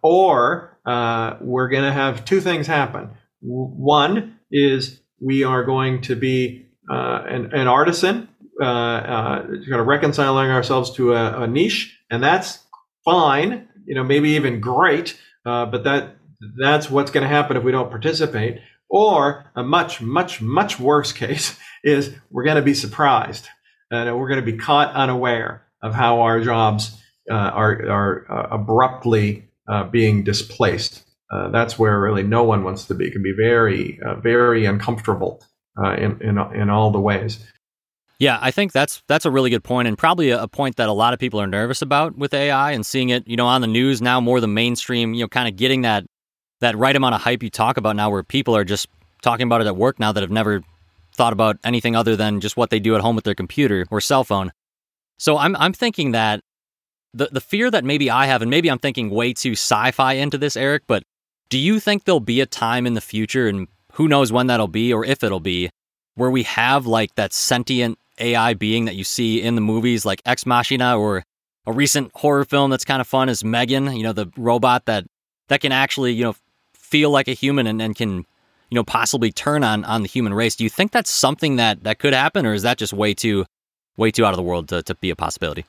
or 0.03 0.77
uh, 0.87 1.37
we're 1.41 1.69
going 1.69 1.83
to 1.83 1.93
have 1.93 2.25
two 2.25 2.41
things 2.41 2.67
happen. 2.67 3.11
One 3.41 4.39
is 4.51 5.01
we 5.21 5.43
are 5.43 5.65
going 5.65 6.03
to 6.03 6.15
be 6.15 6.69
uh, 6.89 7.25
an, 7.27 7.53
an, 7.53 7.67
artisan, 7.67 8.29
uh, 8.61 8.65
uh, 8.65 9.43
kind 9.47 9.81
of 9.81 9.87
reconciling 9.87 10.51
ourselves 10.51 10.93
to 10.93 11.15
a, 11.15 11.43
a, 11.43 11.47
niche, 11.49 11.99
and 12.11 12.23
that's 12.23 12.61
fine. 13.05 13.69
You 13.85 13.97
know, 13.97 14.05
maybe 14.05 14.31
even 14.31 14.61
great, 14.61 15.21
uh, 15.45 15.67
but 15.67 15.85
that 15.85 16.17
that's 16.61 16.89
what's 16.89 17.11
going 17.11 17.23
to 17.23 17.29
happen 17.29 17.57
if 17.57 17.65
we 17.65 17.73
don't 17.73 17.91
participate. 17.91 18.61
Or 18.89 19.51
a 19.57 19.65
much, 19.65 20.01
much, 20.01 20.41
much 20.41 20.79
worse 20.79 21.13
case 21.25 21.59
is 21.83 22.15
we're 22.31 22.45
going 22.45 22.57
to 22.57 22.63
be 22.63 22.75
surprised 22.75 23.49
and 23.91 24.19
we're 24.19 24.29
going 24.29 24.45
to 24.45 24.53
be 24.53 24.59
caught 24.59 24.95
unaware 24.95 25.67
of 25.83 25.95
how 25.95 26.21
our 26.21 26.41
jobs 26.41 27.01
uh, 27.31 27.35
are, 27.35 27.89
are 27.89 28.27
uh, 28.31 28.55
abruptly 28.55 29.49
uh, 29.69 29.85
being 29.85 30.23
displaced. 30.23 31.05
Uh, 31.31 31.49
that's 31.49 31.79
where 31.79 32.01
really 32.01 32.23
no 32.23 32.45
one 32.45 32.63
wants 32.63 32.85
to 32.87 32.95
be. 32.95 33.07
It 33.07 33.13
can 33.13 33.23
be 33.23 33.35
very, 33.37 33.99
uh, 34.05 34.15
very 34.17 34.65
uncomfortable 34.65 35.43
uh, 35.83 35.95
in, 35.95 36.21
in 36.23 36.39
in 36.55 36.71
all 36.71 36.91
the 36.91 37.01
ways. 37.01 37.45
Yeah, 38.19 38.39
I 38.41 38.51
think 38.51 38.73
that's 38.73 39.03
that's 39.09 39.27
a 39.27 39.31
really 39.31 39.51
good 39.51 39.65
point, 39.65 39.89
and 39.89 39.99
probably 39.99 40.31
a, 40.31 40.43
a, 40.43 40.49
point 40.49 40.77
that 40.77 40.89
a 40.89 40.93
lot 40.93 41.13
of 41.13 41.19
people 41.19 41.41
are 41.41 41.47
nervous 41.47 41.83
about 41.83 42.17
with 42.17 42.33
AI 42.33 42.73
and 42.73 42.87
seeing 42.87 43.11
it, 43.11 43.27
you 43.29 43.37
know, 43.37 43.47
on 43.47 43.61
the 43.61 43.67
news 43.67 44.01
now 44.01 44.21
more 44.21 44.41
the 44.41 44.49
mainstream, 44.49 45.13
you 45.13 45.23
know, 45.23 45.29
kind 45.29 45.49
of 45.49 45.57
getting 45.57 45.83
that 45.83 46.05
that 46.61 46.77
right 46.77 46.97
amount 46.97 47.15
of 47.15 47.21
hype 47.21 47.43
you 47.43 47.51
talk 47.51 47.77
about 47.77 47.95
now, 47.95 48.09
where 48.09 48.23
people 48.23 48.57
are 48.57 48.65
just 48.65 48.89
talking 49.21 49.45
about 49.45 49.61
it 49.61 49.67
at 49.67 49.77
work 49.77 49.99
now 49.99 50.13
that 50.13 50.23
have 50.23 50.31
never 50.31 50.63
thought 51.17 51.33
about 51.33 51.59
anything 51.65 51.97
other 51.97 52.17
than 52.17 52.41
just 52.41 52.57
what 52.57 52.71
they 52.71 52.79
do 52.79 52.95
at 52.95 53.01
home 53.01 53.17
with 53.17 53.25
their 53.25 53.35
computer 53.35 53.87
or 53.91 54.01
cell 54.01 54.25
phone. 54.25 54.53
So 55.19 55.39
I'm 55.39 55.57
I'm 55.57 55.73
thinking 55.73 56.13
that 56.13 56.41
the 57.13 57.29
the 57.33 57.41
fear 57.41 57.71
that 57.71 57.85
maybe 57.85 58.11
I 58.11 58.27
have, 58.27 58.43
and 58.43 58.51
maybe 58.51 58.71
I'm 58.71 58.79
thinking 58.79 59.11
way 59.11 59.33
too 59.33 59.53
sci-fi 59.53 60.15
into 60.15 60.39
this, 60.39 60.57
Eric, 60.57 60.85
but 60.87 61.03
do 61.49 61.59
you 61.59 61.81
think 61.81 62.05
there'll 62.05 62.21
be 62.21 62.41
a 62.41 62.47
time 62.47 62.87
in 62.87 62.95
the 62.95 63.01
future, 63.01 63.49
and 63.49 63.69
who 63.95 64.09
knows 64.09 64.31
when 64.33 64.47
that'll 64.49 64.69
be 64.69 64.93
or 64.93 65.05
if 65.05 65.25
it'll 65.25 65.41
be, 65.41 65.71
where 66.15 66.31
we 66.31 66.43
have 66.43 66.87
like 66.87 67.15
that 67.15 67.33
sentient 67.33 67.99
AI 68.19 68.55
being 68.55 68.85
that 68.87 68.97
you 68.97 69.05
see 69.05 69.41
in 69.41 69.55
the 69.55 69.61
movies 69.61 70.05
like 70.05 70.23
Ex 70.27 70.45
Machina 70.45 70.99
or 70.99 71.23
a 71.67 71.73
recent 71.73 72.11
horror 72.15 72.45
film 72.45 72.71
that's 72.71 72.85
kind 72.85 73.01
of 73.01 73.07
fun 73.07 73.29
is 73.29 73.45
Megan, 73.45 73.95
you 73.97 74.03
know, 74.03 74.13
the 74.13 74.31
robot 74.37 74.87
that 74.87 75.05
that 75.49 75.61
can 75.61 75.73
actually, 75.73 76.13
you 76.13 76.25
know, 76.25 76.35
feel 76.75 77.11
like 77.11 77.29
a 77.29 77.33
human 77.33 77.67
and, 77.67 77.81
and 77.83 77.97
can, 77.97 78.25
you 78.71 78.75
know, 78.75 78.85
possibly 78.85 79.31
turn 79.33 79.65
on 79.65 79.85
on 79.85 80.03
the 80.03 80.09
human 80.09 80.35
race. 80.35 80.57
Do 80.57 80.65
you 80.65 80.71
think 80.71 80.93
that's 80.93 81.11
something 81.11 81.57
that 81.57 81.85
that 81.85 81.99
could 81.99 82.13
happen 82.13 82.47
or 82.47 82.55
is 82.55 82.63
that 82.63 82.79
just 82.79 82.93
way 82.93 83.15
too 83.15 83.47
way 83.97 84.11
too 84.11 84.25
out 84.25 84.33
of 84.33 84.37
the 84.37 84.43
world 84.43 84.69
to, 84.69 84.83
to 84.83 84.95
be 84.97 85.11
a 85.11 85.17
possibility? 85.17 85.65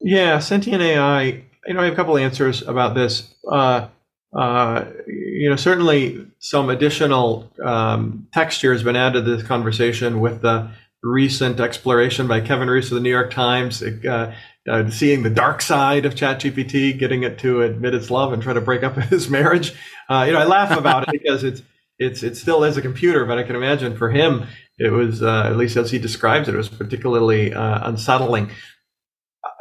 Yeah, 0.00 0.38
sentient 0.40 0.82
AI. 0.82 1.22
You 1.66 1.74
know, 1.74 1.80
I 1.80 1.84
have 1.84 1.92
a 1.92 1.96
couple 1.96 2.18
answers 2.18 2.62
about 2.62 2.94
this. 2.94 3.32
Uh, 3.50 3.88
uh, 4.36 4.84
you 5.06 5.48
know, 5.48 5.56
certainly 5.56 6.26
some 6.38 6.70
additional 6.70 7.50
um, 7.62 8.26
texture 8.32 8.72
has 8.72 8.82
been 8.82 8.96
added 8.96 9.24
to 9.24 9.36
this 9.36 9.46
conversation 9.46 10.20
with 10.20 10.42
the 10.42 10.70
recent 11.02 11.60
exploration 11.60 12.26
by 12.26 12.40
Kevin 12.40 12.68
Roose 12.68 12.90
of 12.90 12.94
the 12.94 13.00
New 13.00 13.10
York 13.10 13.30
Times, 13.30 13.82
uh, 13.82 14.34
uh, 14.68 14.90
seeing 14.90 15.22
the 15.22 15.30
dark 15.30 15.60
side 15.60 16.06
of 16.06 16.14
ChatGPT, 16.14 16.98
getting 16.98 17.24
it 17.24 17.38
to 17.40 17.62
admit 17.62 17.94
its 17.94 18.10
love 18.10 18.32
and 18.32 18.42
try 18.42 18.52
to 18.52 18.60
break 18.60 18.82
up 18.82 18.94
his 19.10 19.28
marriage. 19.28 19.74
Uh, 20.08 20.24
you 20.26 20.32
know, 20.32 20.38
I 20.38 20.44
laugh 20.44 20.76
about 20.76 21.08
it 21.08 21.12
because 21.12 21.44
it's 21.44 21.62
it's 22.02 22.22
it 22.22 22.36
still 22.36 22.64
is 22.64 22.76
a 22.76 22.82
computer, 22.82 23.24
but 23.24 23.38
I 23.38 23.42
can 23.42 23.56
imagine 23.56 23.96
for 23.96 24.10
him 24.10 24.46
it 24.78 24.90
was 24.90 25.22
uh, 25.22 25.44
at 25.46 25.56
least 25.56 25.76
as 25.76 25.90
he 25.90 25.98
describes 25.98 26.48
it, 26.48 26.54
it 26.54 26.58
was 26.58 26.68
particularly 26.68 27.52
uh, 27.52 27.88
unsettling. 27.88 28.50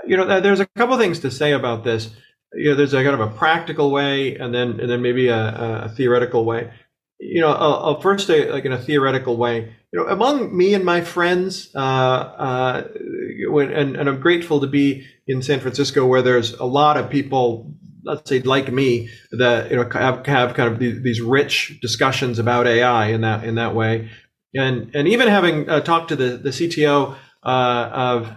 You 0.08 0.18
know, 0.18 0.42
there's 0.42 0.60
a 0.60 0.66
couple 0.78 0.98
things 0.98 1.20
to 1.20 1.32
say 1.32 1.52
about 1.52 1.84
this 1.84 2.10
you 2.54 2.70
know, 2.70 2.76
there's 2.76 2.94
a 2.94 3.04
kind 3.04 3.20
of 3.20 3.22
a 3.22 3.36
practical 3.36 3.92
way, 3.92 4.36
and 4.36 4.54
then 4.54 4.80
and 4.80 4.90
then 4.90 5.02
maybe 5.02 5.28
a, 5.30 5.86
a 5.86 5.90
theoretical 5.90 6.46
way. 6.46 6.72
You 7.20 7.42
know, 7.42 7.52
I'll, 7.52 7.76
I'll, 7.84 8.02
first 8.02 8.28
say 8.28 8.52
like 8.52 8.66
in 8.66 8.72
a 8.72 8.82
theoretical 8.82 9.38
way. 9.38 9.74
You 9.94 10.00
know, 10.00 10.08
among 10.08 10.56
me 10.56 10.74
and 10.74 10.84
my 10.84 11.02
friends, 11.02 11.70
uh, 11.76 11.80
uh, 11.80 12.88
and, 12.98 13.96
and 13.96 14.10
I'm 14.10 14.20
grateful 14.20 14.62
to 14.62 14.68
be 14.68 15.06
in 15.28 15.42
San 15.42 15.60
Francisco 15.60 16.06
where 16.06 16.22
there's 16.22 16.54
a 16.54 16.66
lot 16.66 16.98
of 16.98 17.10
people 17.10 17.74
let's 18.04 18.30
say 18.30 18.42
like 18.42 18.72
me 18.72 19.10
that 19.32 19.70
you 19.70 19.78
know 19.78 19.90
have, 19.92 20.26
have 20.26 20.54
kind 20.54 20.72
of 20.72 20.80
these, 20.80 21.02
these, 21.02 21.22
rich 21.22 21.80
discussions 21.82 22.40
about 22.40 22.68
AI 22.68 23.08
in 23.08 23.22
that 23.22 23.44
in 23.44 23.56
that 23.56 23.76
way, 23.76 24.10
and 24.56 24.94
and 24.96 25.08
even 25.08 25.28
having 25.28 25.70
uh, 25.70 25.82
talked 25.82 26.10
to 26.10 26.16
the 26.16 26.38
the 26.38 26.50
CTO 26.50 27.16
uh, 27.44 27.90
of 27.94 28.36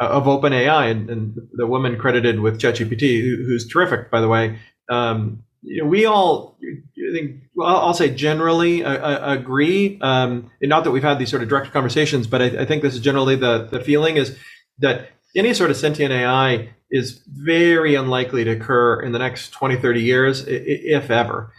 of 0.00 0.24
OpenAI 0.24 0.90
and, 0.90 1.10
and 1.10 1.36
the 1.52 1.66
woman 1.66 1.96
credited 1.96 2.40
with 2.40 2.60
ChatGPT, 2.60 3.22
who, 3.22 3.44
who's 3.44 3.66
terrific, 3.66 4.10
by 4.10 4.20
the 4.20 4.28
way. 4.28 4.58
Um, 4.90 5.42
you 5.62 5.82
know, 5.82 5.88
we 5.88 6.04
all, 6.04 6.58
I 6.62 7.12
think, 7.12 7.42
well, 7.54 7.76
I'll 7.76 7.94
say 7.94 8.14
generally 8.14 8.84
uh, 8.84 8.92
uh, 8.92 9.32
agree. 9.32 9.98
Um, 10.00 10.50
not 10.62 10.84
that 10.84 10.90
we've 10.90 11.02
had 11.02 11.18
these 11.18 11.30
sort 11.30 11.42
of 11.42 11.48
direct 11.48 11.72
conversations, 11.72 12.26
but 12.26 12.42
I, 12.42 12.44
I, 12.60 12.64
think 12.66 12.82
this 12.82 12.94
is 12.94 13.00
generally 13.00 13.36
the, 13.36 13.66
the 13.70 13.80
feeling 13.80 14.16
is 14.16 14.38
that 14.78 15.08
any 15.34 15.54
sort 15.54 15.70
of 15.70 15.76
sentient 15.76 16.12
AI 16.12 16.70
is 16.90 17.20
very 17.26 17.94
unlikely 17.94 18.44
to 18.44 18.52
occur 18.52 19.00
in 19.00 19.12
the 19.12 19.18
next 19.18 19.50
20, 19.50 19.76
30 19.76 20.00
years, 20.00 20.44
if 20.46 21.10
ever. 21.10 21.52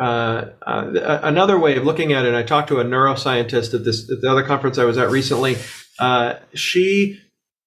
Uh, 0.00 0.50
uh, 0.64 1.20
another 1.22 1.58
way 1.58 1.76
of 1.76 1.84
looking 1.84 2.12
at 2.12 2.24
it, 2.24 2.34
I 2.34 2.42
talked 2.42 2.68
to 2.68 2.78
a 2.78 2.84
neuroscientist 2.84 3.74
at 3.74 3.84
this 3.84 4.10
at 4.10 4.20
the 4.20 4.30
other 4.30 4.44
conference 4.44 4.78
I 4.78 4.84
was 4.84 4.96
at 4.96 5.10
recently. 5.10 5.56
Uh, 5.98 6.34
she 6.54 7.20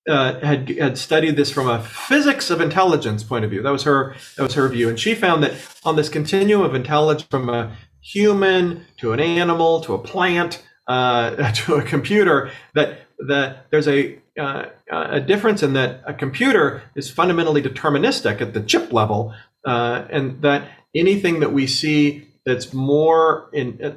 uh, 0.08 0.40
had 0.40 0.70
had 0.70 0.98
studied 0.98 1.36
this 1.36 1.52
from 1.52 1.70
a 1.70 1.84
physics 1.84 2.50
of 2.50 2.62
intelligence 2.62 3.24
point 3.24 3.44
of 3.44 3.52
view. 3.52 3.62
That 3.62 3.72
was 3.72 3.84
her 3.84 4.16
that 4.38 4.44
was 4.44 4.54
her 4.54 4.68
view, 4.70 4.88
and 4.88 4.98
she 4.98 5.14
found 5.14 5.44
that 5.44 5.54
on 5.84 5.98
this 5.98 6.08
continuum 6.08 6.62
of 6.62 6.74
intelligence, 6.74 7.28
from 7.30 7.50
a 7.50 7.76
human 8.02 8.86
to 8.98 9.12
an 9.12 9.20
animal 9.20 9.82
to 9.82 9.94
a 9.94 10.00
plant 10.00 10.64
uh, 10.88 11.52
to 11.52 11.76
a 11.76 11.84
computer, 11.84 12.50
that 12.76 13.02
that 13.28 13.70
there's 13.72 13.90
a 13.90 14.21
uh, 14.40 14.66
a 14.92 15.20
difference 15.20 15.62
in 15.64 15.74
that 15.74 16.02
a 16.06 16.14
computer 16.14 16.84
is 16.96 17.10
fundamentally 17.10 17.62
deterministic 17.62 18.42
at 18.42 18.54
the 18.54 18.62
chip 18.62 18.94
level, 18.94 19.34
uh, 19.66 20.06
and 20.10 20.42
that 20.42 20.70
anything 20.96 21.40
that 21.42 21.52
we 21.52 21.68
see 21.68 22.28
that's 22.46 22.74
more 22.74 23.50
in 23.54 23.80
uh, 23.84 23.94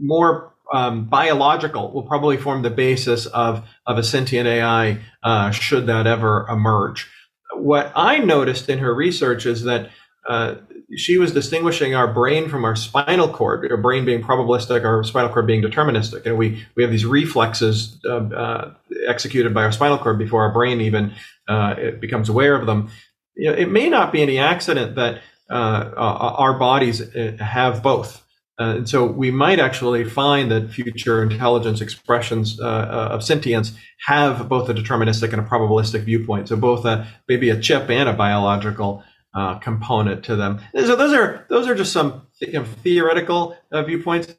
more 0.00 0.54
um, 0.72 1.06
biological 1.06 1.92
will 1.92 2.02
probably 2.02 2.36
form 2.36 2.62
the 2.62 2.70
basis 2.70 3.26
of, 3.26 3.66
of 3.86 3.98
a 3.98 4.02
sentient 4.02 4.46
AI 4.46 5.00
uh, 5.22 5.50
should 5.50 5.86
that 5.86 6.06
ever 6.06 6.46
emerge. 6.48 7.10
What 7.54 7.92
I 7.96 8.18
noticed 8.18 8.68
in 8.68 8.78
her 8.78 8.94
research 8.94 9.46
is 9.46 9.64
that 9.64 9.90
uh, 10.28 10.56
she 10.96 11.18
was 11.18 11.32
distinguishing 11.32 11.94
our 11.94 12.12
brain 12.12 12.48
from 12.48 12.64
our 12.64 12.74
spinal 12.74 13.28
cord, 13.28 13.70
our 13.70 13.76
brain 13.76 14.04
being 14.04 14.22
probabilistic, 14.22 14.84
our 14.84 15.04
spinal 15.04 15.30
cord 15.30 15.46
being 15.46 15.62
deterministic. 15.62 16.24
And 16.24 16.38
we, 16.38 16.64
we 16.74 16.82
have 16.82 16.90
these 16.90 17.04
reflexes 17.04 17.98
uh, 18.06 18.16
uh 18.16 18.74
executed 19.06 19.52
by 19.54 19.64
our 19.64 19.72
spinal 19.72 19.98
cord 19.98 20.18
before 20.18 20.42
our 20.42 20.52
brain 20.52 20.80
even 20.80 21.12
uh, 21.48 21.74
becomes 22.00 22.28
aware 22.28 22.54
of 22.54 22.66
them. 22.66 22.90
You 23.36 23.50
know, 23.50 23.56
it 23.56 23.70
may 23.70 23.88
not 23.88 24.12
be 24.12 24.22
any 24.22 24.38
accident 24.38 24.96
that 24.96 25.20
uh, 25.50 25.92
our 25.96 26.58
bodies 26.58 27.02
have 27.38 27.82
both. 27.82 28.24
Uh, 28.60 28.78
and 28.78 28.88
so 28.88 29.06
we 29.06 29.30
might 29.30 29.60
actually 29.60 30.02
find 30.04 30.50
that 30.50 30.70
future 30.70 31.22
intelligence 31.22 31.80
expressions 31.80 32.60
uh, 32.60 32.64
uh, 32.64 33.08
of 33.12 33.22
sentience 33.22 33.72
have 34.06 34.48
both 34.48 34.68
a 34.68 34.74
deterministic 34.74 35.32
and 35.32 35.40
a 35.40 35.44
probabilistic 35.44 36.02
viewpoint. 36.02 36.48
So 36.48 36.56
both 36.56 36.84
a, 36.84 37.06
maybe 37.28 37.50
a 37.50 37.60
chip 37.60 37.88
and 37.88 38.08
a 38.08 38.12
biological 38.12 39.04
uh, 39.34 39.58
component 39.58 40.24
to 40.24 40.36
them. 40.36 40.60
And 40.74 40.86
so 40.86 40.96
those 40.96 41.12
are 41.12 41.46
those 41.48 41.68
are 41.68 41.74
just 41.74 41.92
some 41.92 42.26
you 42.40 42.52
know, 42.54 42.64
theoretical 42.64 43.56
uh, 43.70 43.82
viewpoints. 43.82 44.34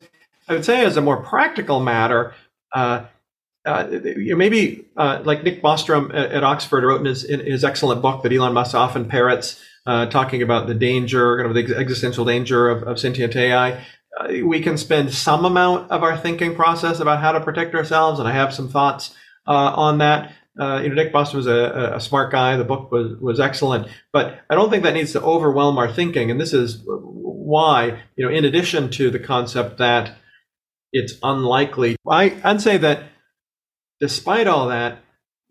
I 0.48 0.54
would 0.54 0.66
say 0.66 0.84
as 0.84 0.98
a 0.98 1.02
more 1.02 1.18
practical 1.18 1.80
matter, 1.80 2.34
uh, 2.74 3.06
know, 3.66 4.36
maybe 4.36 4.86
like 4.96 5.44
Nick 5.44 5.62
Bostrom 5.62 6.10
at, 6.14 6.32
at, 6.32 6.44
Oxford 6.44 6.84
wrote 6.84 7.02
in 7.02 7.06
his, 7.06 7.24
in 7.24 7.40
his 7.40 7.64
excellent 7.64 8.02
book 8.02 8.24
that 8.24 8.34
Elon 8.34 8.54
Musk 8.54 8.74
often 8.74 9.08
parrots, 9.08 9.64
talking 9.86 10.42
about 10.42 10.66
the 10.66 10.74
danger, 10.74 11.38
kind 11.38 11.56
of 11.56 11.68
the 11.68 11.76
existential 11.78 12.26
danger 12.26 12.68
of, 12.68 12.82
of 12.84 13.00
sentient 13.00 13.36
AI 13.36 13.86
we 14.44 14.62
can 14.62 14.78
spend 14.78 15.14
some 15.14 15.46
amount 15.46 15.90
of 15.92 16.04
our 16.04 16.18
thinking 16.18 16.56
process 16.56 17.00
about 17.00 17.22
how 17.22 17.32
to 17.32 17.40
protect 17.40 17.74
ourselves, 17.76 18.20
and 18.20 18.28
I 18.28 18.32
have 18.32 18.54
some 18.54 18.70
thoughts 18.70 19.16
uh, 19.48 19.52
on 19.52 20.00
that. 20.00 20.34
Uh, 20.60 20.82
you 20.82 20.90
know, 20.90 20.96
Nick 20.96 21.14
Bostrom 21.14 21.36
was 21.36 21.48
a, 21.48 21.94
a, 21.96 22.02
smart 22.02 22.32
guy. 22.32 22.58
The 22.58 22.66
book 22.66 22.92
was 22.92 23.18
was 23.22 23.40
excellent, 23.40 23.88
but 24.12 24.42
I 24.50 24.56
don't 24.56 24.70
think 24.70 24.84
that 24.84 24.94
needs 24.94 25.14
to 25.14 25.22
overwhelm 25.22 25.78
our 25.78 25.92
thinking. 25.92 26.30
And 26.30 26.40
this 26.40 26.54
is 26.54 26.84
why, 26.86 28.02
you 28.18 28.26
know, 28.26 28.32
in 28.32 28.44
addition 28.44 28.90
to 28.92 29.10
the 29.10 29.20
concept 29.20 29.78
that 29.78 30.18
it's 30.92 31.14
unlikely, 31.24 31.96
I, 32.06 32.36
I'd 32.44 32.62
say 32.62 32.78
that 32.78 33.04
despite 34.02 34.48
all 34.48 34.68
that, 34.68 35.00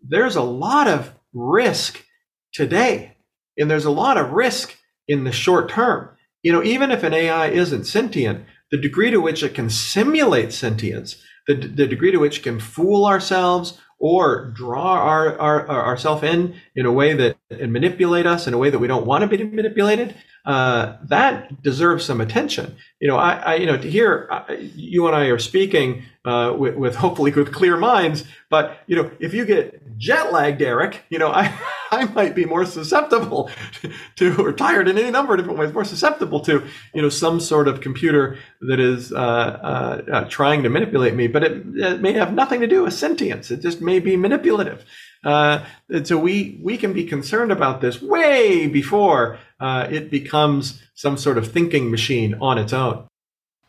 there's 0.07 0.35
a 0.35 0.43
lot 0.43 0.87
of 0.87 1.11
risk 1.33 2.05
today, 2.53 3.17
and 3.57 3.69
there's 3.69 3.85
a 3.85 3.91
lot 3.91 4.17
of 4.17 4.31
risk 4.31 4.77
in 5.07 5.23
the 5.23 5.31
short 5.31 5.69
term. 5.69 6.09
You 6.43 6.53
know, 6.53 6.63
even 6.63 6.91
if 6.91 7.03
an 7.03 7.13
AI 7.13 7.47
isn't 7.47 7.85
sentient, 7.85 8.45
the 8.71 8.77
degree 8.77 9.09
to 9.09 9.17
which 9.17 9.41
it 9.41 9.55
can 9.55 9.69
simulate 9.69 10.53
sentience, 10.53 11.15
the, 11.47 11.55
the 11.55 11.87
degree 11.87 12.11
to 12.11 12.19
which 12.19 12.39
it 12.39 12.43
can 12.43 12.59
fool 12.59 13.05
ourselves 13.05 13.79
or 13.99 14.45
draw 14.55 14.93
our, 14.93 15.37
our, 15.37 15.67
our 15.67 15.85
ourself 15.85 16.23
in 16.23 16.55
in 16.75 16.85
a 16.85 16.91
way 16.91 17.13
that 17.13 17.37
and 17.49 17.73
manipulate 17.73 18.25
us 18.25 18.47
in 18.47 18.53
a 18.53 18.57
way 18.57 18.69
that 18.69 18.79
we 18.79 18.87
don't 18.87 19.05
want 19.05 19.29
to 19.29 19.37
be 19.37 19.43
manipulated, 19.43 20.15
uh, 20.49 20.97
that 21.03 21.61
deserves 21.61 22.03
some 22.03 22.19
attention. 22.19 22.75
You 22.99 23.07
know, 23.07 23.17
I, 23.17 23.33
I 23.33 23.55
you 23.55 23.67
know 23.67 23.77
to 23.77 23.87
hear 23.87 24.27
uh, 24.31 24.55
you 24.57 25.05
and 25.05 25.15
I 25.15 25.25
are 25.25 25.37
speaking 25.37 26.05
uh, 26.25 26.55
with, 26.57 26.75
with 26.75 26.95
hopefully 26.95 27.29
with 27.31 27.53
clear 27.53 27.77
minds, 27.77 28.23
but 28.49 28.79
you 28.87 28.95
know, 28.95 29.11
if 29.19 29.31
you 29.31 29.45
get 29.45 29.95
jet 29.99 30.33
lagged, 30.33 30.63
Eric, 30.63 31.03
you 31.09 31.19
know, 31.19 31.31
I 31.33 31.55
I 31.91 32.05
might 32.05 32.33
be 32.33 32.45
more 32.45 32.65
susceptible 32.65 33.51
to, 34.15 34.35
or 34.37 34.51
tired 34.51 34.87
in 34.87 34.97
any 34.97 35.11
number 35.11 35.33
of 35.33 35.39
different 35.39 35.59
ways, 35.59 35.71
more 35.71 35.85
susceptible 35.85 36.39
to, 36.41 36.65
you 36.95 37.01
know, 37.01 37.09
some 37.09 37.39
sort 37.39 37.67
of 37.67 37.81
computer 37.81 38.39
that 38.61 38.79
is 38.79 39.11
uh, 39.11 39.15
uh, 39.15 40.27
trying 40.29 40.63
to 40.63 40.69
manipulate 40.69 41.15
me. 41.15 41.27
But 41.27 41.43
it, 41.43 41.63
it, 41.75 42.01
may 42.01 42.13
have 42.13 42.33
nothing 42.33 42.61
to 42.61 42.67
do 42.67 42.83
with 42.83 42.93
sentience. 42.93 43.51
It 43.51 43.61
just 43.61 43.81
may 43.81 43.99
be 43.99 44.17
manipulative. 44.17 44.85
Uh, 45.23 45.65
so 46.03 46.17
we 46.17 46.59
we 46.61 46.77
can 46.77 46.93
be 46.93 47.03
concerned 47.03 47.51
about 47.51 47.81
this 47.81 48.01
way 48.01 48.67
before 48.67 49.37
uh, 49.59 49.87
it 49.89 50.09
becomes 50.09 50.81
some 50.95 51.17
sort 51.17 51.37
of 51.37 51.51
thinking 51.51 51.91
machine 51.91 52.35
on 52.39 52.57
its 52.57 52.71
own. 52.71 53.05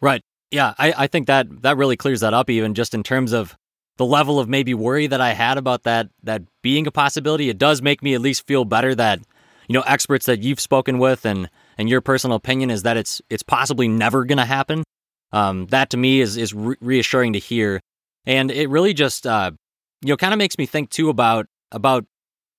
Right. 0.01 0.22
Yeah, 0.51 0.74
I, 0.78 0.94
I 0.96 1.07
think 1.07 1.26
that 1.26 1.62
that 1.62 1.76
really 1.76 1.96
clears 1.96 2.20
that 2.20 2.34
up, 2.34 2.51
even 2.51 2.74
just 2.74 2.94
in 2.94 3.03
terms 3.03 3.32
of 3.32 3.57
the 3.96 4.07
level 4.07 4.40
of 4.40 4.48
maybe 4.48 4.74
worry 4.74 5.07
that 5.07 5.20
I 5.20 5.32
had 5.32 5.59
about 5.59 5.82
that 5.82 6.09
that 6.22 6.42
being 6.62 6.86
a 6.86 6.90
possibility, 6.90 7.48
it 7.48 7.59
does 7.59 7.82
make 7.82 8.03
me 8.03 8.14
at 8.14 8.20
least 8.20 8.46
feel 8.46 8.64
better 8.64 8.94
that 8.94 9.20
you 9.68 9.74
know 9.74 9.82
experts 9.82 10.26
that 10.26 10.42
you've 10.42 10.61
spoken 10.61 10.98
with 10.98 11.24
and 11.26 11.51
and 11.78 11.88
your 11.88 12.01
personal 12.01 12.36
opinion 12.36 12.70
is 12.70 12.82
that 12.84 12.96
it's 12.96 13.20
it's 13.28 13.42
possibly 13.42 13.88
never 13.88 14.24
going 14.24 14.38
to 14.38 14.44
happen. 14.44 14.84
Um, 15.32 15.66
that 15.66 15.90
to 15.90 15.96
me 15.96 16.20
is 16.20 16.36
is 16.36 16.55
re- 16.55 16.76
reassuring 16.80 17.34
to 17.34 17.38
hear, 17.38 17.80
and 18.24 18.51
it 18.51 18.68
really 18.68 18.94
just 18.94 19.26
uh, 19.26 19.53
you 20.03 20.09
know 20.09 20.16
kind 20.16 20.32
of 20.32 20.38
makes 20.38 20.59
me 20.59 20.66
think 20.66 20.90
too 20.90 21.09
about 21.09 21.46
about 21.72 22.07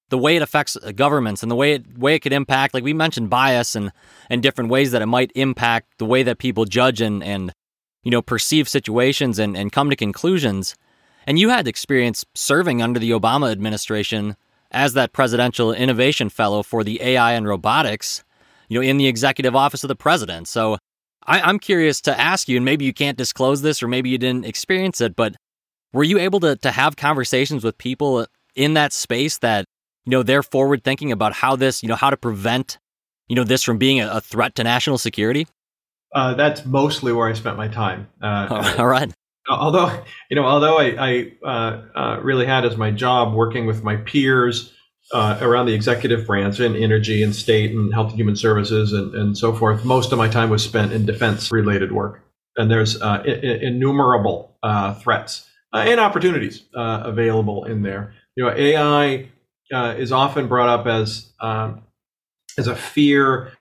the 0.10 0.18
way 0.18 0.36
it 0.36 0.42
affects 0.42 0.76
uh, 0.78 0.92
governments 0.92 1.42
and 1.42 1.50
the 1.52 1.56
way 1.56 1.74
it 1.74 1.98
way 1.98 2.16
it 2.16 2.20
could 2.20 2.34
impact. 2.34 2.74
Like 2.74 2.84
we 2.84 2.94
mentioned, 2.94 3.30
bias 3.30 3.76
and 3.76 3.92
and 4.30 4.44
different 4.44 4.70
ways 4.70 4.92
that 4.92 5.02
it 5.02 5.08
might 5.08 5.32
impact 5.36 5.98
the 5.98 6.06
way 6.06 6.24
that 6.24 6.38
people 6.38 6.66
judge 6.66 7.02
and 7.02 7.24
and 7.24 7.52
you 8.04 8.12
know 8.12 8.22
perceive 8.22 8.70
situations 8.70 9.40
and 9.40 9.58
and 9.58 9.72
come 9.72 9.90
to 9.90 9.96
conclusions. 9.96 10.76
And 11.26 11.38
you 11.38 11.50
had 11.50 11.68
experience 11.68 12.26
serving 12.34 12.82
under 12.82 13.00
the 13.00 13.12
Obama 13.12 13.52
administration 13.52 14.36
as 14.72 14.94
that 14.94 15.14
presidential 15.14 15.72
innovation 15.72 16.30
fellow 16.30 16.64
for 16.64 16.84
the 16.84 17.02
AI 17.02 17.34
and 17.34 17.48
robotics, 17.48 18.24
you 18.70 18.80
know, 18.80 18.86
in 18.86 18.98
the 18.98 19.08
executive 19.08 19.56
office 19.56 19.84
of 19.84 19.88
the 19.88 19.96
president. 19.96 20.48
So 20.48 20.78
I, 21.28 21.48
am 21.48 21.60
curious 21.60 22.02
to 22.02 22.20
ask 22.20 22.48
you, 22.48 22.58
and 22.58 22.66
maybe 22.66 22.86
you 22.86 22.94
can't 22.94 23.18
disclose 23.18 23.62
this 23.62 23.84
or 23.84 23.88
maybe 23.88 24.10
you 24.10 24.18
didn't 24.18 24.46
experience 24.46 25.02
it, 25.02 25.16
but 25.16 25.36
were 25.94 26.04
you 26.04 26.18
able 26.20 26.40
to, 26.42 26.56
to 26.58 26.72
have 26.72 26.96
conversations 26.96 27.64
with 27.64 27.78
people 27.78 28.26
in 28.56 28.74
that 28.76 28.94
space 28.94 29.38
that, 29.40 29.66
you 30.06 30.12
know, 30.12 30.24
they're 30.24 30.44
forward 30.44 30.84
thinking 30.84 31.12
about 31.12 31.34
how 31.34 31.56
this, 31.56 31.84
you 31.84 31.90
know, 31.90 31.96
how 31.96 32.10
to 32.10 32.18
prevent, 32.18 32.78
you 33.28 33.36
know, 33.36 33.44
this 33.44 33.64
from 33.64 33.78
being 33.78 34.00
a, 34.02 34.10
a 34.10 34.22
threat 34.22 34.56
to 34.56 34.64
national 34.64 34.98
security? 34.98 35.48
Uh, 36.14 36.34
that's 36.34 36.66
mostly 36.66 37.14
where 37.14 37.30
I 37.30 37.34
spent 37.34 37.58
my 37.58 37.68
time. 37.68 38.08
Uh, 38.22 38.76
All 38.80 38.88
right 38.88 39.14
although 39.50 40.04
you 40.30 40.36
know 40.36 40.46
although 40.46 40.78
i, 40.78 40.96
I 40.98 41.32
uh, 41.46 41.82
uh, 41.96 42.20
really 42.22 42.46
had 42.46 42.66
as 42.66 42.78
my 42.78 42.92
job 42.92 43.34
working 43.34 43.66
with 43.66 43.84
my 43.84 43.98
peers 43.98 44.74
uh, 45.14 45.38
around 45.42 45.66
the 45.66 45.74
executive 45.74 46.26
branch 46.26 46.60
in 46.60 46.76
energy 46.76 47.22
and 47.22 47.36
state 47.36 47.72
and 47.72 47.94
health 47.94 48.12
and 48.12 48.20
human 48.20 48.36
services 48.36 48.94
and, 48.94 49.14
and 49.14 49.38
so 49.38 49.54
forth 49.54 49.84
most 49.84 50.12
of 50.12 50.18
my 50.18 50.28
time 50.28 50.50
was 50.50 50.64
spent 50.64 50.92
in 50.94 51.06
defense 51.06 51.52
related 51.52 51.92
work 51.92 52.24
and 52.58 52.70
there's 52.70 53.02
uh, 53.02 53.24
I- 53.26 53.28
innumerable 53.62 54.58
uh, 54.64 54.94
threats 54.96 55.48
uh, 55.74 55.78
and 55.78 56.00
opportunities 56.00 56.64
available 56.74 57.66
in 57.66 57.82
there 57.82 58.14
you 58.36 58.44
know 58.44 58.52
ai 58.52 59.30
is 59.98 60.12
often 60.12 60.48
brought 60.48 60.70
up 60.70 60.88
as 60.88 61.32
um, 61.40 61.82
as 62.58 62.68
a 62.68 62.76
fear 62.76 63.52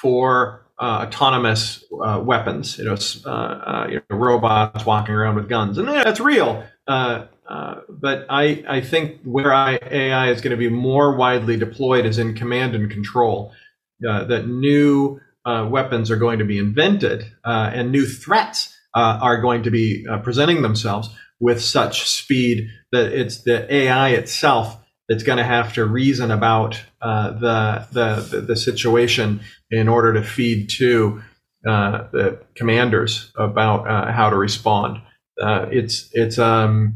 for 0.00 0.66
uh, 0.80 1.04
autonomous 1.06 1.84
uh, 2.02 2.20
weapons, 2.24 2.78
you 2.78 2.84
know, 2.84 2.96
uh, 3.26 3.28
uh, 3.28 3.86
you 3.90 4.02
know, 4.08 4.16
robots 4.16 4.86
walking 4.86 5.14
around 5.14 5.34
with 5.34 5.48
guns, 5.48 5.76
and 5.76 5.86
yeah, 5.86 6.02
that's 6.02 6.20
real. 6.20 6.64
Uh, 6.88 7.26
uh, 7.48 7.80
but 7.88 8.24
I, 8.30 8.64
I 8.66 8.80
think 8.80 9.20
where 9.24 9.52
I, 9.52 9.78
AI 9.90 10.30
is 10.30 10.40
going 10.40 10.52
to 10.52 10.56
be 10.56 10.70
more 10.70 11.16
widely 11.16 11.56
deployed 11.58 12.06
is 12.06 12.18
in 12.18 12.34
command 12.34 12.74
and 12.74 12.90
control. 12.90 13.52
that 14.00 14.46
new 14.46 15.20
weapons 15.44 16.10
are 16.10 16.16
going 16.16 16.38
to 16.38 16.44
be 16.44 16.58
invented, 16.58 17.30
and 17.44 17.92
new 17.92 18.06
threats 18.06 18.74
are 18.94 19.40
going 19.40 19.64
to 19.64 19.70
be 19.70 20.06
presenting 20.22 20.62
themselves 20.62 21.10
with 21.40 21.60
such 21.62 22.08
speed 22.08 22.68
that 22.92 23.12
it's 23.12 23.42
the 23.42 23.72
AI 23.74 24.10
itself 24.10 24.78
that's 25.08 25.22
going 25.22 25.38
to 25.38 25.44
have 25.44 25.72
to 25.74 25.84
reason 25.84 26.30
about 26.30 26.80
uh, 27.02 27.30
the, 27.32 27.86
the, 27.92 28.40
the 28.42 28.56
situation 28.56 29.40
in 29.70 29.88
order 29.88 30.12
to 30.12 30.22
feed 30.22 30.68
to 30.68 31.22
uh, 31.66 32.08
the 32.12 32.40
commanders 32.54 33.32
about 33.36 33.88
uh, 33.88 34.12
how 34.12 34.30
to 34.30 34.36
respond. 34.36 34.98
Uh, 35.40 35.66
it's 35.70 36.08
it's 36.12 36.38
um 36.38 36.94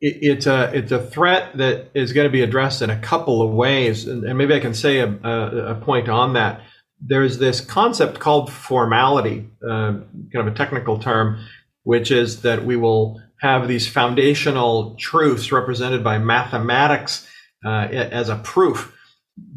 it, 0.00 0.18
it's 0.22 0.46
a 0.46 0.70
it's 0.74 0.92
a 0.92 1.04
threat 1.04 1.56
that 1.56 1.90
is 1.94 2.12
going 2.12 2.26
to 2.26 2.32
be 2.32 2.42
addressed 2.42 2.82
in 2.82 2.90
a 2.90 2.98
couple 2.98 3.42
of 3.42 3.52
ways, 3.52 4.06
and, 4.06 4.24
and 4.24 4.36
maybe 4.36 4.54
I 4.54 4.60
can 4.60 4.74
say 4.74 4.98
a, 4.98 5.08
a, 5.08 5.72
a, 5.72 5.74
point 5.76 6.08
on 6.08 6.34
that. 6.34 6.62
There's 7.00 7.38
this 7.38 7.60
concept 7.60 8.18
called 8.18 8.52
formality, 8.52 9.48
uh, 9.64 9.92
kind 10.32 10.46
of 10.46 10.46
a 10.48 10.54
technical 10.54 10.98
term, 10.98 11.44
which 11.84 12.10
is 12.10 12.42
that 12.42 12.64
we 12.64 12.76
will 12.76 13.20
have 13.40 13.68
these 13.68 13.88
foundational 13.88 14.94
truths 14.96 15.50
represented 15.50 16.04
by 16.04 16.18
mathematics 16.18 17.26
uh, 17.64 17.88
as 17.90 18.28
a 18.28 18.36
proof 18.36 18.92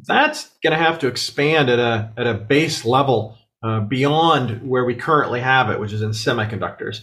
that's 0.07 0.49
going 0.63 0.71
to 0.71 0.83
have 0.83 0.99
to 0.99 1.07
expand 1.07 1.69
at 1.69 1.79
a 1.79 2.11
at 2.17 2.27
a 2.27 2.33
base 2.33 2.85
level 2.85 3.37
uh, 3.63 3.79
beyond 3.81 4.67
where 4.67 4.85
we 4.85 4.95
currently 4.95 5.39
have 5.39 5.69
it, 5.69 5.79
which 5.79 5.91
is 5.91 6.01
in 6.01 6.11
semiconductors. 6.11 7.01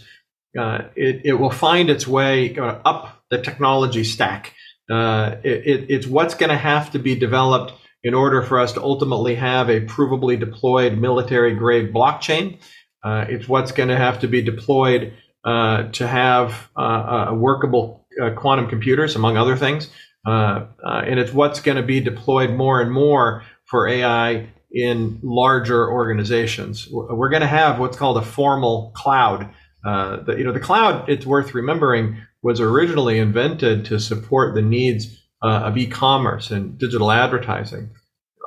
Uh, 0.57 0.83
it, 0.95 1.21
it 1.25 1.33
will 1.33 1.49
find 1.49 1.89
its 1.89 2.07
way 2.07 2.55
up 2.57 3.23
the 3.29 3.41
technology 3.41 4.03
stack. 4.03 4.53
Uh, 4.89 5.35
it, 5.43 5.65
it, 5.65 5.85
it's 5.89 6.07
what's 6.07 6.35
going 6.35 6.51
to 6.51 6.57
have 6.57 6.91
to 6.91 6.99
be 6.99 7.15
developed 7.15 7.73
in 8.03 8.13
order 8.13 8.43
for 8.43 8.59
us 8.59 8.73
to 8.73 8.81
ultimately 8.81 9.35
have 9.35 9.69
a 9.69 9.81
provably 9.81 10.39
deployed 10.39 10.97
military 10.97 11.55
grade 11.55 11.93
blockchain. 11.93 12.59
Uh, 13.03 13.25
it's 13.27 13.47
what's 13.47 13.71
going 13.71 13.89
to 13.89 13.97
have 13.97 14.19
to 14.19 14.27
be 14.27 14.41
deployed 14.41 15.13
uh, 15.43 15.83
to 15.91 16.07
have 16.07 16.69
uh, 16.75 17.31
workable 17.33 18.05
quantum 18.35 18.67
computers, 18.67 19.15
among 19.15 19.37
other 19.37 19.57
things. 19.57 19.89
Uh, 20.25 20.67
uh, 20.85 21.03
and 21.05 21.19
it's 21.19 21.33
what's 21.33 21.59
going 21.59 21.75
to 21.77 21.83
be 21.83 21.99
deployed 21.99 22.51
more 22.51 22.81
and 22.81 22.91
more 22.91 23.43
for 23.65 23.87
AI 23.87 24.47
in 24.71 25.19
larger 25.21 25.89
organizations. 25.91 26.87
We're 26.91 27.29
going 27.29 27.41
to 27.41 27.47
have 27.47 27.79
what's 27.79 27.97
called 27.97 28.17
a 28.17 28.21
formal 28.21 28.91
cloud. 28.95 29.49
Uh, 29.85 30.23
the, 30.23 30.37
you 30.37 30.43
know, 30.43 30.53
the 30.53 30.59
cloud, 30.59 31.09
it's 31.09 31.25
worth 31.25 31.53
remembering, 31.53 32.17
was 32.41 32.59
originally 32.59 33.19
invented 33.19 33.85
to 33.85 33.99
support 33.99 34.55
the 34.55 34.61
needs 34.61 35.21
uh, 35.43 35.63
of 35.63 35.77
e-commerce 35.77 36.51
and 36.51 36.77
digital 36.77 37.11
advertising. 37.11 37.89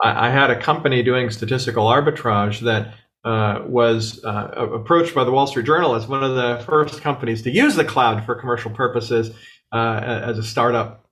I, 0.02 0.28
I, 0.28 0.30
had 0.30 0.50
a 0.50 0.58
company 0.58 1.02
doing 1.02 1.28
statistical 1.30 1.86
arbitrage 1.86 2.60
that 2.60 2.94
uh, 3.26 3.62
was 3.66 4.24
uh, 4.24 4.70
approached 4.74 5.14
by 5.14 5.24
the 5.24 5.32
Wall 5.32 5.46
Street 5.46 5.66
Journal 5.66 5.94
as 5.94 6.06
one 6.06 6.22
of 6.22 6.34
the 6.34 6.64
first 6.64 7.02
companies 7.02 7.42
to 7.42 7.50
use 7.50 7.74
the 7.74 7.84
cloud 7.84 8.24
for 8.24 8.34
commercial 8.34 8.70
purposes 8.70 9.30
as 9.72 10.38
a 10.38 10.42
startup 10.42 11.06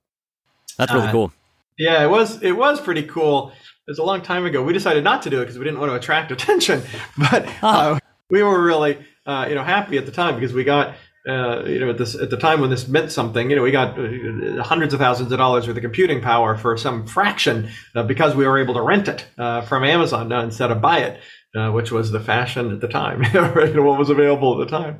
that's 0.77 0.93
really 0.93 1.07
uh, 1.07 1.11
cool. 1.11 1.31
Yeah, 1.77 2.03
it 2.03 2.09
was 2.09 2.41
it 2.41 2.53
was 2.53 2.79
pretty 2.79 3.03
cool. 3.03 3.49
It 3.87 3.91
was 3.91 3.99
a 3.99 4.03
long 4.03 4.21
time 4.21 4.45
ago. 4.45 4.63
We 4.63 4.73
decided 4.73 5.03
not 5.03 5.21
to 5.23 5.29
do 5.29 5.39
it 5.39 5.45
because 5.45 5.57
we 5.57 5.65
didn't 5.65 5.79
want 5.79 5.91
to 5.91 5.95
attract 5.95 6.31
attention, 6.31 6.81
but 7.17 7.47
uh, 7.61 7.99
we 8.29 8.43
were 8.43 8.61
really 8.61 8.97
uh, 9.25 9.45
you 9.49 9.55
know 9.55 9.63
happy 9.63 9.97
at 9.97 10.05
the 10.05 10.11
time 10.11 10.35
because 10.35 10.53
we 10.53 10.63
got 10.63 10.95
uh, 11.27 11.63
you 11.65 11.79
know 11.79 11.89
at 11.89 11.97
this 11.97 12.15
at 12.15 12.29
the 12.29 12.37
time 12.37 12.61
when 12.61 12.69
this 12.69 12.87
meant 12.87 13.11
something. 13.11 13.49
You 13.49 13.55
know, 13.57 13.61
we 13.61 13.71
got 13.71 13.97
uh, 13.99 14.63
hundreds 14.63 14.93
of 14.93 14.99
thousands 14.99 15.31
of 15.31 15.37
dollars 15.37 15.67
worth 15.67 15.77
of 15.77 15.83
computing 15.83 16.21
power 16.21 16.57
for 16.57 16.77
some 16.77 17.07
fraction 17.07 17.69
uh, 17.93 18.03
because 18.03 18.35
we 18.35 18.45
were 18.47 18.57
able 18.57 18.73
to 18.75 18.81
rent 18.81 19.07
it 19.07 19.25
from 19.67 19.83
Amazon 19.83 20.31
instead 20.31 20.71
of 20.71 20.81
buy 20.81 20.99
it. 20.99 21.21
Which 21.55 21.91
was 21.91 22.11
the 22.11 22.19
fashion 22.19 22.71
at 22.71 22.81
the 22.81 22.87
time, 22.87 23.23
what 23.33 23.99
was 23.99 24.09
available 24.09 24.61
at 24.61 24.69
the 24.69 24.77
time. 24.77 24.99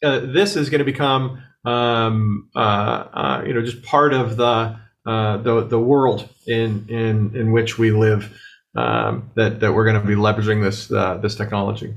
this 0.00 0.56
is 0.56 0.70
going 0.70 0.80
to 0.80 0.84
become, 0.84 1.42
um, 1.64 2.48
you 2.54 3.54
know, 3.54 3.62
just 3.62 3.82
part 3.82 4.12
of 4.12 4.36
the 4.36 4.78
uh, 5.08 5.38
the 5.38 5.66
the 5.66 5.78
world 5.78 6.28
in 6.46 6.86
in 6.90 7.34
in 7.34 7.50
which 7.50 7.78
we 7.78 7.90
live 7.90 8.38
um, 8.76 9.30
that 9.36 9.60
that 9.60 9.72
we're 9.72 9.84
going 9.84 9.98
to 9.98 10.06
be 10.06 10.14
leveraging 10.14 10.62
this 10.62 10.92
uh, 10.92 11.16
this 11.16 11.34
technology. 11.34 11.94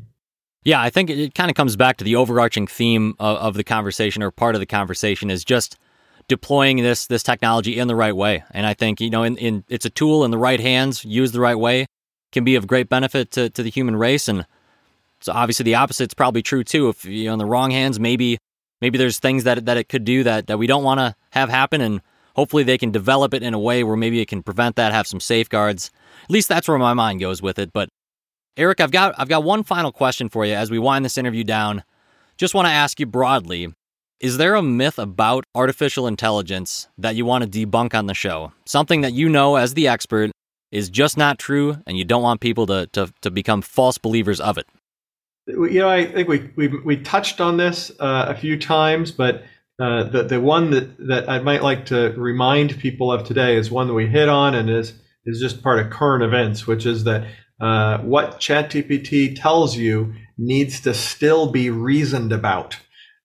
Yeah, 0.63 0.81
I 0.81 0.89
think 0.89 1.09
it, 1.09 1.19
it 1.19 1.35
kind 1.35 1.49
of 1.49 1.55
comes 1.55 1.75
back 1.75 1.97
to 1.97 2.05
the 2.05 2.15
overarching 2.15 2.67
theme 2.67 3.15
of, 3.19 3.37
of, 3.37 3.53
the 3.55 3.63
conversation, 3.63 4.21
or 4.23 4.29
part 4.29 4.55
of 4.55 4.61
the 4.61 4.67
conversation, 4.67 5.31
is 5.31 5.43
just 5.43 5.77
deploying 6.29 6.77
this 6.77 7.07
this 7.07 7.21
technology 7.21 7.77
in 7.77 7.89
the 7.89 7.95
right 7.95 8.15
way. 8.15 8.43
And 8.51 8.65
I 8.65 8.73
think 8.73 9.01
you 9.01 9.09
know, 9.09 9.23
in, 9.23 9.35
in 9.35 9.65
it's 9.67 9.85
a 9.85 9.89
tool 9.89 10.23
in 10.23 10.31
the 10.31 10.37
right 10.37 10.59
hands, 10.61 11.03
used 11.03 11.33
the 11.33 11.41
right 11.41 11.59
way, 11.59 11.87
can 12.31 12.43
be 12.43 12.55
of 12.55 12.67
great 12.67 12.89
benefit 12.89 13.31
to, 13.31 13.49
to 13.49 13.63
the 13.63 13.69
human 13.69 13.95
race. 13.95 14.27
And 14.27 14.45
so 15.19 15.33
obviously 15.33 15.63
the 15.63 15.75
opposite 15.75 16.11
is 16.11 16.13
probably 16.13 16.41
true 16.41 16.63
too. 16.63 16.89
If 16.89 17.05
you 17.05 17.25
know 17.25 17.33
in 17.33 17.39
the 17.39 17.45
wrong 17.45 17.71
hands, 17.71 17.99
maybe 17.99 18.37
maybe 18.81 18.97
there's 18.97 19.19
things 19.19 19.43
that 19.43 19.65
that 19.65 19.77
it 19.77 19.89
could 19.89 20.03
do 20.03 20.23
that 20.23 20.47
that 20.47 20.57
we 20.57 20.67
don't 20.67 20.83
want 20.83 20.99
to 20.99 21.15
have 21.31 21.49
happen. 21.49 21.81
And 21.81 22.01
hopefully 22.35 22.63
they 22.63 22.77
can 22.77 22.91
develop 22.91 23.33
it 23.33 23.43
in 23.43 23.53
a 23.53 23.59
way 23.59 23.83
where 23.83 23.97
maybe 23.97 24.19
it 24.19 24.27
can 24.27 24.43
prevent 24.43 24.75
that, 24.77 24.91
have 24.91 25.07
some 25.07 25.19
safeguards. 25.19 25.91
At 26.23 26.31
least 26.31 26.49
that's 26.49 26.67
where 26.67 26.77
my 26.77 26.93
mind 26.93 27.19
goes 27.19 27.41
with 27.41 27.59
it. 27.59 27.71
But 27.73 27.89
Eric, 28.57 28.81
I've 28.81 28.91
got 28.91 29.15
I've 29.17 29.29
got 29.29 29.43
one 29.43 29.63
final 29.63 29.91
question 29.91 30.29
for 30.29 30.45
you 30.45 30.53
as 30.53 30.71
we 30.71 30.79
wind 30.79 31.05
this 31.05 31.17
interview 31.17 31.43
down. 31.43 31.83
Just 32.37 32.55
want 32.55 32.65
to 32.65 32.71
ask 32.71 32.99
you 32.99 33.05
broadly, 33.05 33.71
is 34.19 34.37
there 34.37 34.55
a 34.55 34.61
myth 34.61 34.97
about 34.97 35.45
artificial 35.53 36.07
intelligence 36.07 36.87
that 36.97 37.15
you 37.15 37.25
want 37.25 37.43
to 37.43 37.49
debunk 37.49 37.93
on 37.93 38.07
the 38.07 38.13
show? 38.13 38.51
Something 38.65 39.01
that 39.01 39.13
you 39.13 39.29
know 39.29 39.55
as 39.57 39.73
the 39.73 39.87
expert 39.87 40.31
is 40.71 40.89
just 40.89 41.17
not 41.17 41.37
true 41.37 41.77
and 41.85 41.97
you 41.97 42.05
don't 42.05 42.23
want 42.23 42.41
people 42.41 42.65
to, 42.67 42.87
to, 42.87 43.13
to 43.21 43.31
become 43.31 43.61
false 43.61 43.97
believers 43.97 44.39
of 44.39 44.57
it? 44.57 44.67
You 45.47 45.79
know, 45.79 45.89
I 45.89 46.05
think 46.05 46.27
we, 46.27 46.49
we, 46.55 46.67
we 46.67 46.97
touched 46.97 47.41
on 47.41 47.57
this 47.57 47.91
uh, 47.99 48.25
a 48.29 48.35
few 48.35 48.57
times, 48.57 49.11
but 49.11 49.43
uh, 49.81 50.03
the 50.03 50.23
the 50.23 50.39
one 50.39 50.69
that 50.69 50.95
that 51.07 51.27
I 51.27 51.39
might 51.39 51.63
like 51.63 51.87
to 51.87 52.13
remind 52.15 52.77
people 52.77 53.11
of 53.11 53.25
today 53.25 53.55
is 53.55 53.71
one 53.71 53.87
that 53.87 53.95
we 53.95 54.05
hit 54.05 54.29
on 54.29 54.53
and 54.53 54.69
is 54.69 54.93
is 55.25 55.39
just 55.39 55.63
part 55.63 55.79
of 55.79 55.89
current 55.89 56.23
events, 56.23 56.67
which 56.67 56.85
is 56.85 57.03
that 57.05 57.25
uh, 57.59 57.97
what 57.99 58.39
ChatGPT 58.39 59.39
tells 59.39 59.75
you 59.75 60.13
needs 60.37 60.81
to 60.81 60.93
still 60.93 61.51
be 61.51 61.69
reasoned 61.69 62.31
about. 62.31 62.77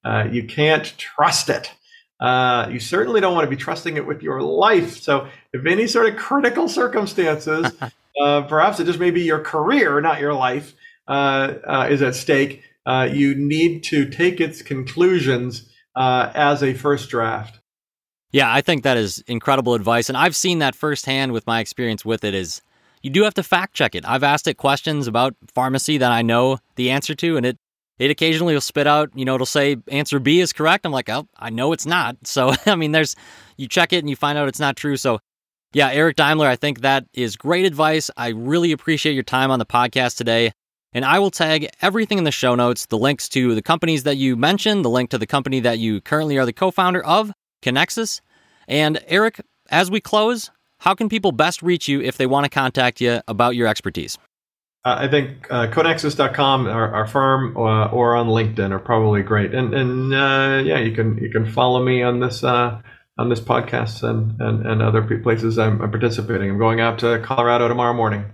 Uh, 0.04 0.24
you 0.30 0.44
can't 0.44 0.96
trust 0.96 1.50
it. 1.50 1.72
Uh, 2.20 2.68
you 2.70 2.80
certainly 2.80 3.20
don't 3.20 3.34
want 3.34 3.44
to 3.44 3.50
be 3.50 3.56
trusting 3.56 3.96
it 3.96 4.06
with 4.06 4.22
your 4.22 4.40
life. 4.40 4.96
So, 4.98 5.28
if 5.56 5.66
any 5.66 5.86
sort 5.86 6.06
of 6.06 6.16
critical 6.16 6.68
circumstances 6.68 7.72
uh, 8.20 8.42
perhaps 8.42 8.80
it 8.80 8.84
just 8.84 8.98
may 8.98 9.10
be 9.10 9.22
your 9.22 9.40
career, 9.40 10.00
not 10.00 10.20
your 10.20 10.34
life, 10.34 10.74
uh, 11.08 11.54
uh, 11.66 11.88
is 11.90 12.02
at 12.02 12.14
stake. 12.14 12.62
Uh, 12.84 13.08
you 13.10 13.34
need 13.34 13.82
to 13.84 14.08
take 14.08 14.40
its 14.40 14.62
conclusions 14.62 15.68
uh, 15.94 16.30
as 16.34 16.62
a 16.62 16.74
first 16.74 17.10
draft. 17.10 17.58
Yeah, 18.32 18.52
I 18.52 18.60
think 18.60 18.82
that 18.82 18.96
is 18.96 19.22
incredible 19.26 19.74
advice, 19.74 20.08
and 20.08 20.16
I've 20.16 20.36
seen 20.36 20.58
that 20.58 20.74
firsthand 20.74 21.32
with 21.32 21.46
my 21.46 21.60
experience 21.60 22.04
with 22.04 22.24
it. 22.24 22.34
Is 22.34 22.60
you 23.02 23.10
do 23.10 23.22
have 23.22 23.34
to 23.34 23.42
fact 23.42 23.74
check 23.74 23.94
it. 23.94 24.04
I've 24.06 24.22
asked 24.22 24.46
it 24.46 24.56
questions 24.56 25.06
about 25.06 25.34
pharmacy 25.54 25.98
that 25.98 26.12
I 26.12 26.22
know 26.22 26.58
the 26.74 26.90
answer 26.90 27.14
to, 27.14 27.36
and 27.36 27.46
it 27.46 27.56
it 27.98 28.10
occasionally 28.10 28.52
will 28.52 28.60
spit 28.60 28.86
out, 28.86 29.10
you 29.14 29.24
know, 29.24 29.36
it'll 29.36 29.46
say 29.46 29.76
answer 29.88 30.18
B 30.18 30.40
is 30.40 30.52
correct. 30.52 30.84
I'm 30.84 30.92
like, 30.92 31.08
oh, 31.08 31.26
I 31.38 31.50
know 31.50 31.72
it's 31.72 31.86
not. 31.86 32.16
So 32.24 32.52
I 32.66 32.74
mean, 32.74 32.92
there's 32.92 33.16
you 33.56 33.68
check 33.68 33.92
it 33.92 33.98
and 33.98 34.10
you 34.10 34.16
find 34.16 34.36
out 34.36 34.48
it's 34.48 34.60
not 34.60 34.76
true. 34.76 34.96
So 34.96 35.20
yeah, 35.72 35.90
Eric 35.90 36.16
Daimler, 36.16 36.46
I 36.46 36.56
think 36.56 36.80
that 36.80 37.04
is 37.12 37.36
great 37.36 37.64
advice. 37.64 38.10
I 38.16 38.28
really 38.28 38.72
appreciate 38.72 39.14
your 39.14 39.22
time 39.22 39.50
on 39.50 39.58
the 39.58 39.66
podcast 39.66 40.16
today. 40.16 40.52
And 40.92 41.04
I 41.04 41.18
will 41.18 41.30
tag 41.30 41.68
everything 41.82 42.16
in 42.16 42.24
the 42.24 42.32
show 42.32 42.54
notes 42.54 42.86
the 42.86 42.96
links 42.96 43.28
to 43.30 43.54
the 43.54 43.60
companies 43.60 44.04
that 44.04 44.16
you 44.16 44.36
mentioned, 44.36 44.84
the 44.84 44.88
link 44.88 45.10
to 45.10 45.18
the 45.18 45.26
company 45.26 45.60
that 45.60 45.78
you 45.78 46.00
currently 46.00 46.38
are 46.38 46.46
the 46.46 46.54
co 46.54 46.70
founder 46.70 47.04
of, 47.04 47.32
Conexus. 47.62 48.20
And 48.66 48.98
Eric, 49.06 49.40
as 49.70 49.90
we 49.90 50.00
close, 50.00 50.50
how 50.78 50.94
can 50.94 51.08
people 51.08 51.32
best 51.32 51.62
reach 51.62 51.88
you 51.88 52.00
if 52.00 52.16
they 52.16 52.26
want 52.26 52.44
to 52.44 52.50
contact 52.50 53.00
you 53.00 53.20
about 53.28 53.56
your 53.56 53.66
expertise? 53.66 54.16
Uh, 54.86 54.96
I 55.00 55.08
think 55.08 55.48
uh, 55.50 55.66
our, 55.74 56.94
our 56.94 57.06
firm, 57.06 57.56
uh, 57.56 57.88
or 57.88 58.14
on 58.14 58.28
LinkedIn 58.28 58.70
are 58.70 58.78
probably 58.78 59.22
great. 59.22 59.52
And 59.52 59.74
and 59.74 60.14
uh, 60.14 60.62
yeah, 60.64 60.78
you 60.78 60.92
can 60.92 61.18
you 61.18 61.30
can 61.30 61.50
follow 61.50 61.82
me 61.82 62.02
on 62.02 62.20
this 62.20 62.44
uh, 62.44 62.80
on 63.18 63.28
this 63.28 63.40
podcast 63.40 64.02
and, 64.02 64.40
and, 64.40 64.66
and 64.66 64.82
other 64.82 65.02
places 65.18 65.58
I'm, 65.58 65.80
I'm 65.80 65.90
participating. 65.90 66.50
I'm 66.50 66.58
going 66.58 66.80
out 66.80 66.98
to 67.00 67.18
Colorado 67.20 67.68
tomorrow 67.68 67.94
morning. 67.94 68.26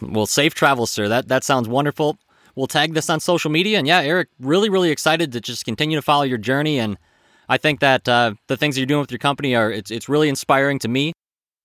Well, 0.00 0.26
safe 0.26 0.54
travels, 0.54 0.90
sir. 0.90 1.08
That 1.08 1.28
that 1.28 1.44
sounds 1.44 1.68
wonderful. 1.68 2.18
We'll 2.54 2.66
tag 2.66 2.92
this 2.92 3.08
on 3.08 3.20
social 3.20 3.50
media, 3.50 3.78
and 3.78 3.86
yeah, 3.86 4.00
Eric, 4.00 4.28
really, 4.38 4.68
really 4.68 4.90
excited 4.90 5.32
to 5.32 5.40
just 5.40 5.64
continue 5.64 5.96
to 5.96 6.02
follow 6.02 6.24
your 6.24 6.38
journey. 6.38 6.78
And 6.78 6.98
I 7.48 7.56
think 7.56 7.80
that 7.80 8.06
uh, 8.08 8.34
the 8.48 8.56
things 8.56 8.76
you're 8.76 8.86
doing 8.86 9.00
with 9.00 9.10
your 9.10 9.18
company 9.18 9.54
are 9.54 9.70
it's 9.70 9.90
it's 9.90 10.08
really 10.08 10.28
inspiring 10.28 10.78
to 10.80 10.88
me. 10.88 11.12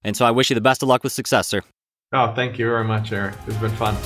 And 0.03 0.15
so 0.15 0.25
I 0.25 0.31
wish 0.31 0.49
you 0.49 0.53
the 0.53 0.61
best 0.61 0.83
of 0.83 0.89
luck 0.89 1.03
with 1.03 1.13
success, 1.13 1.47
sir. 1.47 1.61
Oh, 2.13 2.33
thank 2.33 2.57
you 2.57 2.67
very 2.67 2.85
much, 2.85 3.11
Eric. 3.11 3.35
It's 3.47 3.57
been 3.57 3.71
fun. 3.71 3.97